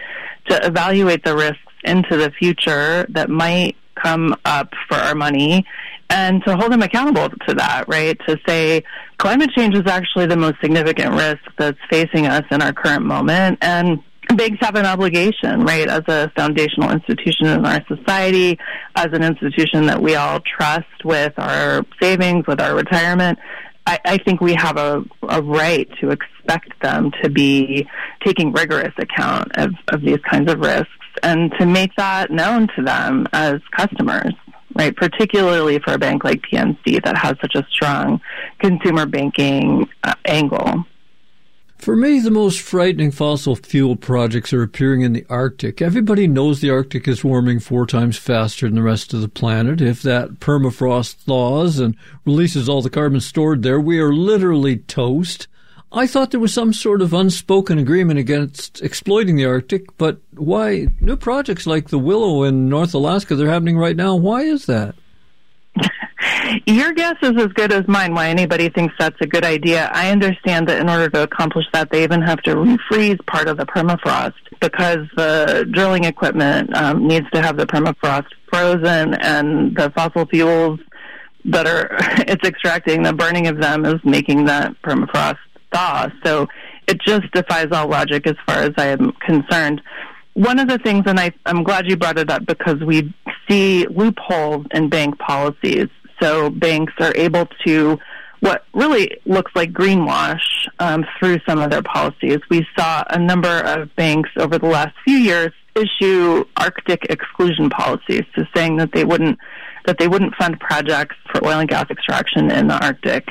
to 0.49 0.67
evaluate 0.67 1.25
the 1.25 1.37
risks 1.37 1.61
into 1.85 2.17
the 2.17 2.31
future 2.31 3.07
that 3.11 3.29
might 3.29 3.77
come 3.95 4.35
up 4.45 4.73
for 4.89 4.97
our 4.97 5.15
money, 5.15 5.65
and 6.11 6.45
to 6.45 6.57
hold 6.57 6.73
them 6.73 6.83
accountable 6.83 7.29
to 7.49 7.55
that, 7.55 7.85
right? 7.89 8.19
To 8.29 8.39
say 8.47 8.85
climate 9.19 9.51
change 9.57 9.75
is 9.75 9.87
actually 9.87 10.27
the 10.27 10.37
most 10.37 10.61
significant 10.61 11.15
risk 11.15 11.41
that's 11.59 11.79
facing 11.91 12.27
us 12.27 12.45
in 12.51 12.63
our 12.63 12.73
current 12.73 13.05
moment, 13.05 13.59
and 13.63 14.03
banks 14.35 14.59
have 14.61 14.75
an 14.75 14.87
obligation, 14.87 15.63
right, 15.63 15.89
as 15.89 16.03
a 16.09 16.31
foundational 16.37 16.91
institution 16.91 17.47
in 17.47 17.65
our 17.65 17.85
society, 17.87 18.59
as 18.95 19.09
an 19.13 19.23
institution 19.23 19.87
that 19.87 20.01
we 20.01 20.15
all 20.17 20.41
trust 20.41 21.05
with 21.05 21.33
our 21.39 21.85
savings, 22.01 22.47
with 22.47 22.61
our 22.61 22.75
retirement. 22.75 23.39
I, 23.87 23.99
I 24.05 24.19
think 24.19 24.41
we 24.41 24.55
have 24.55 24.77
a, 24.77 25.05
a 25.29 25.43
right 25.43 25.89
to 26.01 26.11
expect 26.11 26.81
them 26.83 27.13
to 27.23 27.31
be 27.31 27.87
taking 28.25 28.53
rigorous 28.53 28.95
account 28.99 29.53
of, 29.57 29.73
of 29.93 30.03
these 30.03 30.21
kinds 30.29 30.51
of 30.51 30.59
risks 30.59 30.91
and 31.23 31.53
to 31.59 31.67
make 31.67 31.95
that 31.97 32.31
known 32.31 32.69
to 32.77 32.83
them 32.83 33.27
as 33.33 33.61
customers 33.77 34.33
right? 34.77 34.95
Particularly 34.95 35.79
for 35.79 35.95
a 35.95 35.99
bank 35.99 36.23
like 36.23 36.43
PNC 36.43 37.03
that 37.05 37.17
has 37.17 37.35
such 37.41 37.55
a 37.55 37.67
strong 37.71 38.21
consumer 38.59 39.07
banking 39.07 39.89
uh, 40.05 40.15
angle. 40.27 40.85
For 41.79 41.95
me, 41.95 42.19
the 42.19 42.31
most 42.31 42.61
frightening 42.61 43.13
fossil 43.13 43.55
fuel 43.55 43.97
projects 43.97 44.53
are 44.53 44.63
appearing 44.63 45.03
in 45.03 45.13
the 45.13 45.25
Arctic. 45.29 45.81
Everybody 45.81 46.27
knows 46.27 46.61
the 46.61 46.71
Arctic 46.71 47.07
is 47.07 47.23
warming 47.23 47.61
four 47.61 47.87
times 47.87 48.17
faster 48.17 48.67
than 48.67 48.75
the 48.75 48.83
rest 48.83 49.15
of 49.15 49.21
the 49.21 49.29
planet. 49.29 49.81
If 49.81 50.03
that 50.03 50.41
permafrost 50.41 51.15
thaws 51.15 51.79
and 51.79 51.97
releases 52.25 52.69
all 52.69 52.83
the 52.83 52.91
carbon 52.91 53.21
stored 53.21 53.63
there, 53.63 53.81
we 53.81 54.01
are 54.01 54.13
literally 54.13 54.79
toast. 54.79 55.47
I 55.93 56.07
thought 56.09 56.33
there 56.33 56.41
was 56.41 56.53
some 56.53 56.73
sort 56.73 57.03
of 57.03 57.15
unspoken 57.15 57.79
agreement 57.79 58.19
against 58.19 58.83
exploiting 58.83 59.37
the 59.37 59.47
Arctic, 59.47 59.97
but 59.97 60.19
why 60.33 60.89
new 61.01 61.17
projects 61.17 61.67
like 61.67 61.91
the 61.91 61.99
Willow 61.99 62.43
in 62.43 62.69
North 62.69 62.95
Alaska 62.95 63.37
they're 63.37 63.49
happening 63.49 63.79
right 63.79 63.97
now? 63.97 64.17
Why 64.17 64.43
is 64.43 64.67
that? 64.67 64.97
Your 66.67 66.93
guess 66.93 67.17
is 67.23 67.33
as 67.37 67.49
good 67.55 67.73
as 67.73 67.87
mine 67.89 68.15
why 68.15 68.29
anybody 68.29 68.69
thinks 68.69 68.95
that's 68.99 69.17
a 69.21 69.27
good 69.27 69.45
idea. 69.45 69.91
I 69.93 70.11
understand 70.11 70.69
that 70.69 70.81
in 70.81 70.89
order 70.89 71.09
to 71.11 71.23
accomplish 71.23 71.67
that, 71.73 71.91
they 71.91 72.03
even 72.03 72.23
have 72.23 72.43
to 72.43 72.55
refreeze 72.55 73.25
part 73.27 73.49
of 73.49 73.57
the 73.57 73.67
permafrost 73.67 74.35
because 74.61 75.07
the 75.17 75.67
drilling 75.71 76.05
equipment 76.05 76.75
um, 76.77 77.07
needs 77.07 77.27
to 77.33 77.43
have 77.43 77.57
the 77.57 77.67
permafrost 77.67 78.27
frozen 78.49 79.15
and 79.15 79.77
the 79.77 79.91
fossil 79.91 80.27
fuels 80.27 80.81
that 81.47 81.67
are 81.67 81.89
it's 82.29 82.47
extracting, 82.47 83.03
the 83.03 83.13
burning 83.13 83.47
of 83.47 83.61
them 83.61 83.85
is 83.85 84.01
making 84.05 84.45
that 84.47 84.75
permafrost 84.83 85.39
thaw. 85.73 86.09
So 86.25 86.49
it 86.87 87.01
just 87.01 87.31
defies 87.33 87.69
all 87.73 87.89
logic 87.89 88.27
as 88.27 88.37
far 88.47 88.59
as 88.59 88.73
I 88.77 88.89
am 88.89 89.13
concerned. 89.13 89.81
One 90.35 90.59
of 90.59 90.69
the 90.69 90.79
things, 90.79 91.05
and 91.07 91.19
I, 91.19 91.33
I'm 91.47 91.63
glad 91.63 91.89
you 91.89 91.97
brought 91.97 92.19
it 92.19 92.31
up 92.31 92.45
because 92.45 92.81
we 92.81 93.15
see 93.49 93.87
loopholes 93.87 94.67
in 94.73 94.89
bank 94.89 95.19
policies. 95.19 95.89
So 96.21 96.51
banks 96.51 96.93
are 96.99 97.13
able 97.17 97.49
to 97.67 97.99
what 98.41 98.65
really 98.75 99.19
looks 99.25 99.51
like 99.55 99.73
greenwash 99.73 100.41
um, 100.79 101.05
through 101.19 101.39
some 101.49 101.59
of 101.59 101.71
their 101.71 101.83
policies. 101.83 102.39
We 102.51 102.67
saw 102.79 103.03
a 103.09 103.19
number 103.19 103.49
of 103.49 103.95
banks 103.97 104.31
over 104.37 104.59
the 104.59 104.67
last 104.67 104.95
few 105.05 105.17
years 105.17 105.53
issue 105.75 106.45
Arctic 106.57 107.05
exclusion 107.11 107.71
policies, 107.71 108.23
so 108.35 108.45
saying 108.55 108.77
that 108.77 108.93
they 108.93 109.05
wouldn't 109.05 109.39
that 109.87 109.99
they 109.99 110.09
wouldn't 110.09 110.35
fund 110.35 110.59
projects 110.59 111.15
for 111.31 111.45
oil 111.47 111.61
and 111.61 111.69
gas 111.69 111.87
extraction 111.91 112.51
in 112.51 112.67
the 112.67 112.85
Arctic. 112.85 113.29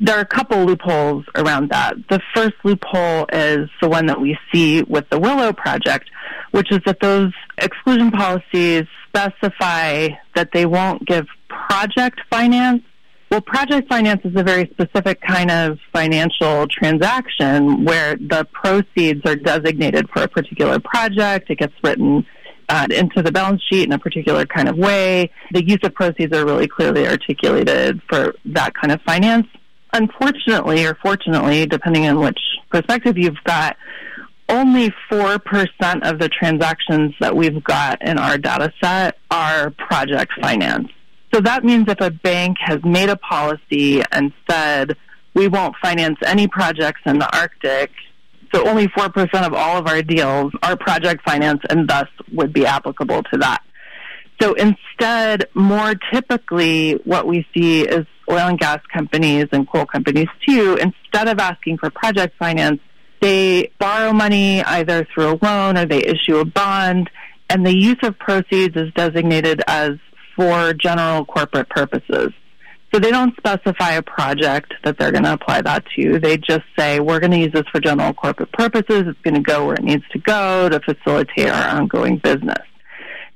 There 0.00 0.16
are 0.16 0.20
a 0.20 0.26
couple 0.26 0.64
loopholes 0.64 1.24
around 1.34 1.70
that. 1.70 1.94
The 2.10 2.20
first 2.34 2.54
loophole 2.62 3.26
is 3.32 3.70
the 3.80 3.88
one 3.88 4.06
that 4.06 4.20
we 4.20 4.36
see 4.52 4.82
with 4.82 5.08
the 5.08 5.18
Willow 5.18 5.52
project, 5.54 6.10
which 6.50 6.70
is 6.70 6.80
that 6.84 7.00
those 7.00 7.32
exclusion 7.56 8.10
policies 8.10 8.84
specify 9.08 10.08
that 10.34 10.50
they 10.52 10.66
won't 10.66 11.06
give 11.06 11.26
project 11.74 12.20
finance. 12.30 12.82
Well, 13.32 13.40
project 13.40 13.88
finance 13.88 14.20
is 14.24 14.36
a 14.36 14.44
very 14.44 14.70
specific 14.74 15.20
kind 15.20 15.50
of 15.50 15.76
financial 15.92 16.68
transaction 16.68 17.84
where 17.84 18.14
the 18.14 18.46
proceeds 18.52 19.20
are 19.26 19.34
designated 19.34 20.08
for 20.10 20.22
a 20.22 20.28
particular 20.28 20.78
project. 20.78 21.50
It 21.50 21.58
gets 21.58 21.74
written 21.82 22.24
uh, 22.68 22.86
into 22.90 23.22
the 23.22 23.32
balance 23.32 23.60
sheet 23.68 23.86
in 23.88 23.92
a 23.92 23.98
particular 23.98 24.46
kind 24.46 24.68
of 24.68 24.76
way. 24.76 25.32
The 25.50 25.66
use 25.66 25.80
of 25.82 25.94
proceeds 25.94 26.32
are 26.36 26.46
really 26.46 26.68
clearly 26.68 27.08
articulated 27.08 28.00
for 28.08 28.36
that 28.44 28.74
kind 28.74 28.92
of 28.92 29.00
finance. 29.02 29.48
Unfortunately, 29.92 30.86
or 30.86 30.96
fortunately, 31.02 31.66
depending 31.66 32.06
on 32.06 32.20
which 32.20 32.38
perspective 32.70 33.18
you've 33.18 33.42
got, 33.42 33.76
only 34.48 34.94
4% 35.10 35.40
of 36.08 36.20
the 36.20 36.28
transactions 36.28 37.14
that 37.18 37.34
we've 37.34 37.64
got 37.64 38.00
in 38.06 38.16
our 38.16 38.38
data 38.38 38.72
set 38.80 39.18
are 39.32 39.70
project 39.70 40.30
finance. 40.40 40.88
So 41.34 41.40
that 41.40 41.64
means 41.64 41.86
if 41.88 42.00
a 42.00 42.12
bank 42.12 42.58
has 42.60 42.78
made 42.84 43.08
a 43.08 43.16
policy 43.16 44.00
and 44.12 44.32
said, 44.48 44.96
we 45.34 45.48
won't 45.48 45.74
finance 45.82 46.16
any 46.24 46.46
projects 46.46 47.00
in 47.06 47.18
the 47.18 47.36
Arctic, 47.36 47.90
so 48.54 48.68
only 48.68 48.86
4% 48.86 49.44
of 49.44 49.52
all 49.52 49.76
of 49.76 49.88
our 49.88 50.00
deals 50.00 50.52
are 50.62 50.76
project 50.76 51.24
finance 51.24 51.58
and 51.68 51.88
thus 51.88 52.06
would 52.30 52.52
be 52.52 52.64
applicable 52.64 53.24
to 53.32 53.38
that. 53.38 53.64
So 54.40 54.54
instead, 54.54 55.48
more 55.54 55.96
typically, 56.12 56.92
what 57.04 57.26
we 57.26 57.44
see 57.52 57.82
is 57.82 58.06
oil 58.30 58.46
and 58.46 58.58
gas 58.58 58.78
companies 58.92 59.46
and 59.50 59.68
coal 59.68 59.86
companies 59.86 60.28
too, 60.46 60.78
instead 60.80 61.26
of 61.26 61.40
asking 61.40 61.78
for 61.78 61.90
project 61.90 62.36
finance, 62.38 62.78
they 63.20 63.72
borrow 63.80 64.12
money 64.12 64.62
either 64.62 65.04
through 65.12 65.32
a 65.32 65.38
loan 65.42 65.78
or 65.78 65.84
they 65.84 66.04
issue 66.04 66.38
a 66.38 66.44
bond, 66.44 67.10
and 67.50 67.66
the 67.66 67.76
use 67.76 67.98
of 68.04 68.16
proceeds 68.20 68.76
is 68.76 68.92
designated 68.94 69.62
as 69.66 69.98
for 70.36 70.74
general 70.74 71.24
corporate 71.24 71.68
purposes. 71.68 72.32
So 72.92 73.00
they 73.00 73.10
don't 73.10 73.36
specify 73.36 73.94
a 73.94 74.02
project 74.02 74.72
that 74.84 74.98
they're 74.98 75.10
going 75.10 75.24
to 75.24 75.32
apply 75.32 75.62
that 75.62 75.84
to. 75.96 76.20
They 76.20 76.36
just 76.36 76.62
say, 76.78 77.00
we're 77.00 77.18
going 77.18 77.32
to 77.32 77.38
use 77.38 77.52
this 77.52 77.64
for 77.72 77.80
general 77.80 78.14
corporate 78.14 78.52
purposes. 78.52 79.04
It's 79.08 79.18
going 79.24 79.34
to 79.34 79.40
go 79.40 79.66
where 79.66 79.74
it 79.74 79.82
needs 79.82 80.04
to 80.12 80.20
go 80.20 80.68
to 80.68 80.78
facilitate 80.78 81.48
our 81.48 81.76
ongoing 81.76 82.18
business. 82.18 82.62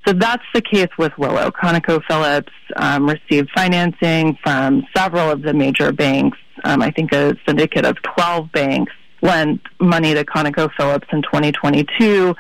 So 0.07 0.13
that's 0.13 0.45
the 0.55 0.63
case 0.63 0.89
with 0.97 1.13
Willow. 1.19 1.51
ConocoPhillips 1.51 2.53
um, 2.77 3.09
received 3.09 3.51
financing 3.55 4.39
from 4.45 4.87
several 4.97 5.29
of 5.29 5.43
the 5.43 5.53
major 5.53 5.91
banks. 5.91 6.39
Um, 6.63 6.81
I 6.81 6.93
think 6.93 7.13
a 7.13 7.35
syndicate 7.45 7.85
of 7.85 7.97
12 8.15 8.53
banks 8.53 8.93
lent 9.23 9.61
money 9.81 10.15
to 10.15 10.25
ConocoPhillips 10.25 11.13
in 11.13 11.23
2022 11.23 12.35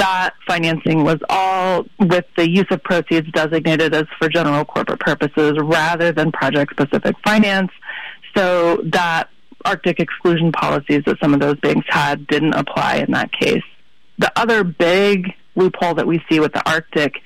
that 0.00 0.34
financing 0.46 1.04
was 1.04 1.18
all 1.28 1.84
with 1.98 2.24
the 2.34 2.50
use 2.50 2.66
of 2.70 2.82
proceeds 2.82 3.30
designated 3.32 3.94
as 3.94 4.06
for 4.18 4.30
general 4.30 4.64
corporate 4.64 4.98
purposes 4.98 5.52
rather 5.60 6.10
than 6.10 6.32
project 6.32 6.72
specific 6.72 7.14
finance. 7.22 7.70
So 8.34 8.80
that 8.92 9.28
Arctic 9.66 10.00
exclusion 10.00 10.52
policies 10.52 11.02
that 11.04 11.18
some 11.20 11.34
of 11.34 11.40
those 11.40 11.60
banks 11.60 11.86
had 11.90 12.26
didn't 12.26 12.54
apply 12.54 12.96
in 12.96 13.12
that 13.12 13.30
case. 13.32 13.62
The 14.18 14.32
other 14.36 14.64
big 14.64 15.34
loophole 15.54 15.94
that 15.94 16.06
we 16.06 16.22
see 16.30 16.40
with 16.40 16.54
the 16.54 16.66
Arctic 16.66 17.16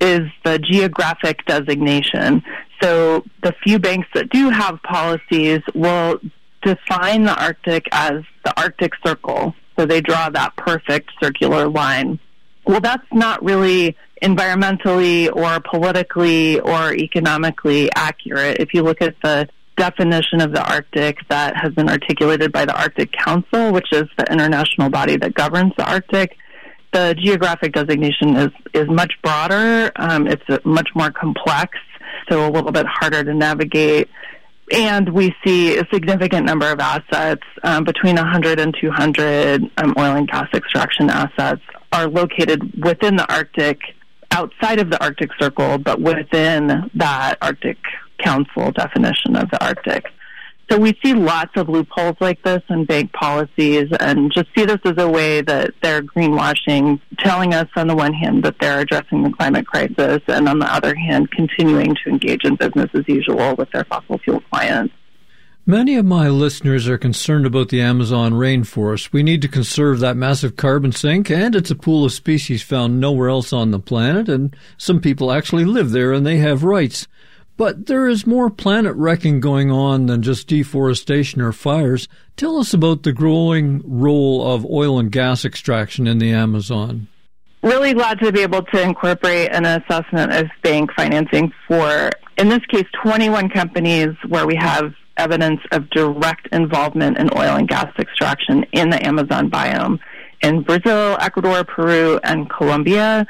is 0.00 0.22
the 0.44 0.58
geographic 0.58 1.46
designation. 1.46 2.42
So 2.82 3.24
the 3.44 3.54
few 3.62 3.78
banks 3.78 4.08
that 4.14 4.30
do 4.30 4.50
have 4.50 4.82
policies 4.82 5.60
will 5.74 6.18
define 6.62 7.22
the 7.22 7.40
Arctic 7.40 7.86
as 7.92 8.24
the 8.44 8.60
Arctic 8.60 8.92
Circle. 9.04 9.54
So 9.76 9.86
they 9.86 10.00
draw 10.00 10.30
that 10.30 10.56
perfect 10.56 11.10
circular 11.22 11.68
line. 11.68 12.18
Well, 12.64 12.80
that's 12.80 13.06
not 13.12 13.44
really 13.44 13.96
environmentally 14.22 15.34
or 15.34 15.60
politically 15.60 16.58
or 16.60 16.94
economically 16.94 17.90
accurate. 17.94 18.58
If 18.58 18.72
you 18.72 18.82
look 18.82 19.02
at 19.02 19.14
the 19.22 19.48
definition 19.76 20.40
of 20.40 20.52
the 20.52 20.66
Arctic 20.66 21.18
that 21.28 21.54
has 21.56 21.72
been 21.74 21.88
articulated 21.88 22.50
by 22.50 22.64
the 22.64 22.74
Arctic 22.74 23.12
Council, 23.12 23.72
which 23.72 23.88
is 23.92 24.04
the 24.16 24.24
international 24.32 24.88
body 24.88 25.16
that 25.18 25.34
governs 25.34 25.72
the 25.76 25.88
Arctic, 25.88 26.36
the 26.92 27.14
geographic 27.22 27.74
designation 27.74 28.36
is, 28.36 28.50
is 28.72 28.88
much 28.88 29.12
broader. 29.22 29.92
Um, 29.96 30.26
it's 30.26 30.42
much 30.64 30.88
more 30.94 31.10
complex, 31.10 31.78
so 32.28 32.48
a 32.48 32.50
little 32.50 32.72
bit 32.72 32.86
harder 32.86 33.22
to 33.22 33.34
navigate 33.34 34.08
and 34.72 35.08
we 35.08 35.34
see 35.44 35.78
a 35.78 35.86
significant 35.92 36.44
number 36.46 36.70
of 36.70 36.80
assets, 36.80 37.42
um, 37.62 37.84
between 37.84 38.16
100 38.16 38.58
and 38.58 38.76
200 38.80 39.70
um, 39.78 39.94
oil 39.98 40.16
and 40.16 40.28
gas 40.28 40.48
extraction 40.54 41.10
assets, 41.10 41.62
are 41.92 42.08
located 42.08 42.72
within 42.82 43.16
the 43.16 43.32
Arctic, 43.32 43.78
outside 44.30 44.80
of 44.80 44.90
the 44.90 45.02
Arctic 45.02 45.30
Circle, 45.38 45.78
but 45.78 46.00
within 46.00 46.90
that 46.94 47.38
Arctic 47.40 47.78
Council 48.18 48.72
definition 48.72 49.36
of 49.36 49.50
the 49.50 49.64
Arctic. 49.64 50.06
So 50.70 50.78
we 50.78 50.98
see 51.04 51.14
lots 51.14 51.52
of 51.56 51.68
loopholes 51.68 52.16
like 52.20 52.42
this 52.42 52.60
in 52.68 52.86
bank 52.86 53.12
policies 53.12 53.88
and 54.00 54.32
just 54.32 54.48
see 54.56 54.64
this 54.64 54.80
as 54.84 54.94
a 54.98 55.08
way 55.08 55.40
that 55.40 55.70
they're 55.80 56.02
greenwashing, 56.02 57.00
telling 57.18 57.54
us 57.54 57.68
on 57.76 57.86
the 57.86 57.94
one 57.94 58.12
hand 58.12 58.42
that 58.42 58.56
they're 58.60 58.80
addressing 58.80 59.22
the 59.22 59.30
climate 59.30 59.66
crisis 59.66 60.22
and 60.26 60.48
on 60.48 60.58
the 60.58 60.72
other 60.72 60.94
hand 60.96 61.30
continuing 61.30 61.94
to 62.02 62.10
engage 62.10 62.44
in 62.44 62.56
business 62.56 62.90
as 62.94 63.04
usual 63.06 63.54
with 63.54 63.70
their 63.70 63.84
fossil 63.84 64.18
fuel 64.18 64.42
clients. 64.50 64.92
Many 65.68 65.96
of 65.96 66.04
my 66.04 66.28
listeners 66.28 66.88
are 66.88 66.98
concerned 66.98 67.44
about 67.44 67.70
the 67.70 67.80
Amazon 67.80 68.32
rainforest. 68.32 69.12
We 69.12 69.24
need 69.24 69.42
to 69.42 69.48
conserve 69.48 69.98
that 69.98 70.16
massive 70.16 70.54
carbon 70.54 70.92
sink, 70.92 71.28
and 71.28 71.56
it's 71.56 71.72
a 71.72 71.76
pool 71.76 72.04
of 72.04 72.12
species 72.12 72.62
found 72.62 73.00
nowhere 73.00 73.28
else 73.28 73.52
on 73.52 73.72
the 73.72 73.80
planet, 73.80 74.28
and 74.28 74.54
some 74.78 75.00
people 75.00 75.32
actually 75.32 75.64
live 75.64 75.90
there 75.90 76.12
and 76.12 76.24
they 76.24 76.36
have 76.36 76.62
rights. 76.62 77.08
But 77.56 77.86
there 77.86 78.06
is 78.06 78.26
more 78.26 78.50
planet 78.50 78.94
wrecking 78.96 79.40
going 79.40 79.70
on 79.70 80.06
than 80.06 80.22
just 80.22 80.46
deforestation 80.46 81.40
or 81.40 81.52
fires. 81.52 82.06
Tell 82.36 82.58
us 82.58 82.74
about 82.74 83.02
the 83.02 83.12
growing 83.12 83.82
role 83.84 84.52
of 84.52 84.66
oil 84.66 84.98
and 84.98 85.10
gas 85.10 85.44
extraction 85.44 86.06
in 86.06 86.18
the 86.18 86.32
Amazon. 86.32 87.08
Really 87.62 87.94
glad 87.94 88.20
to 88.20 88.30
be 88.30 88.42
able 88.42 88.62
to 88.62 88.82
incorporate 88.82 89.50
an 89.52 89.64
assessment 89.64 90.32
of 90.32 90.46
bank 90.62 90.90
financing 90.94 91.52
for, 91.66 92.10
in 92.36 92.48
this 92.48 92.64
case, 92.66 92.84
21 93.02 93.48
companies 93.48 94.10
where 94.28 94.46
we 94.46 94.54
have 94.56 94.92
evidence 95.16 95.60
of 95.72 95.88
direct 95.90 96.48
involvement 96.52 97.18
in 97.18 97.30
oil 97.34 97.56
and 97.56 97.68
gas 97.68 97.90
extraction 97.98 98.64
in 98.72 98.90
the 98.90 99.04
Amazon 99.04 99.50
biome 99.50 99.98
in 100.42 100.62
Brazil, 100.62 101.16
Ecuador, 101.20 101.64
Peru, 101.64 102.20
and 102.22 102.50
Colombia. 102.50 103.26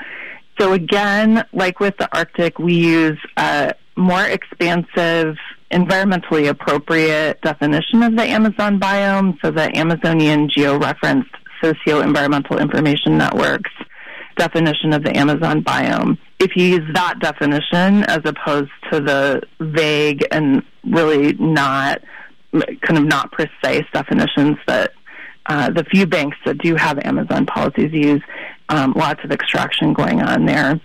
So 0.58 0.72
again, 0.72 1.44
like 1.52 1.80
with 1.80 1.96
the 1.98 2.08
Arctic, 2.16 2.58
we 2.58 2.74
use 2.74 3.18
a 3.36 3.74
more 3.96 4.24
expansive, 4.24 5.36
environmentally 5.70 6.48
appropriate 6.48 7.40
definition 7.42 8.02
of 8.02 8.16
the 8.16 8.24
Amazon 8.24 8.78
biome. 8.80 9.38
So 9.42 9.50
the 9.50 9.76
Amazonian 9.76 10.48
georeferenced 10.48 11.30
socio-environmental 11.62 12.58
information 12.58 13.18
networks 13.18 13.70
definition 14.36 14.92
of 14.92 15.02
the 15.02 15.16
Amazon 15.16 15.62
biome. 15.62 16.18
If 16.38 16.56
you 16.56 16.64
use 16.64 16.94
that 16.94 17.18
definition 17.20 18.04
as 18.04 18.20
opposed 18.24 18.70
to 18.92 19.00
the 19.00 19.42
vague 19.60 20.26
and 20.30 20.62
really 20.84 21.32
not 21.34 22.02
kind 22.52 22.98
of 22.98 23.04
not 23.04 23.32
precise 23.32 23.84
definitions 23.92 24.58
that 24.66 24.92
uh, 25.46 25.70
the 25.70 25.84
few 25.84 26.06
banks 26.06 26.36
that 26.44 26.58
do 26.58 26.74
have 26.74 26.98
Amazon 27.04 27.46
policies 27.46 27.92
use. 27.92 28.22
Um, 28.68 28.92
lots 28.96 29.22
of 29.24 29.30
extraction 29.30 29.92
going 29.92 30.22
on 30.22 30.44
there. 30.44 30.80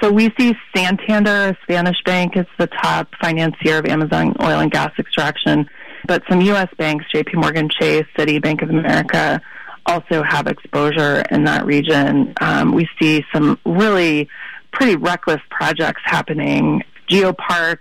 So 0.00 0.10
we 0.10 0.32
see 0.38 0.54
Santander, 0.74 1.48
a 1.48 1.56
Spanish 1.62 1.96
bank, 2.04 2.36
is 2.36 2.46
the 2.58 2.66
top 2.66 3.08
financier 3.20 3.78
of 3.78 3.86
Amazon 3.86 4.36
oil 4.42 4.60
and 4.60 4.70
gas 4.70 4.92
extraction. 4.98 5.68
But 6.06 6.22
some 6.28 6.40
U.S. 6.42 6.68
banks, 6.76 7.06
J.P. 7.12 7.36
Morgan 7.36 7.68
Chase, 7.68 8.06
Citi, 8.16 8.42
Bank 8.42 8.62
of 8.62 8.70
America, 8.70 9.40
also 9.86 10.22
have 10.22 10.46
exposure 10.46 11.24
in 11.30 11.44
that 11.44 11.64
region. 11.64 12.34
Um, 12.40 12.72
we 12.72 12.88
see 13.00 13.24
some 13.32 13.58
really 13.64 14.28
pretty 14.72 14.96
reckless 14.96 15.40
projects 15.50 16.02
happening. 16.04 16.82
Geopark 17.08 17.78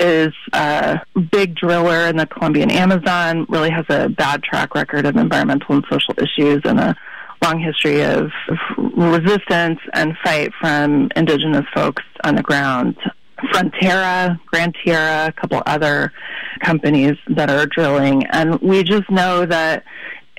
is 0.00 0.32
a 0.52 1.00
big 1.30 1.54
driller 1.54 2.08
in 2.08 2.16
the 2.16 2.26
Colombian 2.26 2.70
Amazon, 2.70 3.46
really 3.48 3.70
has 3.70 3.86
a 3.88 4.08
bad 4.08 4.42
track 4.42 4.74
record 4.74 5.06
of 5.06 5.16
environmental 5.16 5.76
and 5.76 5.84
social 5.90 6.14
issues 6.18 6.60
and 6.64 6.80
a 6.80 6.96
long 7.42 7.58
history 7.58 8.02
of, 8.02 8.30
resistance 8.96 9.80
and 9.94 10.16
fight 10.22 10.52
from 10.60 11.08
indigenous 11.16 11.64
folks 11.74 12.02
on 12.24 12.36
the 12.36 12.42
ground. 12.42 12.96
Frontera, 13.52 14.38
Gran 14.46 14.72
Tierra, 14.84 15.26
a 15.26 15.32
couple 15.32 15.60
other 15.66 16.12
companies 16.60 17.16
that 17.28 17.50
are 17.50 17.66
drilling. 17.66 18.24
And 18.26 18.60
we 18.60 18.84
just 18.84 19.10
know 19.10 19.44
that 19.46 19.84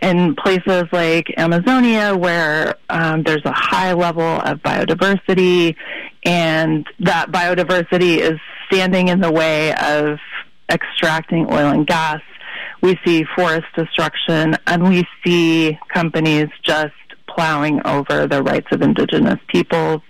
in 0.02 0.36
places 0.36 0.84
like 0.92 1.34
Amazonia, 1.38 2.16
where 2.16 2.76
um, 2.90 3.24
there's 3.24 3.46
a 3.46 3.54
high 3.54 3.94
level 3.94 4.22
of 4.22 4.60
biodiversity, 4.60 5.76
and 6.24 6.86
that 7.00 7.32
biodiversity 7.32 8.18
is 8.20 8.40
standing 8.72 9.10
in 9.10 9.22
the 9.22 9.32
way 9.32 9.74
of 9.76 10.20
extracting 10.70 11.46
oil 11.52 11.72
and 11.72 11.86
gas, 11.88 12.22
we 12.84 13.00
see 13.06 13.24
forest 13.36 13.66
destruction, 13.76 14.58
and 14.68 14.88
we 14.88 15.08
see 15.26 15.80
companies 15.92 16.50
just 16.64 16.94
plowing 17.28 17.82
over 17.86 18.28
the 18.28 18.44
rights 18.44 18.68
of 18.72 18.82
indigenous 18.82 19.40
peoples, 19.48 20.02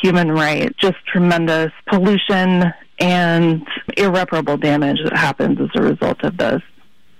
human 0.00 0.30
rights, 0.30 0.74
just 0.78 0.98
tremendous 1.10 1.72
pollution 1.88 2.64
and 2.98 3.66
irreparable 3.96 4.58
damage 4.58 4.98
that 5.02 5.16
happens 5.16 5.58
as 5.58 5.70
a 5.74 5.82
result 5.82 6.22
of 6.22 6.36
this. 6.36 6.60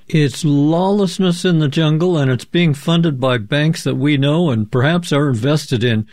It's 0.09 0.45
lawlessness 0.45 1.47
in 1.47 1.59
the 1.59 1.69
jungle, 1.69 2.19
and 2.19 2.31
it's 2.31 2.45
being 2.45 2.75
funded 2.75 3.19
by 3.19 3.39
banks 3.39 3.83
that 3.85 3.95
we 3.95 4.19
know 4.19 4.51
and 4.51 4.71
perhaps 4.71 5.11
are 5.11 5.31
invested 5.31 5.83
in. 5.83 6.07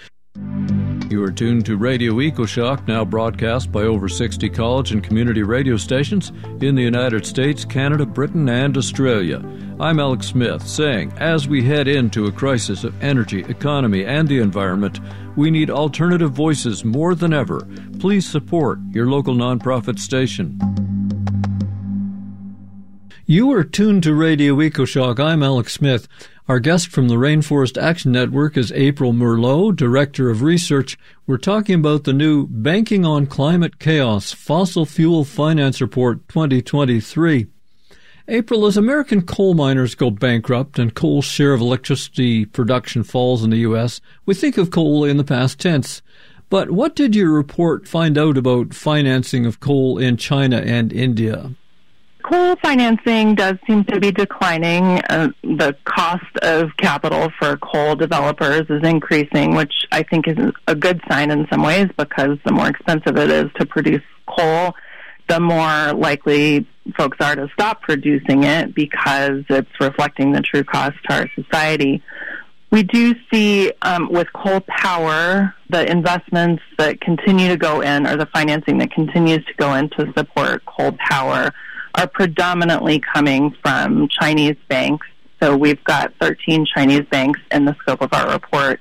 You 1.09 1.23
are 1.23 1.31
tuned 1.31 1.65
to 1.65 1.75
Radio 1.75 2.13
EcoShock, 2.17 2.87
now 2.87 3.03
broadcast 3.03 3.71
by 3.71 3.81
over 3.81 4.07
60 4.07 4.47
college 4.49 4.91
and 4.91 5.03
community 5.03 5.41
radio 5.41 5.75
stations 5.75 6.31
in 6.61 6.75
the 6.75 6.83
United 6.83 7.25
States, 7.25 7.65
Canada, 7.65 8.05
Britain, 8.05 8.47
and 8.47 8.77
Australia. 8.77 9.43
I'm 9.79 9.99
Alex 9.99 10.27
Smith, 10.27 10.67
saying, 10.67 11.11
as 11.17 11.47
we 11.47 11.63
head 11.63 11.87
into 11.87 12.27
a 12.27 12.31
crisis 12.31 12.83
of 12.83 13.03
energy, 13.03 13.43
economy, 13.49 14.05
and 14.05 14.27
the 14.27 14.37
environment, 14.37 14.99
we 15.35 15.49
need 15.49 15.71
alternative 15.71 16.31
voices 16.31 16.85
more 16.85 17.15
than 17.15 17.33
ever. 17.33 17.67
Please 17.97 18.29
support 18.29 18.77
your 18.91 19.07
local 19.07 19.33
nonprofit 19.33 19.97
station. 19.97 20.59
You 23.25 23.51
are 23.53 23.63
tuned 23.63 24.03
to 24.03 24.13
Radio 24.13 24.55
EcoShock. 24.57 25.19
I'm 25.19 25.41
Alex 25.41 25.73
Smith. 25.73 26.07
Our 26.49 26.59
guest 26.59 26.87
from 26.87 27.09
the 27.09 27.15
Rainforest 27.15 27.79
Action 27.79 28.11
Network 28.11 28.57
is 28.57 28.71
April 28.71 29.13
Merleaux, 29.13 29.71
Director 29.71 30.31
of 30.31 30.41
Research. 30.41 30.97
We're 31.27 31.37
talking 31.37 31.75
about 31.75 32.05
the 32.05 32.11
new 32.11 32.47
Banking 32.47 33.05
on 33.05 33.27
Climate 33.27 33.77
Chaos 33.77 34.31
Fossil 34.31 34.87
Fuel 34.87 35.23
Finance 35.25 35.79
Report 35.79 36.27
2023. 36.27 37.45
April, 38.27 38.65
as 38.65 38.77
American 38.77 39.21
coal 39.21 39.53
miners 39.53 39.93
go 39.93 40.09
bankrupt 40.09 40.79
and 40.79 40.95
coal's 40.95 41.25
share 41.25 41.53
of 41.53 41.61
electricity 41.61 42.45
production 42.45 43.03
falls 43.03 43.43
in 43.43 43.51
the 43.51 43.57
U.S., 43.57 44.01
we 44.25 44.33
think 44.33 44.57
of 44.57 44.71
coal 44.71 45.05
in 45.05 45.17
the 45.17 45.23
past 45.23 45.59
tense. 45.59 46.01
But 46.49 46.71
what 46.71 46.95
did 46.95 47.15
your 47.15 47.29
report 47.29 47.87
find 47.87 48.17
out 48.17 48.39
about 48.39 48.73
financing 48.73 49.45
of 49.45 49.59
coal 49.59 49.99
in 49.99 50.17
China 50.17 50.57
and 50.57 50.91
India? 50.91 51.51
Coal 52.29 52.55
financing 52.57 53.35
does 53.35 53.55
seem 53.65 53.83
to 53.85 53.99
be 53.99 54.11
declining. 54.11 55.01
Uh, 55.09 55.29
the 55.43 55.75
cost 55.85 56.37
of 56.41 56.69
capital 56.77 57.31
for 57.39 57.57
coal 57.57 57.95
developers 57.95 58.69
is 58.69 58.83
increasing, 58.83 59.55
which 59.55 59.73
I 59.91 60.03
think 60.03 60.27
is 60.27 60.37
a 60.67 60.75
good 60.75 61.01
sign 61.09 61.31
in 61.31 61.47
some 61.51 61.63
ways 61.63 61.87
because 61.97 62.37
the 62.45 62.51
more 62.51 62.67
expensive 62.67 63.17
it 63.17 63.31
is 63.31 63.49
to 63.59 63.65
produce 63.65 64.03
coal, 64.27 64.75
the 65.27 65.39
more 65.39 65.93
likely 65.93 66.67
folks 66.97 67.17
are 67.19 67.35
to 67.35 67.47
stop 67.53 67.81
producing 67.81 68.43
it 68.43 68.73
because 68.75 69.43
it's 69.49 69.79
reflecting 69.79 70.31
the 70.31 70.41
true 70.41 70.63
cost 70.63 70.95
to 71.07 71.15
our 71.15 71.29
society. 71.35 72.01
We 72.71 72.83
do 72.83 73.15
see 73.33 73.71
um, 73.81 74.11
with 74.11 74.31
coal 74.33 74.61
power 74.61 75.55
the 75.69 75.89
investments 75.89 76.61
that 76.77 77.01
continue 77.01 77.47
to 77.47 77.57
go 77.57 77.81
in, 77.81 78.05
or 78.05 78.15
the 78.15 78.27
financing 78.27 78.77
that 78.79 78.91
continues 78.91 79.43
to 79.45 79.53
go 79.57 79.73
in 79.73 79.89
to 79.91 80.11
support 80.15 80.63
coal 80.65 80.95
power 80.99 81.51
are 81.99 82.07
predominantly 82.07 83.01
coming 83.13 83.53
from 83.61 84.07
Chinese 84.07 84.55
banks. 84.69 85.05
So 85.41 85.55
we've 85.55 85.83
got 85.83 86.13
13 86.21 86.65
Chinese 86.73 87.03
banks 87.11 87.39
in 87.51 87.65
the 87.65 87.75
scope 87.81 88.01
of 88.01 88.13
our 88.13 88.31
report, 88.31 88.79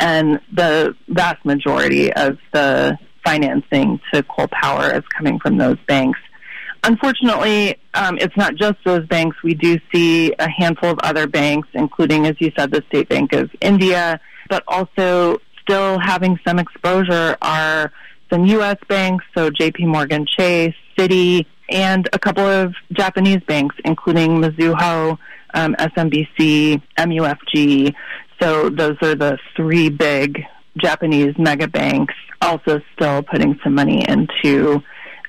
and 0.00 0.38
the 0.52 0.94
vast 1.08 1.44
majority 1.44 2.12
of 2.12 2.38
the 2.52 2.98
financing 3.24 4.00
to 4.12 4.22
coal 4.22 4.48
power 4.48 4.94
is 4.94 5.02
coming 5.16 5.38
from 5.38 5.56
those 5.56 5.78
banks. 5.86 6.18
Unfortunately, 6.84 7.76
um, 7.94 8.18
it's 8.18 8.36
not 8.36 8.54
just 8.54 8.76
those 8.84 9.06
banks. 9.06 9.36
We 9.42 9.54
do 9.54 9.78
see 9.92 10.32
a 10.38 10.48
handful 10.48 10.90
of 10.90 10.98
other 11.00 11.26
banks, 11.26 11.68
including, 11.72 12.26
as 12.26 12.36
you 12.38 12.52
said, 12.56 12.70
the 12.70 12.82
State 12.88 13.08
Bank 13.08 13.32
of 13.32 13.50
India, 13.60 14.20
but 14.48 14.62
also 14.68 15.38
still 15.60 15.98
having 15.98 16.38
some 16.46 16.58
exposure 16.58 17.36
are 17.42 17.92
some 18.30 18.44
U.S. 18.46 18.76
banks, 18.88 19.24
so 19.36 19.50
J.P. 19.50 19.86
Morgan 19.86 20.26
Chase, 20.36 20.74
Citi, 20.96 21.46
and 21.68 22.08
a 22.12 22.18
couple 22.18 22.44
of 22.44 22.74
Japanese 22.92 23.40
banks, 23.46 23.76
including 23.84 24.40
Mizuho, 24.40 25.18
um, 25.54 25.74
SMBC, 25.78 26.82
MUFG. 26.96 27.94
So 28.40 28.70
those 28.70 28.96
are 29.02 29.14
the 29.14 29.38
three 29.56 29.88
big 29.88 30.44
Japanese 30.76 31.34
mega 31.38 31.68
banks, 31.68 32.14
also 32.40 32.80
still 32.94 33.22
putting 33.22 33.58
some 33.62 33.74
money 33.74 34.04
into 34.08 34.82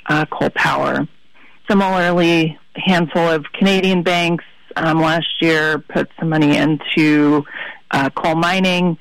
uh, 0.07 0.25
coal 0.27 0.49
power. 0.51 1.07
Similarly, 1.67 2.57
a 2.75 2.79
handful 2.79 3.27
of 3.27 3.45
Canadian 3.53 4.03
banks 4.03 4.45
um, 4.75 5.01
last 5.01 5.27
year 5.41 5.79
put 5.79 6.09
some 6.19 6.29
money 6.29 6.57
into 6.57 7.45
uh, 7.91 8.09
coal 8.11 8.35
mining. 8.35 8.97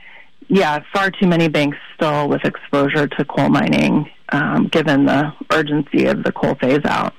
Yeah, 0.49 0.81
far 0.95 1.11
too 1.11 1.27
many 1.27 1.49
banks 1.49 1.77
still 1.95 2.29
with 2.29 2.45
exposure 2.45 3.07
to 3.07 3.25
coal 3.25 3.51
mining, 3.51 4.11
um, 4.31 4.69
given 4.69 5.05
the 5.05 5.33
urgency 5.53 6.07
of 6.07 6.25
the 6.25 6.33
coal 6.33 6.55
phase 6.55 6.85
out. 6.85 7.15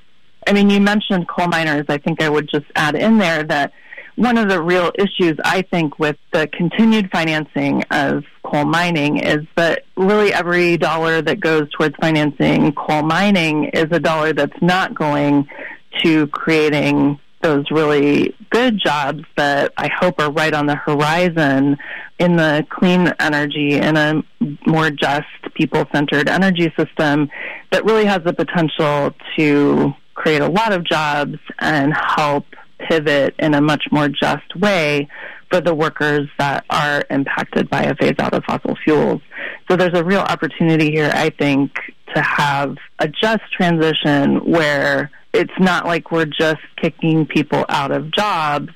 I 0.50 0.52
mean, 0.52 0.72
you 0.72 0.82
mentioned 0.82 1.28
coal 1.28 1.48
miners. 1.48 1.86
I 1.90 2.00
think 2.00 2.24
I 2.24 2.28
would 2.28 2.50
just 2.50 2.66
add 2.76 2.96
in 2.96 3.20
there 3.20 3.44
that 3.44 3.72
one 4.16 4.36
of 4.36 4.50
the 4.50 4.60
real 4.60 4.92
issues 4.96 5.38
I 5.46 5.62
think 5.62 6.00
with 6.00 6.18
the 6.34 6.48
continued 6.48 7.12
financing 7.12 7.84
of 7.92 8.24
coal 8.42 8.66
mining 8.66 9.18
is 9.18 9.46
that 9.56 9.86
really 9.96 10.34
every 10.34 10.76
dollar 10.76 11.22
that 11.22 11.40
goes 11.40 11.70
towards 11.70 11.96
financing 11.98 12.74
coal 12.74 13.04
mining 13.04 13.66
is 13.66 13.86
a 13.92 14.00
dollar 14.00 14.34
that's 14.34 14.60
not 14.60 14.96
going 14.96 15.48
to 16.04 16.26
creating 16.30 17.20
those 17.44 17.70
really 17.70 18.36
good 18.50 18.80
jobs 18.84 19.24
that 19.38 19.72
I 19.78 19.88
hope 20.00 20.20
are 20.20 20.32
right 20.32 20.54
on 20.56 20.66
the 20.66 20.76
horizon 20.76 21.78
in 22.18 22.38
the 22.38 22.66
clean 22.72 23.14
energy 23.20 23.76
in 23.76 23.96
a 23.96 24.24
more 24.66 24.90
just 24.90 25.28
people 25.54 25.86
centered 25.94 26.28
energy 26.28 26.74
system 26.76 27.30
that 27.72 27.86
really 27.86 28.06
has 28.06 28.24
the 28.24 28.34
potential 28.34 29.14
to 29.38 29.94
create 30.20 30.42
a 30.42 30.50
lot 30.50 30.74
of 30.74 30.84
jobs 30.84 31.38
and 31.60 31.94
help 31.94 32.46
pivot 32.78 33.34
in 33.40 33.54
a 33.54 33.62
much 33.62 33.86
more 33.90 34.10
just 34.10 34.54
way 34.56 35.08
for 35.50 35.62
the 35.62 35.74
workers 35.74 36.28
that 36.38 36.66
are 36.70 37.04
impacted 37.10 37.70
by 37.70 37.84
a 37.84 37.96
phase 37.96 38.16
out 38.20 38.34
of 38.34 38.44
fossil 38.44 38.76
fuels. 38.84 39.22
So 39.70 39.78
there's 39.78 39.98
a 39.98 40.04
real 40.04 40.20
opportunity 40.20 40.92
here, 40.92 41.10
I 41.14 41.30
think, 41.30 41.72
to 42.14 42.22
have 42.22 42.76
a 43.00 43.08
just 43.08 43.44
transition 43.56 44.46
where 44.46 45.10
it's 45.34 45.54
not 45.58 45.86
like 45.86 46.12
we're 46.12 46.26
just 46.26 46.62
kicking 46.82 47.26
people 47.26 47.66
out 47.70 47.92
of 47.92 48.12
jobs, 48.12 48.74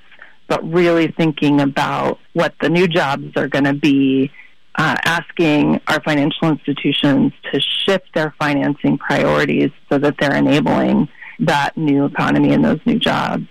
but 0.47 0.63
really 0.67 1.11
thinking 1.11 1.59
about 1.59 2.19
what 2.31 2.53
the 2.61 2.69
new 2.69 2.87
jobs 2.87 3.35
are 3.35 3.49
going 3.49 3.65
to 3.65 3.73
be, 3.73 4.31
uh, 4.75 4.95
asking 5.03 5.81
our 5.87 6.01
financial 6.03 6.47
institutions 6.47 7.33
to 7.51 7.59
shift 7.85 8.07
their 8.15 8.33
financing 8.39 8.97
priorities 8.97 9.71
so 9.89 9.97
that 9.97 10.15
they're 10.19 10.35
enabling 10.35 11.09
that 11.39 11.75
new 11.77 12.05
economy 12.05 12.53
and 12.53 12.63
those 12.63 12.79
new 12.85 12.99
jobs. 12.99 13.45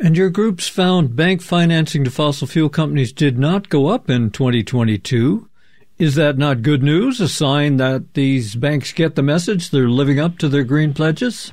And 0.00 0.16
your 0.16 0.30
groups 0.30 0.68
found 0.68 1.16
bank 1.16 1.42
financing 1.42 2.04
to 2.04 2.10
fossil 2.10 2.46
fuel 2.46 2.68
companies 2.68 3.12
did 3.12 3.38
not 3.38 3.68
go 3.68 3.88
up 3.88 4.08
in 4.08 4.30
2022. 4.30 5.48
Is 5.98 6.14
that 6.14 6.38
not 6.38 6.62
good 6.62 6.82
news? 6.84 7.20
A 7.20 7.28
sign 7.28 7.78
that 7.78 8.14
these 8.14 8.54
banks 8.54 8.92
get 8.92 9.16
the 9.16 9.22
message 9.22 9.70
they're 9.70 9.88
living 9.88 10.20
up 10.20 10.38
to 10.38 10.48
their 10.48 10.62
green 10.62 10.94
pledges? 10.94 11.52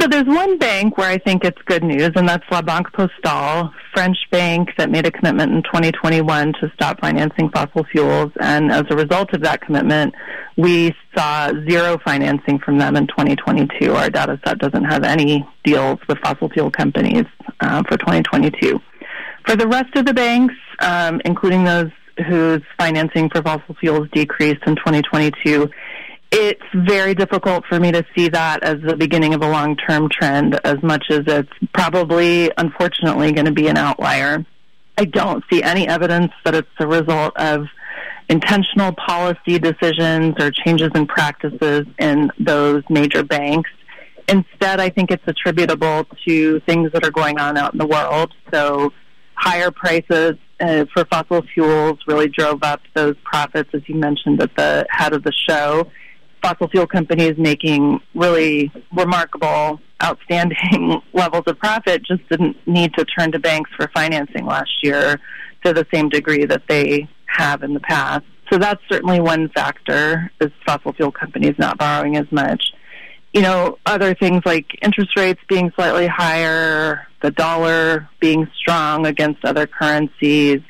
So 0.00 0.08
there's 0.08 0.24
one 0.24 0.56
bank 0.56 0.96
where 0.96 1.10
I 1.10 1.18
think 1.18 1.44
it's 1.44 1.60
good 1.66 1.84
news, 1.84 2.12
and 2.16 2.26
that's 2.26 2.44
La 2.50 2.62
Banque 2.62 2.90
Postale, 2.92 3.70
French 3.92 4.16
bank 4.30 4.70
that 4.78 4.88
made 4.90 5.04
a 5.04 5.10
commitment 5.10 5.52
in 5.52 5.62
2021 5.62 6.54
to 6.54 6.72
stop 6.72 7.00
financing 7.02 7.50
fossil 7.50 7.84
fuels. 7.84 8.32
And 8.40 8.72
as 8.72 8.84
a 8.88 8.96
result 8.96 9.34
of 9.34 9.42
that 9.42 9.60
commitment, 9.60 10.14
we 10.56 10.94
saw 11.14 11.52
zero 11.68 11.98
financing 12.02 12.58
from 12.60 12.78
them 12.78 12.96
in 12.96 13.08
2022. 13.08 13.92
Our 13.92 14.08
data 14.08 14.40
set 14.42 14.58
doesn't 14.58 14.84
have 14.84 15.04
any 15.04 15.46
deals 15.64 15.98
with 16.08 16.16
fossil 16.20 16.48
fuel 16.48 16.70
companies 16.70 17.26
uh, 17.60 17.82
for 17.82 17.98
2022. 17.98 18.80
For 19.44 19.54
the 19.54 19.68
rest 19.68 19.94
of 19.96 20.06
the 20.06 20.14
banks, 20.14 20.54
um, 20.78 21.20
including 21.26 21.64
those 21.64 21.90
whose 22.26 22.62
financing 22.78 23.28
for 23.28 23.42
fossil 23.42 23.74
fuels 23.74 24.08
decreased 24.12 24.62
in 24.66 24.76
2022, 24.76 25.70
it's 26.32 26.62
very 26.74 27.14
difficult 27.14 27.64
for 27.66 27.80
me 27.80 27.90
to 27.90 28.04
see 28.14 28.28
that 28.28 28.62
as 28.62 28.80
the 28.82 28.96
beginning 28.96 29.34
of 29.34 29.42
a 29.42 29.48
long 29.48 29.76
term 29.76 30.08
trend 30.08 30.60
as 30.64 30.80
much 30.82 31.06
as 31.10 31.22
it's 31.26 31.52
probably, 31.72 32.52
unfortunately, 32.56 33.32
going 33.32 33.46
to 33.46 33.52
be 33.52 33.66
an 33.66 33.76
outlier. 33.76 34.44
I 34.96 35.06
don't 35.06 35.42
see 35.50 35.62
any 35.62 35.88
evidence 35.88 36.32
that 36.44 36.54
it's 36.54 36.68
the 36.78 36.86
result 36.86 37.36
of 37.36 37.66
intentional 38.28 38.92
policy 38.92 39.58
decisions 39.58 40.36
or 40.38 40.52
changes 40.52 40.90
in 40.94 41.06
practices 41.06 41.86
in 41.98 42.30
those 42.38 42.84
major 42.88 43.24
banks. 43.24 43.70
Instead, 44.28 44.78
I 44.78 44.88
think 44.90 45.10
it's 45.10 45.26
attributable 45.26 46.06
to 46.28 46.60
things 46.60 46.92
that 46.92 47.04
are 47.04 47.10
going 47.10 47.40
on 47.40 47.56
out 47.56 47.72
in 47.72 47.78
the 47.78 47.86
world. 47.86 48.32
So, 48.52 48.92
higher 49.34 49.72
prices 49.72 50.36
uh, 50.60 50.84
for 50.92 51.04
fossil 51.06 51.42
fuels 51.54 51.98
really 52.06 52.28
drove 52.28 52.62
up 52.62 52.82
those 52.94 53.16
profits, 53.24 53.70
as 53.72 53.80
you 53.88 53.96
mentioned 53.96 54.40
at 54.40 54.54
the 54.54 54.86
head 54.90 55.12
of 55.12 55.24
the 55.24 55.32
show 55.48 55.90
fossil 56.42 56.68
fuel 56.68 56.86
companies 56.86 57.36
making 57.38 58.00
really 58.14 58.72
remarkable, 58.92 59.80
outstanding 60.02 61.02
levels 61.12 61.44
of 61.46 61.58
profit 61.58 62.02
just 62.04 62.26
didn't 62.28 62.56
need 62.66 62.92
to 62.94 63.04
turn 63.04 63.32
to 63.32 63.38
banks 63.38 63.70
for 63.76 63.90
financing 63.94 64.46
last 64.46 64.70
year 64.82 65.20
to 65.64 65.72
the 65.72 65.86
same 65.92 66.08
degree 66.08 66.44
that 66.44 66.62
they 66.68 67.08
have 67.26 67.62
in 67.62 67.74
the 67.74 67.80
past. 67.80 68.24
So 68.50 68.58
that's 68.58 68.80
certainly 68.90 69.20
one 69.20 69.48
factor 69.50 70.30
is 70.40 70.50
fossil 70.66 70.92
fuel 70.92 71.12
companies 71.12 71.54
not 71.58 71.78
borrowing 71.78 72.16
as 72.16 72.30
much. 72.32 72.62
You 73.32 73.42
know, 73.42 73.78
other 73.86 74.14
things 74.14 74.42
like 74.44 74.66
interest 74.82 75.16
rates 75.16 75.40
being 75.48 75.70
slightly 75.76 76.08
higher, 76.08 77.06
the 77.22 77.30
dollar 77.30 78.08
being 78.18 78.48
strong 78.56 79.06
against 79.06 79.44
other 79.44 79.68
currencies, 79.68 80.60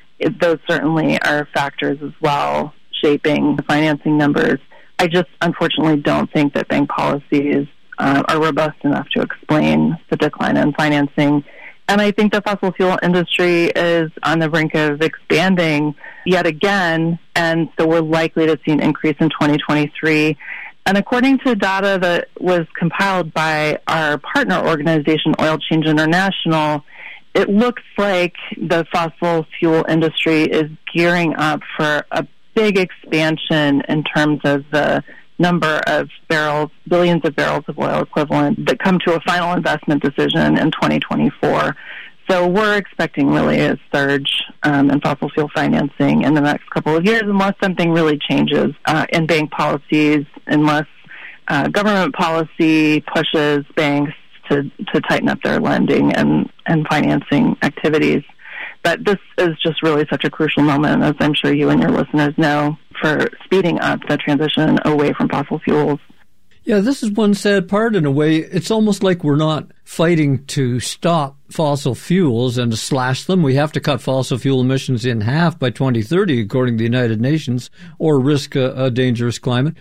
those 0.41 0.59
certainly 0.69 1.19
are 1.23 1.49
factors 1.55 1.99
as 2.03 2.13
well 2.21 2.75
shaping 3.03 3.57
the 3.57 3.63
financing 3.63 4.19
numbers. 4.19 4.59
I 5.01 5.07
just 5.07 5.31
unfortunately 5.41 5.97
don't 5.97 6.31
think 6.31 6.53
that 6.53 6.69
bank 6.69 6.91
policies 6.91 7.67
uh, 7.97 8.23
are 8.29 8.39
robust 8.39 8.77
enough 8.85 9.09
to 9.15 9.23
explain 9.23 9.99
the 10.11 10.17
decline 10.19 10.59
in 10.59 10.75
financing. 10.75 11.43
And 11.89 12.03
I 12.03 12.11
think 12.11 12.35
the 12.35 12.43
fossil 12.43 12.71
fuel 12.73 12.99
industry 13.03 13.73
is 13.75 14.11
on 14.23 14.41
the 14.41 14.51
brink 14.51 14.75
of 14.75 15.01
expanding 15.01 15.95
yet 16.27 16.45
again, 16.45 17.19
and 17.35 17.71
so 17.79 17.87
we're 17.87 18.03
likely 18.03 18.45
to 18.45 18.59
see 18.63 18.73
an 18.73 18.81
increase 18.81 19.17
in 19.21 19.31
2023. 19.31 20.37
And 20.85 20.99
according 20.99 21.39
to 21.47 21.55
data 21.55 21.99
that 22.03 22.29
was 22.39 22.67
compiled 22.79 23.33
by 23.33 23.79
our 23.87 24.19
partner 24.19 24.67
organization, 24.67 25.35
Oil 25.41 25.57
Change 25.57 25.87
International, 25.87 26.85
it 27.35 27.49
looks 27.49 27.83
like 27.97 28.35
the 28.59 28.85
fossil 28.93 29.47
fuel 29.59 29.87
industry 29.89 30.43
is 30.43 30.71
gearing 30.95 31.35
up 31.37 31.63
for 31.79 32.05
a 32.11 32.27
big 32.61 32.79
expansion 32.79 33.83
in 33.89 34.05
terms 34.05 34.41
of 34.45 34.65
the 34.71 35.03
number 35.39 35.81
of 35.87 36.11
barrels, 36.29 36.71
billions 36.87 37.25
of 37.25 37.35
barrels 37.35 37.65
of 37.69 37.79
oil 37.79 38.03
equivalent 38.03 38.67
that 38.67 38.79
come 38.79 38.99
to 39.07 39.15
a 39.15 39.21
final 39.21 39.55
investment 39.55 40.03
decision 40.03 40.59
in 40.59 40.71
2024. 40.71 41.75
So 42.29 42.47
we're 42.47 42.77
expecting 42.77 43.29
really 43.29 43.61
a 43.61 43.79
surge 43.93 44.31
um, 44.63 44.91
in 44.91 45.01
fossil 45.01 45.31
fuel 45.31 45.51
financing 45.55 46.23
in 46.23 46.35
the 46.35 46.43
next 46.43 46.69
couple 46.71 46.95
of 46.95 47.05
years, 47.05 47.23
unless 47.25 47.55
something 47.63 47.91
really 47.91 48.19
changes 48.19 48.75
uh, 48.85 49.07
in 49.11 49.27
bank 49.27 49.51
policies, 49.51 50.27
unless 50.47 50.87
uh, 51.49 51.67
government 51.69 52.15
policy 52.15 53.01
pushes 53.01 53.65
banks 53.75 54.13
to, 54.51 54.71
to 54.93 55.01
tighten 55.09 55.29
up 55.31 55.43
their 55.43 55.59
lending 55.59 56.13
and, 56.13 56.51
and 56.67 56.87
financing 56.89 57.57
activities. 57.63 58.23
But 58.83 59.05
this 59.05 59.19
is 59.39 59.59
just 59.63 59.83
really 59.83 60.07
such 60.09 60.25
a 60.25 60.31
crucial 60.31 60.63
moment, 60.63 61.03
as 61.03 61.15
I'm 61.21 61.35
sure 61.35 61.53
you 61.53 61.69
and 61.69 61.81
your 61.81 61.91
listeners 61.91 62.35
know, 62.39 62.79
for 63.01 63.29
speeding 63.45 63.79
up 63.81 64.01
the 64.09 64.17
transition 64.17 64.79
away 64.85 65.13
from 65.13 65.29
fossil 65.29 65.59
fuels. 65.59 66.01
Yeah, 66.63 66.81
this 66.81 67.03
is 67.03 67.11
one 67.11 67.35
sad 67.35 67.69
part 67.69 67.97
in 67.97 68.05
a 68.05 68.11
way. 68.11 68.37
It's 68.37 68.71
almost 68.71 69.03
like 69.03 69.25
we're 69.25 69.37
not 69.37 69.71
fighting 69.85 70.45
to 70.47 70.79
stop 70.79 71.39
fossil 71.51 71.95
fuels 71.95 72.59
and 72.59 72.71
to 72.71 72.77
slash 72.77 73.25
them. 73.25 73.43
We 73.43 73.55
have 73.55 73.73
to 73.73 73.81
cut 73.81 74.03
fossil 74.03 74.39
fuel 74.39 74.61
emissions 74.61 75.07
in 75.07 75.23
half 75.23 75.59
by 75.59 75.71
2030, 75.71 76.41
according 76.43 76.75
to 76.75 76.79
the 76.79 76.85
United 76.85 77.21
Nations, 77.21 77.71
or 77.99 78.21
risk 78.21 78.57
a, 78.57 78.73
a 78.85 78.91
dangerous 78.91 79.39
climate. 79.39 79.75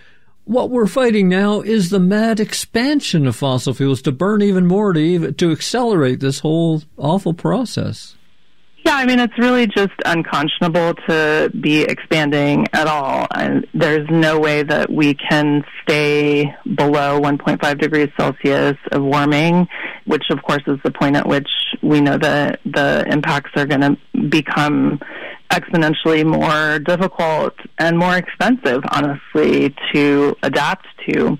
What 0.44 0.70
we're 0.70 0.86
fighting 0.86 1.28
now 1.28 1.60
is 1.60 1.90
the 1.90 2.00
mad 2.00 2.40
expansion 2.40 3.26
of 3.26 3.36
fossil 3.36 3.74
fuels 3.74 4.00
to 4.02 4.12
burn 4.12 4.40
even 4.42 4.66
more 4.66 4.92
to 4.94 5.00
even, 5.00 5.34
to 5.34 5.52
accelerate 5.52 6.20
this 6.20 6.40
whole 6.40 6.82
awful 6.96 7.34
process. 7.34 8.16
Yeah, 8.84 8.96
I 8.96 9.04
mean, 9.04 9.20
it's 9.20 9.36
really 9.38 9.66
just 9.66 9.92
unconscionable 10.06 10.94
to 11.06 11.50
be 11.60 11.82
expanding 11.82 12.66
at 12.72 12.86
all. 12.86 13.26
And 13.34 13.66
there's 13.74 14.08
no 14.10 14.38
way 14.38 14.62
that 14.62 14.90
we 14.90 15.14
can 15.14 15.64
stay 15.82 16.54
below 16.76 17.20
1.5 17.20 17.78
degrees 17.78 18.08
Celsius 18.18 18.76
of 18.92 19.02
warming, 19.02 19.68
which, 20.06 20.24
of 20.30 20.42
course, 20.42 20.62
is 20.66 20.78
the 20.82 20.90
point 20.90 21.16
at 21.16 21.26
which 21.26 21.48
we 21.82 22.00
know 22.00 22.16
that 22.18 22.60
the 22.64 23.04
impacts 23.06 23.50
are 23.56 23.66
going 23.66 23.82
to 23.82 23.98
become 24.28 24.98
exponentially 25.50 26.24
more 26.24 26.78
difficult 26.78 27.54
and 27.78 27.98
more 27.98 28.16
expensive, 28.16 28.82
honestly, 28.92 29.74
to 29.92 30.34
adapt 30.42 30.86
to. 31.08 31.38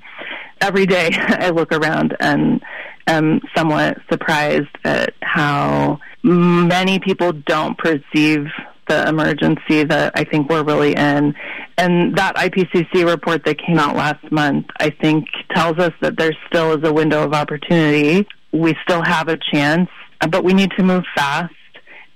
Every 0.61 0.85
day 0.85 1.11
I 1.15 1.51
look 1.51 1.73
around 1.73 2.17
and 2.21 2.61
am 3.07 3.41
somewhat 3.57 3.99
surprised 4.11 4.69
at 4.85 5.15
how 5.23 6.01
many 6.23 6.99
people 6.99 7.33
don't 7.33 7.77
perceive 7.79 8.47
the 8.89 9.09
emergency 9.09 9.85
that 9.85 10.13
I 10.17 10.25
think 10.25 10.51
we're 10.51 10.65
really 10.65 10.93
in. 10.95 11.35
And 11.79 12.17
that 12.17 12.37
IPCC 12.37 13.07
report 13.09 13.45
that 13.45 13.59
came 13.59 13.79
out 13.79 13.97
last 13.97 14.31
month, 14.31 14.67
I 14.79 14.91
think, 14.91 15.27
tells 15.55 15.79
us 15.79 15.93
that 16.01 16.19
there 16.19 16.33
still 16.49 16.77
is 16.77 16.87
a 16.87 16.93
window 16.93 17.23
of 17.23 17.33
opportunity. 17.33 18.27
We 18.53 18.75
still 18.83 19.03
have 19.03 19.29
a 19.29 19.39
chance, 19.53 19.89
but 20.29 20.45
we 20.45 20.53
need 20.53 20.73
to 20.77 20.83
move 20.83 21.05
fast. 21.15 21.55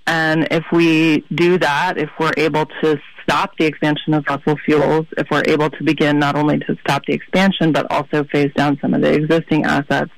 And 0.07 0.49
if 0.51 0.65
we 0.73 1.25
do 1.35 1.59
that, 1.59 1.97
if 1.97 2.11
we're 2.19 2.35
able 2.37 2.67
to 2.83 3.01
stop 3.23 3.57
the 3.59 3.65
expansion 3.65 4.13
of 4.13 4.25
fossil 4.27 4.57
fuels, 4.65 5.07
if 5.17 5.29
we're 5.31 5.45
able 5.47 5.71
to 5.71 5.85
begin 5.85 6.19
not 6.19 6.37
only 6.37 6.59
to 6.59 6.77
stop 6.83 7.07
the 7.07 7.15
expansion, 7.15 7.73
but 7.73 7.91
also 7.91 8.25
phase 8.25 8.53
down 8.55 8.79
some 8.83 8.93
of 8.93 9.01
the 9.01 9.13
existing 9.13 9.65
assets, 9.65 10.11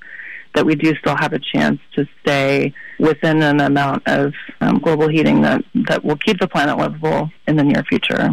that 0.57 0.67
we 0.67 0.75
do 0.75 0.93
still 0.97 1.15
have 1.17 1.33
a 1.33 1.39
chance 1.39 1.79
to 1.95 2.05
stay 2.23 2.75
within 2.99 3.43
an 3.43 3.61
amount 3.61 4.03
of 4.07 4.33
um, 4.61 4.79
global 4.79 5.07
heating 5.07 5.43
that, 5.43 5.63
that 5.89 6.05
will 6.05 6.17
keep 6.17 6.41
the 6.41 6.49
planet 6.49 6.77
livable 6.77 7.31
in 7.47 7.57
the 7.57 7.63
near 7.63 7.85
future. 7.85 8.31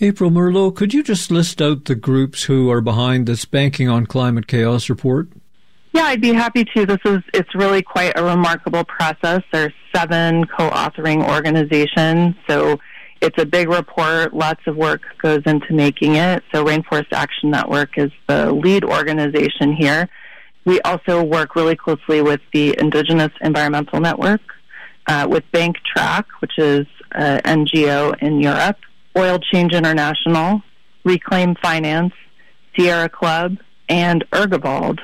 April 0.00 0.30
Merleaux, 0.30 0.74
could 0.74 0.92
you 0.92 1.02
just 1.02 1.30
list 1.30 1.62
out 1.62 1.86
the 1.86 1.94
groups 1.94 2.44
who 2.44 2.70
are 2.70 2.82
behind 2.82 3.26
this 3.26 3.46
Banking 3.46 3.88
on 3.88 4.06
Climate 4.06 4.46
Chaos 4.46 4.90
report? 4.90 5.28
Yeah, 5.94 6.04
I'd 6.04 6.20
be 6.20 6.34
happy 6.34 6.66
to. 6.76 6.84
This 6.84 6.98
is 7.06 7.22
it's 7.32 7.54
really 7.54 7.80
quite 7.80 8.12
a 8.18 8.22
remarkable 8.22 8.84
process. 8.84 9.40
There's 9.50 9.72
seven 9.94 10.46
co-authoring 10.46 11.26
organizations, 11.26 12.34
so 12.46 12.78
it's 13.22 13.40
a 13.40 13.46
big 13.46 13.70
report. 13.70 14.34
Lots 14.34 14.60
of 14.66 14.76
work 14.76 15.00
goes 15.22 15.40
into 15.46 15.72
making 15.72 16.16
it. 16.16 16.44
So 16.52 16.62
Rainforest 16.62 17.12
Action 17.12 17.50
Network 17.50 17.96
is 17.96 18.10
the 18.28 18.52
lead 18.52 18.84
organization 18.84 19.72
here. 19.72 20.10
We 20.66 20.80
also 20.80 21.22
work 21.22 21.54
really 21.54 21.76
closely 21.76 22.20
with 22.20 22.40
the 22.52 22.76
Indigenous 22.78 23.30
Environmental 23.40 24.00
Network, 24.00 24.40
uh, 25.06 25.26
with 25.30 25.44
Bank 25.52 25.76
Track, 25.94 26.26
which 26.40 26.58
is 26.58 26.86
an 27.12 27.40
NGO 27.66 28.20
in 28.20 28.40
Europe, 28.40 28.76
Oil 29.16 29.38
Change 29.38 29.72
International, 29.72 30.60
Reclaim 31.04 31.54
Finance, 31.62 32.12
Sierra 32.76 33.08
Club, 33.08 33.58
and 33.88 34.24
Urgewald. 34.32 34.98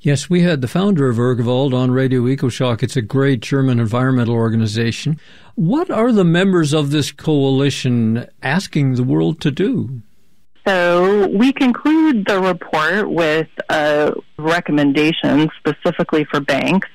Yes, 0.00 0.28
we 0.28 0.42
had 0.42 0.60
the 0.60 0.66
founder 0.68 1.08
of 1.08 1.18
Urgewald 1.18 1.72
on 1.72 1.92
Radio 1.92 2.22
EcoShock. 2.22 2.82
It's 2.82 2.96
a 2.96 3.02
great 3.02 3.40
German 3.40 3.78
environmental 3.78 4.34
organization. 4.34 5.20
What 5.54 5.90
are 5.90 6.10
the 6.10 6.24
members 6.24 6.72
of 6.72 6.90
this 6.90 7.12
coalition 7.12 8.26
asking 8.42 8.94
the 8.94 9.04
world 9.04 9.40
to 9.42 9.52
do? 9.52 10.02
So 10.70 11.26
we 11.26 11.52
conclude 11.52 12.26
the 12.26 12.38
report 12.38 13.10
with 13.10 13.48
a 13.70 14.12
recommendation 14.38 15.50
specifically 15.58 16.24
for 16.30 16.38
banks. 16.38 16.86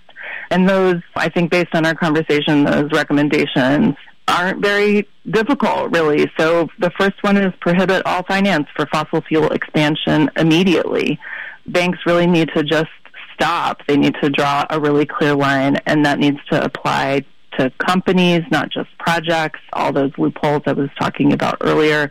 And 0.49 0.69
those, 0.69 1.01
I 1.17 1.28
think, 1.28 1.51
based 1.51 1.76
on 1.76 1.86
our 1.86 1.93
conversation, 1.93 2.63
those 2.63 2.89
recommendations 2.93 3.95
aren't 4.30 4.61
very 4.61 5.09
difficult, 5.30 5.91
really. 5.91 6.32
So 6.39 6.69
the 6.80 6.89
first 6.97 7.21
one 7.21 7.36
is 7.36 7.53
prohibit 7.59 8.05
all 8.05 8.23
finance 8.23 8.67
for 8.78 8.86
fossil 8.86 9.19
fuel 9.28 9.51
expansion 9.51 10.30
immediately. 10.38 11.19
Banks 11.67 11.99
really 12.05 12.28
need 12.28 12.51
to 12.55 12.63
just 12.63 12.91
stop. 13.34 13.86
They 13.88 13.97
need 13.97 14.15
to 14.21 14.30
draw 14.30 14.65
a 14.69 14.80
really 14.80 15.05
clear 15.05 15.36
line, 15.36 15.76
and 15.86 16.05
that 16.05 16.19
needs 16.19 16.39
to 16.49 16.63
apply 16.63 17.26
to 17.59 17.69
companies, 17.86 18.43
not 18.51 18.69
just 18.71 18.88
projects. 18.99 19.59
All 19.73 19.91
those 19.91 20.11
loopholes 20.17 20.61
I 20.65 20.71
was 20.71 20.89
talking 20.97 21.34
about 21.34 21.57
earlier 21.59 22.09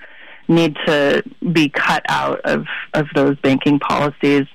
need 0.48 0.76
to 0.86 1.22
be 1.52 1.68
cut 1.68 2.04
out 2.08 2.40
of, 2.44 2.66
of 2.92 3.06
those 3.14 3.38
banking 3.40 3.78
policies. 3.78 4.46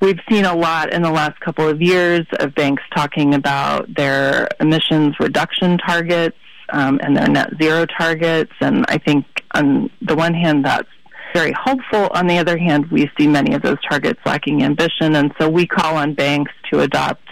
We've 0.00 0.20
seen 0.28 0.44
a 0.44 0.54
lot 0.54 0.92
in 0.92 1.02
the 1.02 1.10
last 1.10 1.40
couple 1.40 1.68
of 1.68 1.80
years 1.80 2.26
of 2.38 2.54
banks 2.54 2.82
talking 2.94 3.34
about 3.34 3.92
their 3.94 4.48
emissions 4.60 5.14
reduction 5.18 5.78
targets 5.78 6.36
um, 6.70 7.00
and 7.02 7.16
their 7.16 7.28
net 7.28 7.50
zero 7.60 7.86
targets. 7.86 8.52
And 8.60 8.84
I 8.88 8.98
think 8.98 9.24
on 9.52 9.90
the 10.02 10.14
one 10.14 10.34
hand, 10.34 10.64
that's 10.64 10.88
very 11.34 11.52
helpful. 11.64 12.08
On 12.14 12.26
the 12.26 12.38
other 12.38 12.58
hand, 12.58 12.90
we 12.90 13.10
see 13.18 13.26
many 13.26 13.54
of 13.54 13.62
those 13.62 13.78
targets 13.88 14.20
lacking 14.26 14.62
ambition. 14.62 15.16
And 15.16 15.32
so 15.40 15.48
we 15.48 15.66
call 15.66 15.96
on 15.96 16.14
banks 16.14 16.52
to 16.70 16.80
adopt 16.80 17.22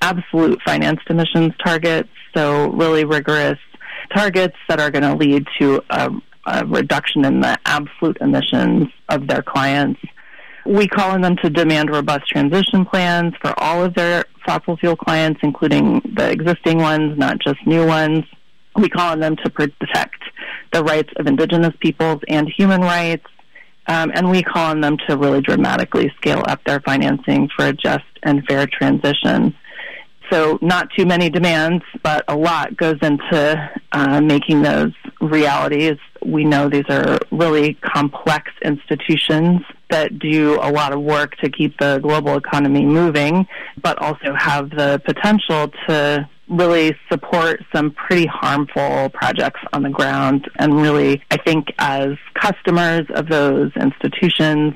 absolute 0.00 0.60
financed 0.64 1.08
emissions 1.08 1.52
targets, 1.64 2.08
so 2.34 2.70
really 2.72 3.04
rigorous 3.04 3.58
targets 4.14 4.56
that 4.68 4.80
are 4.80 4.90
going 4.90 5.02
to 5.02 5.14
lead 5.14 5.46
to 5.58 5.82
a, 5.90 6.10
a 6.46 6.64
reduction 6.64 7.24
in 7.24 7.40
the 7.40 7.58
absolute 7.66 8.16
emissions 8.20 8.88
of 9.08 9.26
their 9.26 9.42
clients. 9.42 10.00
We 10.64 10.88
call 10.88 11.12
on 11.12 11.20
them 11.20 11.36
to 11.42 11.50
demand 11.50 11.90
robust 11.90 12.28
transition 12.28 12.84
plans 12.84 13.34
for 13.40 13.54
all 13.58 13.84
of 13.84 13.94
their 13.94 14.24
fossil 14.44 14.76
fuel 14.76 14.96
clients, 14.96 15.40
including 15.42 16.00
the 16.16 16.30
existing 16.30 16.78
ones, 16.78 17.18
not 17.18 17.38
just 17.40 17.64
new 17.66 17.86
ones. 17.86 18.24
We 18.74 18.88
call 18.88 19.12
on 19.12 19.20
them 19.20 19.36
to 19.44 19.50
protect 19.50 20.22
the 20.72 20.82
rights 20.82 21.12
of 21.16 21.26
indigenous 21.26 21.74
peoples 21.80 22.20
and 22.28 22.48
human 22.48 22.80
rights. 22.80 23.26
Um, 23.88 24.10
and 24.14 24.30
we 24.30 24.42
call 24.42 24.70
on 24.70 24.80
them 24.80 24.96
to 25.08 25.16
really 25.16 25.40
dramatically 25.40 26.12
scale 26.16 26.42
up 26.48 26.60
their 26.64 26.80
financing 26.80 27.48
for 27.56 27.66
a 27.66 27.72
just 27.72 28.04
and 28.24 28.44
fair 28.46 28.66
transition. 28.66 29.54
So, 30.30 30.58
not 30.60 30.88
too 30.96 31.06
many 31.06 31.30
demands, 31.30 31.84
but 32.02 32.24
a 32.26 32.36
lot 32.36 32.76
goes 32.76 32.98
into 33.00 33.70
uh, 33.92 34.20
making 34.20 34.62
those 34.62 34.92
realities. 35.20 35.98
We 36.26 36.44
know 36.44 36.68
these 36.68 36.88
are 36.88 37.18
really 37.30 37.74
complex 37.74 38.50
institutions 38.64 39.62
that 39.90 40.18
do 40.18 40.58
a 40.60 40.70
lot 40.70 40.92
of 40.92 41.00
work 41.00 41.36
to 41.36 41.48
keep 41.48 41.78
the 41.78 41.98
global 41.98 42.36
economy 42.36 42.84
moving, 42.84 43.46
but 43.80 43.96
also 43.98 44.34
have 44.34 44.70
the 44.70 45.00
potential 45.04 45.70
to 45.88 46.28
really 46.48 46.96
support 47.08 47.62
some 47.74 47.92
pretty 47.92 48.26
harmful 48.26 49.08
projects 49.10 49.60
on 49.72 49.82
the 49.82 49.88
ground. 49.88 50.48
And 50.56 50.80
really, 50.80 51.22
I 51.30 51.36
think 51.36 51.68
as 51.78 52.10
customers 52.34 53.06
of 53.10 53.28
those 53.28 53.70
institutions, 53.76 54.74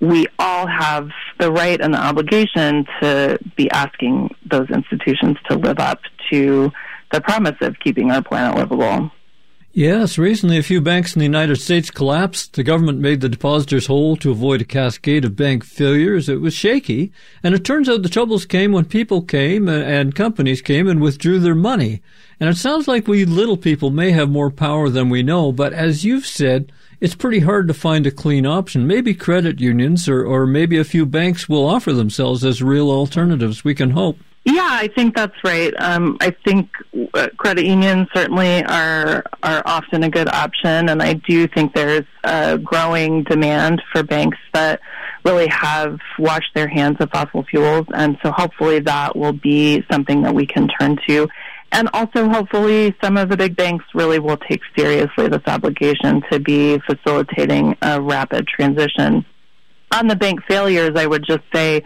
we 0.00 0.26
all 0.38 0.66
have 0.66 1.10
the 1.38 1.50
right 1.50 1.80
and 1.80 1.94
the 1.94 1.98
obligation 1.98 2.86
to 3.00 3.38
be 3.56 3.70
asking 3.70 4.34
those 4.48 4.68
institutions 4.70 5.38
to 5.48 5.56
live 5.56 5.78
up 5.78 6.00
to 6.30 6.72
the 7.12 7.20
promise 7.20 7.56
of 7.60 7.78
keeping 7.80 8.10
our 8.10 8.22
planet 8.22 8.56
livable. 8.56 9.10
Yes, 9.76 10.18
recently 10.18 10.56
a 10.56 10.62
few 10.62 10.80
banks 10.80 11.16
in 11.16 11.18
the 11.18 11.24
United 11.24 11.56
States 11.56 11.90
collapsed. 11.90 12.52
The 12.52 12.62
government 12.62 13.00
made 13.00 13.20
the 13.20 13.28
depositors 13.28 13.88
whole 13.88 14.14
to 14.18 14.30
avoid 14.30 14.60
a 14.60 14.64
cascade 14.64 15.24
of 15.24 15.34
bank 15.34 15.64
failures. 15.64 16.28
It 16.28 16.40
was 16.40 16.54
shaky, 16.54 17.10
and 17.42 17.56
it 17.56 17.64
turns 17.64 17.88
out 17.88 18.04
the 18.04 18.08
troubles 18.08 18.46
came 18.46 18.70
when 18.70 18.84
people 18.84 19.20
came 19.20 19.68
uh, 19.68 19.72
and 19.72 20.14
companies 20.14 20.62
came 20.62 20.86
and 20.86 21.00
withdrew 21.00 21.40
their 21.40 21.56
money. 21.56 22.02
And 22.38 22.48
it 22.48 22.56
sounds 22.56 22.86
like 22.86 23.08
we 23.08 23.24
little 23.24 23.56
people 23.56 23.90
may 23.90 24.12
have 24.12 24.30
more 24.30 24.52
power 24.52 24.88
than 24.88 25.08
we 25.08 25.24
know, 25.24 25.50
but 25.50 25.72
as 25.72 26.04
you've 26.04 26.24
said, 26.24 26.70
it's 27.00 27.16
pretty 27.16 27.40
hard 27.40 27.66
to 27.66 27.74
find 27.74 28.06
a 28.06 28.12
clean 28.12 28.46
option. 28.46 28.86
Maybe 28.86 29.12
credit 29.12 29.58
unions 29.58 30.08
or, 30.08 30.24
or 30.24 30.46
maybe 30.46 30.78
a 30.78 30.84
few 30.84 31.04
banks 31.04 31.48
will 31.48 31.66
offer 31.66 31.92
themselves 31.92 32.44
as 32.44 32.62
real 32.62 32.92
alternatives. 32.92 33.64
We 33.64 33.74
can 33.74 33.90
hope. 33.90 34.18
Yeah, 34.44 34.68
I 34.70 34.88
think 34.88 35.16
that's 35.16 35.36
right. 35.42 35.72
Um, 35.78 36.18
I 36.20 36.30
think 36.44 36.68
uh, 37.14 37.28
credit 37.38 37.64
unions 37.64 38.08
certainly 38.14 38.62
are 38.64 39.24
are 39.42 39.62
often 39.64 40.02
a 40.02 40.10
good 40.10 40.28
option, 40.28 40.90
and 40.90 41.02
I 41.02 41.14
do 41.14 41.48
think 41.48 41.74
there's 41.74 42.04
a 42.24 42.58
growing 42.58 43.22
demand 43.24 43.80
for 43.90 44.02
banks 44.02 44.36
that 44.52 44.80
really 45.24 45.46
have 45.48 45.98
washed 46.18 46.52
their 46.54 46.68
hands 46.68 46.98
of 47.00 47.10
fossil 47.10 47.44
fuels, 47.44 47.86
and 47.94 48.18
so 48.22 48.30
hopefully 48.32 48.80
that 48.80 49.16
will 49.16 49.32
be 49.32 49.82
something 49.90 50.20
that 50.22 50.34
we 50.34 50.46
can 50.46 50.68
turn 50.78 50.98
to. 51.08 51.26
And 51.72 51.88
also, 51.94 52.28
hopefully, 52.28 52.94
some 53.02 53.16
of 53.16 53.30
the 53.30 53.38
big 53.38 53.56
banks 53.56 53.86
really 53.94 54.18
will 54.18 54.36
take 54.36 54.60
seriously 54.76 55.26
this 55.26 55.42
obligation 55.46 56.22
to 56.30 56.38
be 56.38 56.78
facilitating 56.80 57.76
a 57.80 58.00
rapid 58.00 58.46
transition. 58.46 59.24
On 59.90 60.06
the 60.06 60.16
bank 60.16 60.40
failures, 60.46 60.92
I 60.96 61.06
would 61.06 61.24
just 61.26 61.42
say 61.52 61.82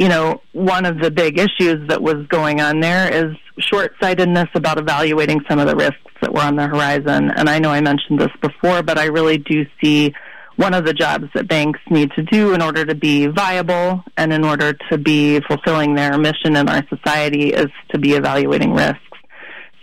you 0.00 0.08
know, 0.08 0.40
one 0.52 0.86
of 0.86 0.98
the 0.98 1.10
big 1.10 1.38
issues 1.38 1.86
that 1.88 2.00
was 2.02 2.26
going 2.28 2.58
on 2.58 2.80
there 2.80 3.12
is 3.12 3.36
short 3.58 3.92
sightedness 4.00 4.48
about 4.54 4.78
evaluating 4.78 5.42
some 5.46 5.58
of 5.58 5.68
the 5.68 5.76
risks 5.76 5.98
that 6.22 6.32
were 6.32 6.40
on 6.40 6.56
the 6.56 6.66
horizon. 6.66 7.30
And 7.36 7.50
I 7.50 7.58
know 7.58 7.68
I 7.68 7.82
mentioned 7.82 8.18
this 8.18 8.32
before, 8.40 8.82
but 8.82 8.98
I 8.98 9.04
really 9.04 9.36
do 9.36 9.66
see 9.78 10.14
one 10.56 10.72
of 10.72 10.86
the 10.86 10.94
jobs 10.94 11.26
that 11.34 11.48
banks 11.48 11.80
need 11.90 12.12
to 12.12 12.22
do 12.22 12.54
in 12.54 12.62
order 12.62 12.86
to 12.86 12.94
be 12.94 13.26
viable 13.26 14.02
and 14.16 14.32
in 14.32 14.42
order 14.42 14.72
to 14.90 14.96
be 14.96 15.38
fulfilling 15.40 15.96
their 15.96 16.16
mission 16.16 16.56
in 16.56 16.66
our 16.66 16.82
society 16.88 17.52
is 17.52 17.68
to 17.92 17.98
be 17.98 18.14
evaluating 18.14 18.72
risks. 18.72 18.98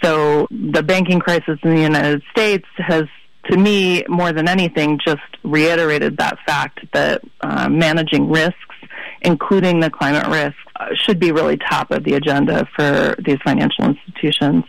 So 0.04 0.48
the 0.50 0.82
banking 0.82 1.20
crisis 1.20 1.60
in 1.62 1.76
the 1.76 1.82
United 1.82 2.24
States 2.32 2.66
has 2.78 3.04
to 3.52 3.58
me, 3.58 4.04
more 4.10 4.34
than 4.34 4.48
anything, 4.50 5.00
just 5.06 5.22
reiterated 5.44 6.18
that 6.18 6.38
fact 6.46 6.80
that 6.94 7.22
uh, 7.42 7.70
managing 7.70 8.30
risks 8.30 8.67
including 9.22 9.80
the 9.80 9.90
climate 9.90 10.28
risk, 10.28 10.56
uh, 10.76 10.88
should 10.96 11.20
be 11.20 11.32
really 11.32 11.58
top 11.58 11.92
of 11.92 12.04
the 12.04 12.14
agenda 12.14 12.68
for 12.76 13.16
these 13.26 13.40
financial 13.44 13.86
institutions. 13.86 14.64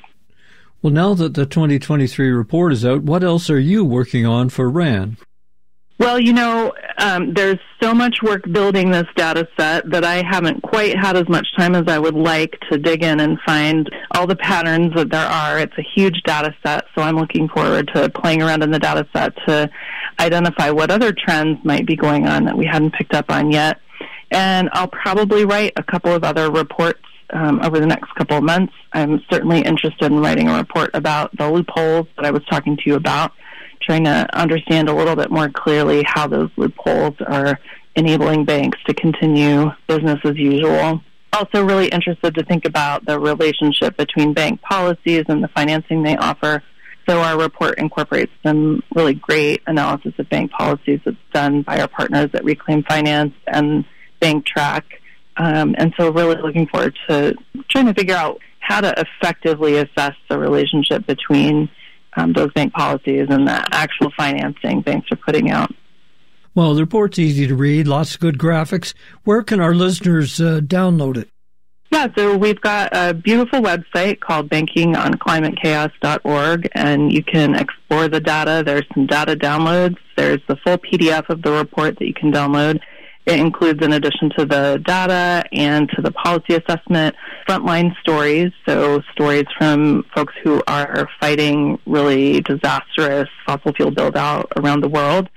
Well, 0.80 0.92
now 0.92 1.14
that 1.14 1.34
the 1.34 1.44
2023 1.44 2.30
report 2.30 2.72
is 2.72 2.84
out, 2.84 3.02
what 3.02 3.24
else 3.24 3.50
are 3.50 3.58
you 3.58 3.84
working 3.84 4.24
on 4.24 4.48
for 4.48 4.70
RAN? 4.70 5.16
Well, 5.98 6.20
you 6.20 6.32
know, 6.32 6.72
um, 6.98 7.34
there's 7.34 7.58
so 7.82 7.92
much 7.92 8.22
work 8.22 8.44
building 8.52 8.92
this 8.92 9.08
data 9.16 9.48
set 9.58 9.90
that 9.90 10.04
I 10.04 10.22
haven't 10.22 10.62
quite 10.62 10.96
had 10.96 11.16
as 11.16 11.28
much 11.28 11.48
time 11.56 11.74
as 11.74 11.88
I 11.88 11.98
would 11.98 12.14
like 12.14 12.56
to 12.70 12.78
dig 12.78 13.02
in 13.02 13.18
and 13.18 13.36
find 13.44 13.90
all 14.12 14.28
the 14.28 14.36
patterns 14.36 14.94
that 14.94 15.10
there 15.10 15.26
are. 15.26 15.58
It's 15.58 15.76
a 15.76 15.82
huge 15.82 16.22
data 16.24 16.54
set, 16.64 16.84
so 16.94 17.02
I'm 17.02 17.16
looking 17.16 17.48
forward 17.48 17.90
to 17.94 18.08
playing 18.10 18.42
around 18.42 18.62
in 18.62 18.70
the 18.70 18.78
data 18.78 19.08
set 19.12 19.34
to 19.48 19.68
identify 20.20 20.70
what 20.70 20.92
other 20.92 21.12
trends 21.12 21.58
might 21.64 21.84
be 21.84 21.96
going 21.96 22.28
on 22.28 22.44
that 22.44 22.56
we 22.56 22.66
hadn't 22.66 22.94
picked 22.94 23.14
up 23.14 23.28
on 23.28 23.50
yet. 23.50 23.80
And 24.30 24.68
I'll 24.72 24.88
probably 24.88 25.44
write 25.44 25.72
a 25.76 25.82
couple 25.82 26.12
of 26.12 26.24
other 26.24 26.50
reports 26.50 27.00
um, 27.30 27.60
over 27.62 27.78
the 27.78 27.86
next 27.86 28.14
couple 28.14 28.36
of 28.36 28.44
months. 28.44 28.72
I'm 28.92 29.22
certainly 29.30 29.60
interested 29.60 30.06
in 30.06 30.20
writing 30.20 30.48
a 30.48 30.56
report 30.56 30.90
about 30.94 31.36
the 31.36 31.50
loopholes 31.50 32.06
that 32.16 32.24
I 32.24 32.30
was 32.30 32.44
talking 32.50 32.76
to 32.76 32.82
you 32.86 32.94
about, 32.94 33.32
trying 33.82 34.04
to 34.04 34.28
understand 34.38 34.88
a 34.88 34.94
little 34.94 35.16
bit 35.16 35.30
more 35.30 35.48
clearly 35.48 36.02
how 36.04 36.26
those 36.26 36.50
loopholes 36.56 37.14
are 37.26 37.58
enabling 37.96 38.44
banks 38.44 38.78
to 38.86 38.94
continue 38.94 39.70
business 39.86 40.20
as 40.24 40.36
usual. 40.36 41.02
Also, 41.32 41.62
really 41.64 41.88
interested 41.88 42.34
to 42.34 42.44
think 42.44 42.64
about 42.64 43.04
the 43.04 43.18
relationship 43.18 43.96
between 43.96 44.32
bank 44.32 44.62
policies 44.62 45.24
and 45.28 45.42
the 45.42 45.48
financing 45.48 46.02
they 46.02 46.16
offer. 46.16 46.62
So, 47.08 47.20
our 47.20 47.38
report 47.38 47.78
incorporates 47.78 48.32
some 48.42 48.82
really 48.94 49.14
great 49.14 49.62
analysis 49.66 50.14
of 50.18 50.28
bank 50.30 50.50
policies 50.52 51.00
that's 51.04 51.16
done 51.32 51.62
by 51.62 51.80
our 51.80 51.88
partners 51.88 52.30
at 52.34 52.44
Reclaim 52.44 52.82
Finance 52.84 53.34
and 53.46 53.84
bank 54.20 54.46
track. 54.46 54.84
Um, 55.36 55.74
and 55.78 55.94
so 55.96 56.10
really 56.10 56.36
looking 56.36 56.66
forward 56.66 56.96
to 57.08 57.34
trying 57.70 57.86
to 57.86 57.94
figure 57.94 58.16
out 58.16 58.40
how 58.58 58.80
to 58.80 58.92
effectively 58.96 59.76
assess 59.76 60.14
the 60.28 60.38
relationship 60.38 61.06
between 61.06 61.70
um, 62.16 62.32
those 62.32 62.52
bank 62.52 62.72
policies 62.72 63.28
and 63.30 63.46
the 63.46 63.68
actual 63.72 64.10
financing 64.16 64.80
banks 64.80 65.10
are 65.12 65.16
putting 65.16 65.50
out. 65.50 65.72
Well, 66.54 66.74
the 66.74 66.82
report's 66.82 67.18
easy 67.18 67.46
to 67.46 67.54
read, 67.54 67.86
lots 67.86 68.14
of 68.14 68.20
good 68.20 68.38
graphics. 68.38 68.94
Where 69.24 69.42
can 69.42 69.60
our 69.60 69.74
listeners 69.74 70.40
uh, 70.40 70.60
download 70.60 71.16
it? 71.16 71.28
Yeah, 71.90 72.08
so 72.16 72.36
we've 72.36 72.60
got 72.60 72.90
a 72.92 73.14
beautiful 73.14 73.60
website 73.60 74.20
called 74.20 74.50
bankingonclimatechaos.org, 74.50 76.68
and 76.74 77.10
you 77.12 77.22
can 77.22 77.54
explore 77.54 78.08
the 78.08 78.20
data. 78.20 78.62
There's 78.64 78.84
some 78.92 79.06
data 79.06 79.36
downloads. 79.36 79.96
There's 80.16 80.40
the 80.48 80.56
full 80.56 80.78
PDF 80.78 81.30
of 81.30 81.42
the 81.42 81.52
report 81.52 81.98
that 81.98 82.06
you 82.06 82.12
can 82.12 82.30
download. 82.30 82.80
It 83.28 83.40
includes, 83.40 83.84
in 83.84 83.92
addition 83.92 84.30
to 84.38 84.46
the 84.46 84.82
data 84.86 85.44
and 85.52 85.86
to 85.90 86.00
the 86.00 86.10
policy 86.10 86.54
assessment, 86.54 87.14
frontline 87.46 87.94
stories. 88.00 88.52
So, 88.66 89.02
stories 89.12 89.44
from 89.58 90.06
folks 90.14 90.32
who 90.42 90.62
are 90.66 91.06
fighting 91.20 91.78
really 91.84 92.40
disastrous 92.40 93.28
fossil 93.44 93.74
fuel 93.74 93.90
build 93.90 94.16
out 94.16 94.50
around 94.56 94.80
the 94.80 94.88
world, 94.88 95.28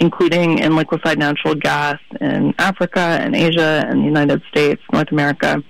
including 0.00 0.58
in 0.58 0.74
liquefied 0.74 1.20
natural 1.20 1.54
gas 1.54 2.00
in 2.20 2.52
Africa 2.58 2.98
and 2.98 3.36
Asia 3.36 3.86
and 3.88 4.00
the 4.00 4.06
United 4.06 4.42
States, 4.50 4.82
North 4.92 5.12
America. 5.12 5.62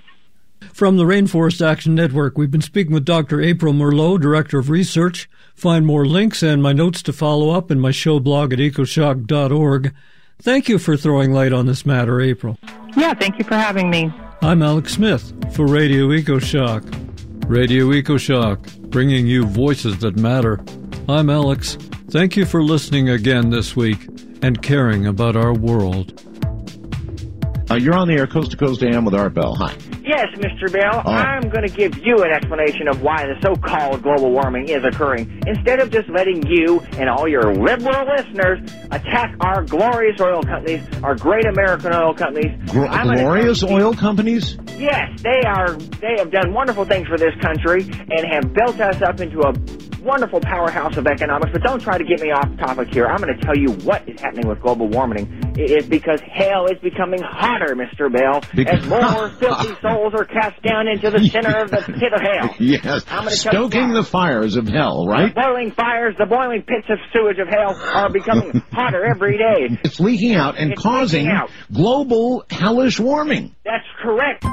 From 0.73 0.97
the 0.97 1.03
Rainforest 1.03 1.63
Action 1.63 1.93
Network, 1.93 2.39
we've 2.39 2.49
been 2.49 2.59
speaking 2.59 2.91
with 2.91 3.05
Dr. 3.05 3.39
April 3.39 3.73
Merleaux, 3.73 4.19
Director 4.19 4.57
of 4.57 4.71
Research. 4.71 5.29
Find 5.53 5.85
more 5.85 6.07
links 6.07 6.41
and 6.41 6.63
my 6.63 6.73
notes 6.73 7.03
to 7.03 7.13
follow 7.13 7.51
up 7.51 7.69
in 7.69 7.79
my 7.79 7.91
show 7.91 8.19
blog 8.19 8.51
at 8.51 8.57
ecoshock.org. 8.57 9.93
Thank 10.39 10.69
you 10.69 10.77
for 10.77 10.95
throwing 10.95 11.33
light 11.33 11.51
on 11.53 11.65
this 11.65 11.85
matter, 11.85 12.21
April. 12.21 12.57
Yeah, 12.95 13.13
thank 13.13 13.37
you 13.39 13.43
for 13.45 13.55
having 13.55 13.89
me. 13.89 14.11
I'm 14.41 14.61
Alex 14.61 14.93
Smith 14.93 15.33
for 15.55 15.65
Radio 15.67 16.07
EcoShock. 16.09 16.83
Radio 17.47 17.87
EcoShock, 17.87 18.89
bringing 18.89 19.25
you 19.27 19.45
voices 19.45 19.99
that 19.99 20.15
matter. 20.17 20.63
I'm 21.09 21.29
Alex. 21.29 21.75
Thank 22.09 22.37
you 22.37 22.45
for 22.45 22.61
listening 22.63 23.09
again 23.09 23.49
this 23.49 23.75
week 23.75 24.07
and 24.41 24.61
caring 24.61 25.07
about 25.07 25.35
our 25.35 25.53
world. 25.53 26.21
Uh, 27.69 27.75
you're 27.75 27.95
on 27.95 28.07
the 28.07 28.13
air, 28.15 28.27
coast 28.27 28.51
to 28.51 28.57
coast 28.57 28.83
AM 28.83 29.05
with 29.05 29.15
Art 29.15 29.33
Bell. 29.33 29.55
Hi. 29.55 29.75
Yes, 30.07 30.27
Mr. 30.37 30.71
Bell. 30.71 31.01
I'm 31.05 31.49
going 31.49 31.67
to 31.67 31.73
give 31.73 31.97
you 32.05 32.23
an 32.23 32.31
explanation 32.31 32.87
of 32.87 33.01
why 33.01 33.25
the 33.25 33.35
so-called 33.41 34.01
global 34.03 34.31
warming 34.31 34.69
is 34.69 34.81
occurring. 34.85 35.43
Instead 35.45 35.81
of 35.81 35.91
just 35.91 36.07
letting 36.07 36.47
you 36.47 36.79
and 36.93 37.09
all 37.09 37.27
your 37.27 37.53
liberal 37.53 38.07
listeners 38.15 38.59
attack 38.89 39.35
our 39.41 39.63
glorious 39.63 40.19
oil 40.21 40.41
companies, 40.43 40.81
our 41.03 41.15
great 41.15 41.45
American 41.45 41.93
oil 41.93 42.13
companies. 42.13 42.57
Gr- 42.71 42.85
glorious 42.85 43.63
oil 43.63 43.93
companies? 43.93 44.57
Yes, 44.77 45.21
they 45.23 45.41
are. 45.45 45.73
They 45.73 46.15
have 46.19 46.31
done 46.31 46.53
wonderful 46.53 46.85
things 46.85 47.07
for 47.07 47.17
this 47.17 47.35
country 47.41 47.81
and 47.83 48.25
have 48.31 48.53
built 48.53 48.79
us 48.79 49.01
up 49.01 49.19
into 49.19 49.41
a 49.41 49.53
wonderful 50.01 50.39
powerhouse 50.39 50.95
of 50.95 51.05
economics, 51.05 51.51
but 51.51 51.61
don't 51.63 51.81
try 51.81 51.97
to 51.97 52.03
get 52.05 52.21
me 52.21 52.31
off 52.31 52.47
topic 52.57 52.93
here. 52.93 53.07
I'm 53.07 53.17
going 53.17 53.37
to 53.37 53.41
tell 53.45 53.57
you 53.57 53.71
what 53.85 54.07
is 54.07 54.21
happening 54.21 54.47
with 54.47 54.61
global 54.61 54.87
warming. 54.87 55.46
Is 55.57 55.87
because 55.87 56.21
hell 56.21 56.67
is 56.67 56.77
becoming 56.79 57.19
hotter, 57.21 57.75
Mr. 57.75 58.11
Bell, 58.11 58.41
Because- 58.55 58.81
as 58.83 58.87
more 58.87 59.29
filthy 59.29 59.73
souls 59.81 60.13
are 60.13 60.25
cast 60.25 60.61
down 60.61 60.87
into 60.87 61.09
the 61.09 61.27
center 61.29 61.57
of 61.57 61.71
the 61.71 61.77
pit 61.77 62.13
of 62.13 62.21
hell. 62.21 62.55
Yes. 62.59 63.05
Stoking 63.39 63.93
the 63.93 64.03
fires 64.03 64.55
of 64.55 64.67
hell, 64.67 65.05
right? 65.07 65.33
The 65.33 65.41
boiling 65.41 65.71
fires, 65.71 66.15
the 66.19 66.25
boiling 66.27 66.61
pits 66.61 66.87
of 66.89 66.99
sewage 67.11 67.39
of 67.39 67.47
hell 67.47 67.75
are 67.93 68.11
becoming 68.11 68.61
hotter 68.71 69.03
every 69.03 69.37
day. 69.37 69.79
It's 69.83 69.99
leaking 69.99 70.35
out 70.35 70.57
and 70.57 70.73
It's 70.73 70.81
causing 70.81 71.27
out. 71.27 71.49
global 71.73 72.45
hellish 72.49 72.99
warming. 72.99 73.55
That's 73.65 73.85
correct. 74.01 74.45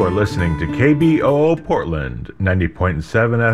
You 0.00 0.06
are 0.06 0.10
listening 0.10 0.58
to 0.60 0.66
KBOO 0.66 1.62
Portland, 1.62 2.30
90.7 2.40 3.02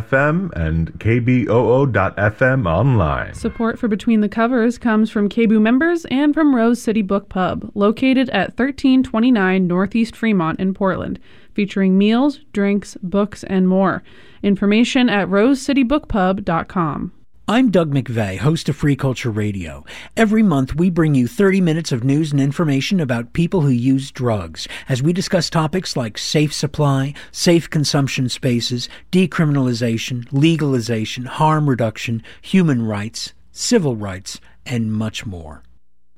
FM 0.08 0.52
and 0.52 0.92
KBOO.FM 1.00 2.66
online. 2.68 3.34
Support 3.34 3.80
for 3.80 3.88
Between 3.88 4.20
the 4.20 4.28
Covers 4.28 4.78
comes 4.78 5.10
from 5.10 5.28
KBOO 5.28 5.60
members 5.60 6.04
and 6.04 6.32
from 6.32 6.54
Rose 6.54 6.80
City 6.80 7.02
Book 7.02 7.28
Pub, 7.28 7.68
located 7.74 8.30
at 8.30 8.50
1329 8.50 9.66
Northeast 9.66 10.14
Fremont 10.14 10.60
in 10.60 10.72
Portland, 10.72 11.18
featuring 11.52 11.98
meals, 11.98 12.38
drinks, 12.52 12.96
books, 13.02 13.42
and 13.42 13.68
more. 13.68 14.04
Information 14.44 15.08
at 15.08 15.26
rosecitybookpub.com. 15.26 17.12
I'm 17.48 17.70
Doug 17.70 17.94
McVay, 17.94 18.38
host 18.38 18.68
of 18.68 18.74
Free 18.74 18.96
Culture 18.96 19.30
Radio. 19.30 19.84
Every 20.16 20.42
month 20.42 20.74
we 20.74 20.90
bring 20.90 21.14
you 21.14 21.28
30 21.28 21.60
minutes 21.60 21.92
of 21.92 22.02
news 22.02 22.32
and 22.32 22.40
information 22.40 22.98
about 22.98 23.34
people 23.34 23.60
who 23.60 23.68
use 23.68 24.10
drugs 24.10 24.66
as 24.88 25.00
we 25.00 25.12
discuss 25.12 25.48
topics 25.48 25.96
like 25.96 26.18
safe 26.18 26.52
supply, 26.52 27.14
safe 27.30 27.70
consumption 27.70 28.28
spaces, 28.28 28.88
decriminalization, 29.12 30.26
legalization, 30.32 31.26
harm 31.26 31.70
reduction, 31.70 32.20
human 32.42 32.84
rights, 32.84 33.32
civil 33.52 33.94
rights, 33.94 34.40
and 34.66 34.92
much 34.92 35.24
more. 35.24 35.62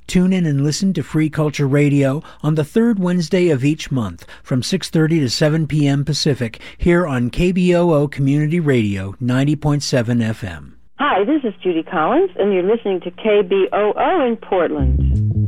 Tune 0.06 0.32
in 0.32 0.46
and 0.46 0.64
listen 0.64 0.94
to 0.94 1.02
Free 1.02 1.28
Culture 1.28 1.68
Radio 1.68 2.22
on 2.42 2.54
the 2.54 2.64
third 2.64 2.98
Wednesday 2.98 3.50
of 3.50 3.66
each 3.66 3.90
month 3.90 4.24
from 4.42 4.62
6:30 4.62 5.20
to 5.20 5.28
7 5.28 5.66
p.m. 5.66 6.06
Pacific 6.06 6.58
here 6.78 7.06
on 7.06 7.30
KBOO 7.30 8.10
Community 8.10 8.60
Radio 8.60 9.12
90.7 9.20 10.24
FM. 10.24 10.77
Hi, 11.00 11.24
this 11.24 11.44
is 11.44 11.54
Judy 11.62 11.84
Collins, 11.84 12.30
and 12.36 12.52
you're 12.52 12.64
listening 12.64 13.00
to 13.02 13.12
KBOO 13.12 14.26
in 14.26 14.36
Portland. 14.36 15.47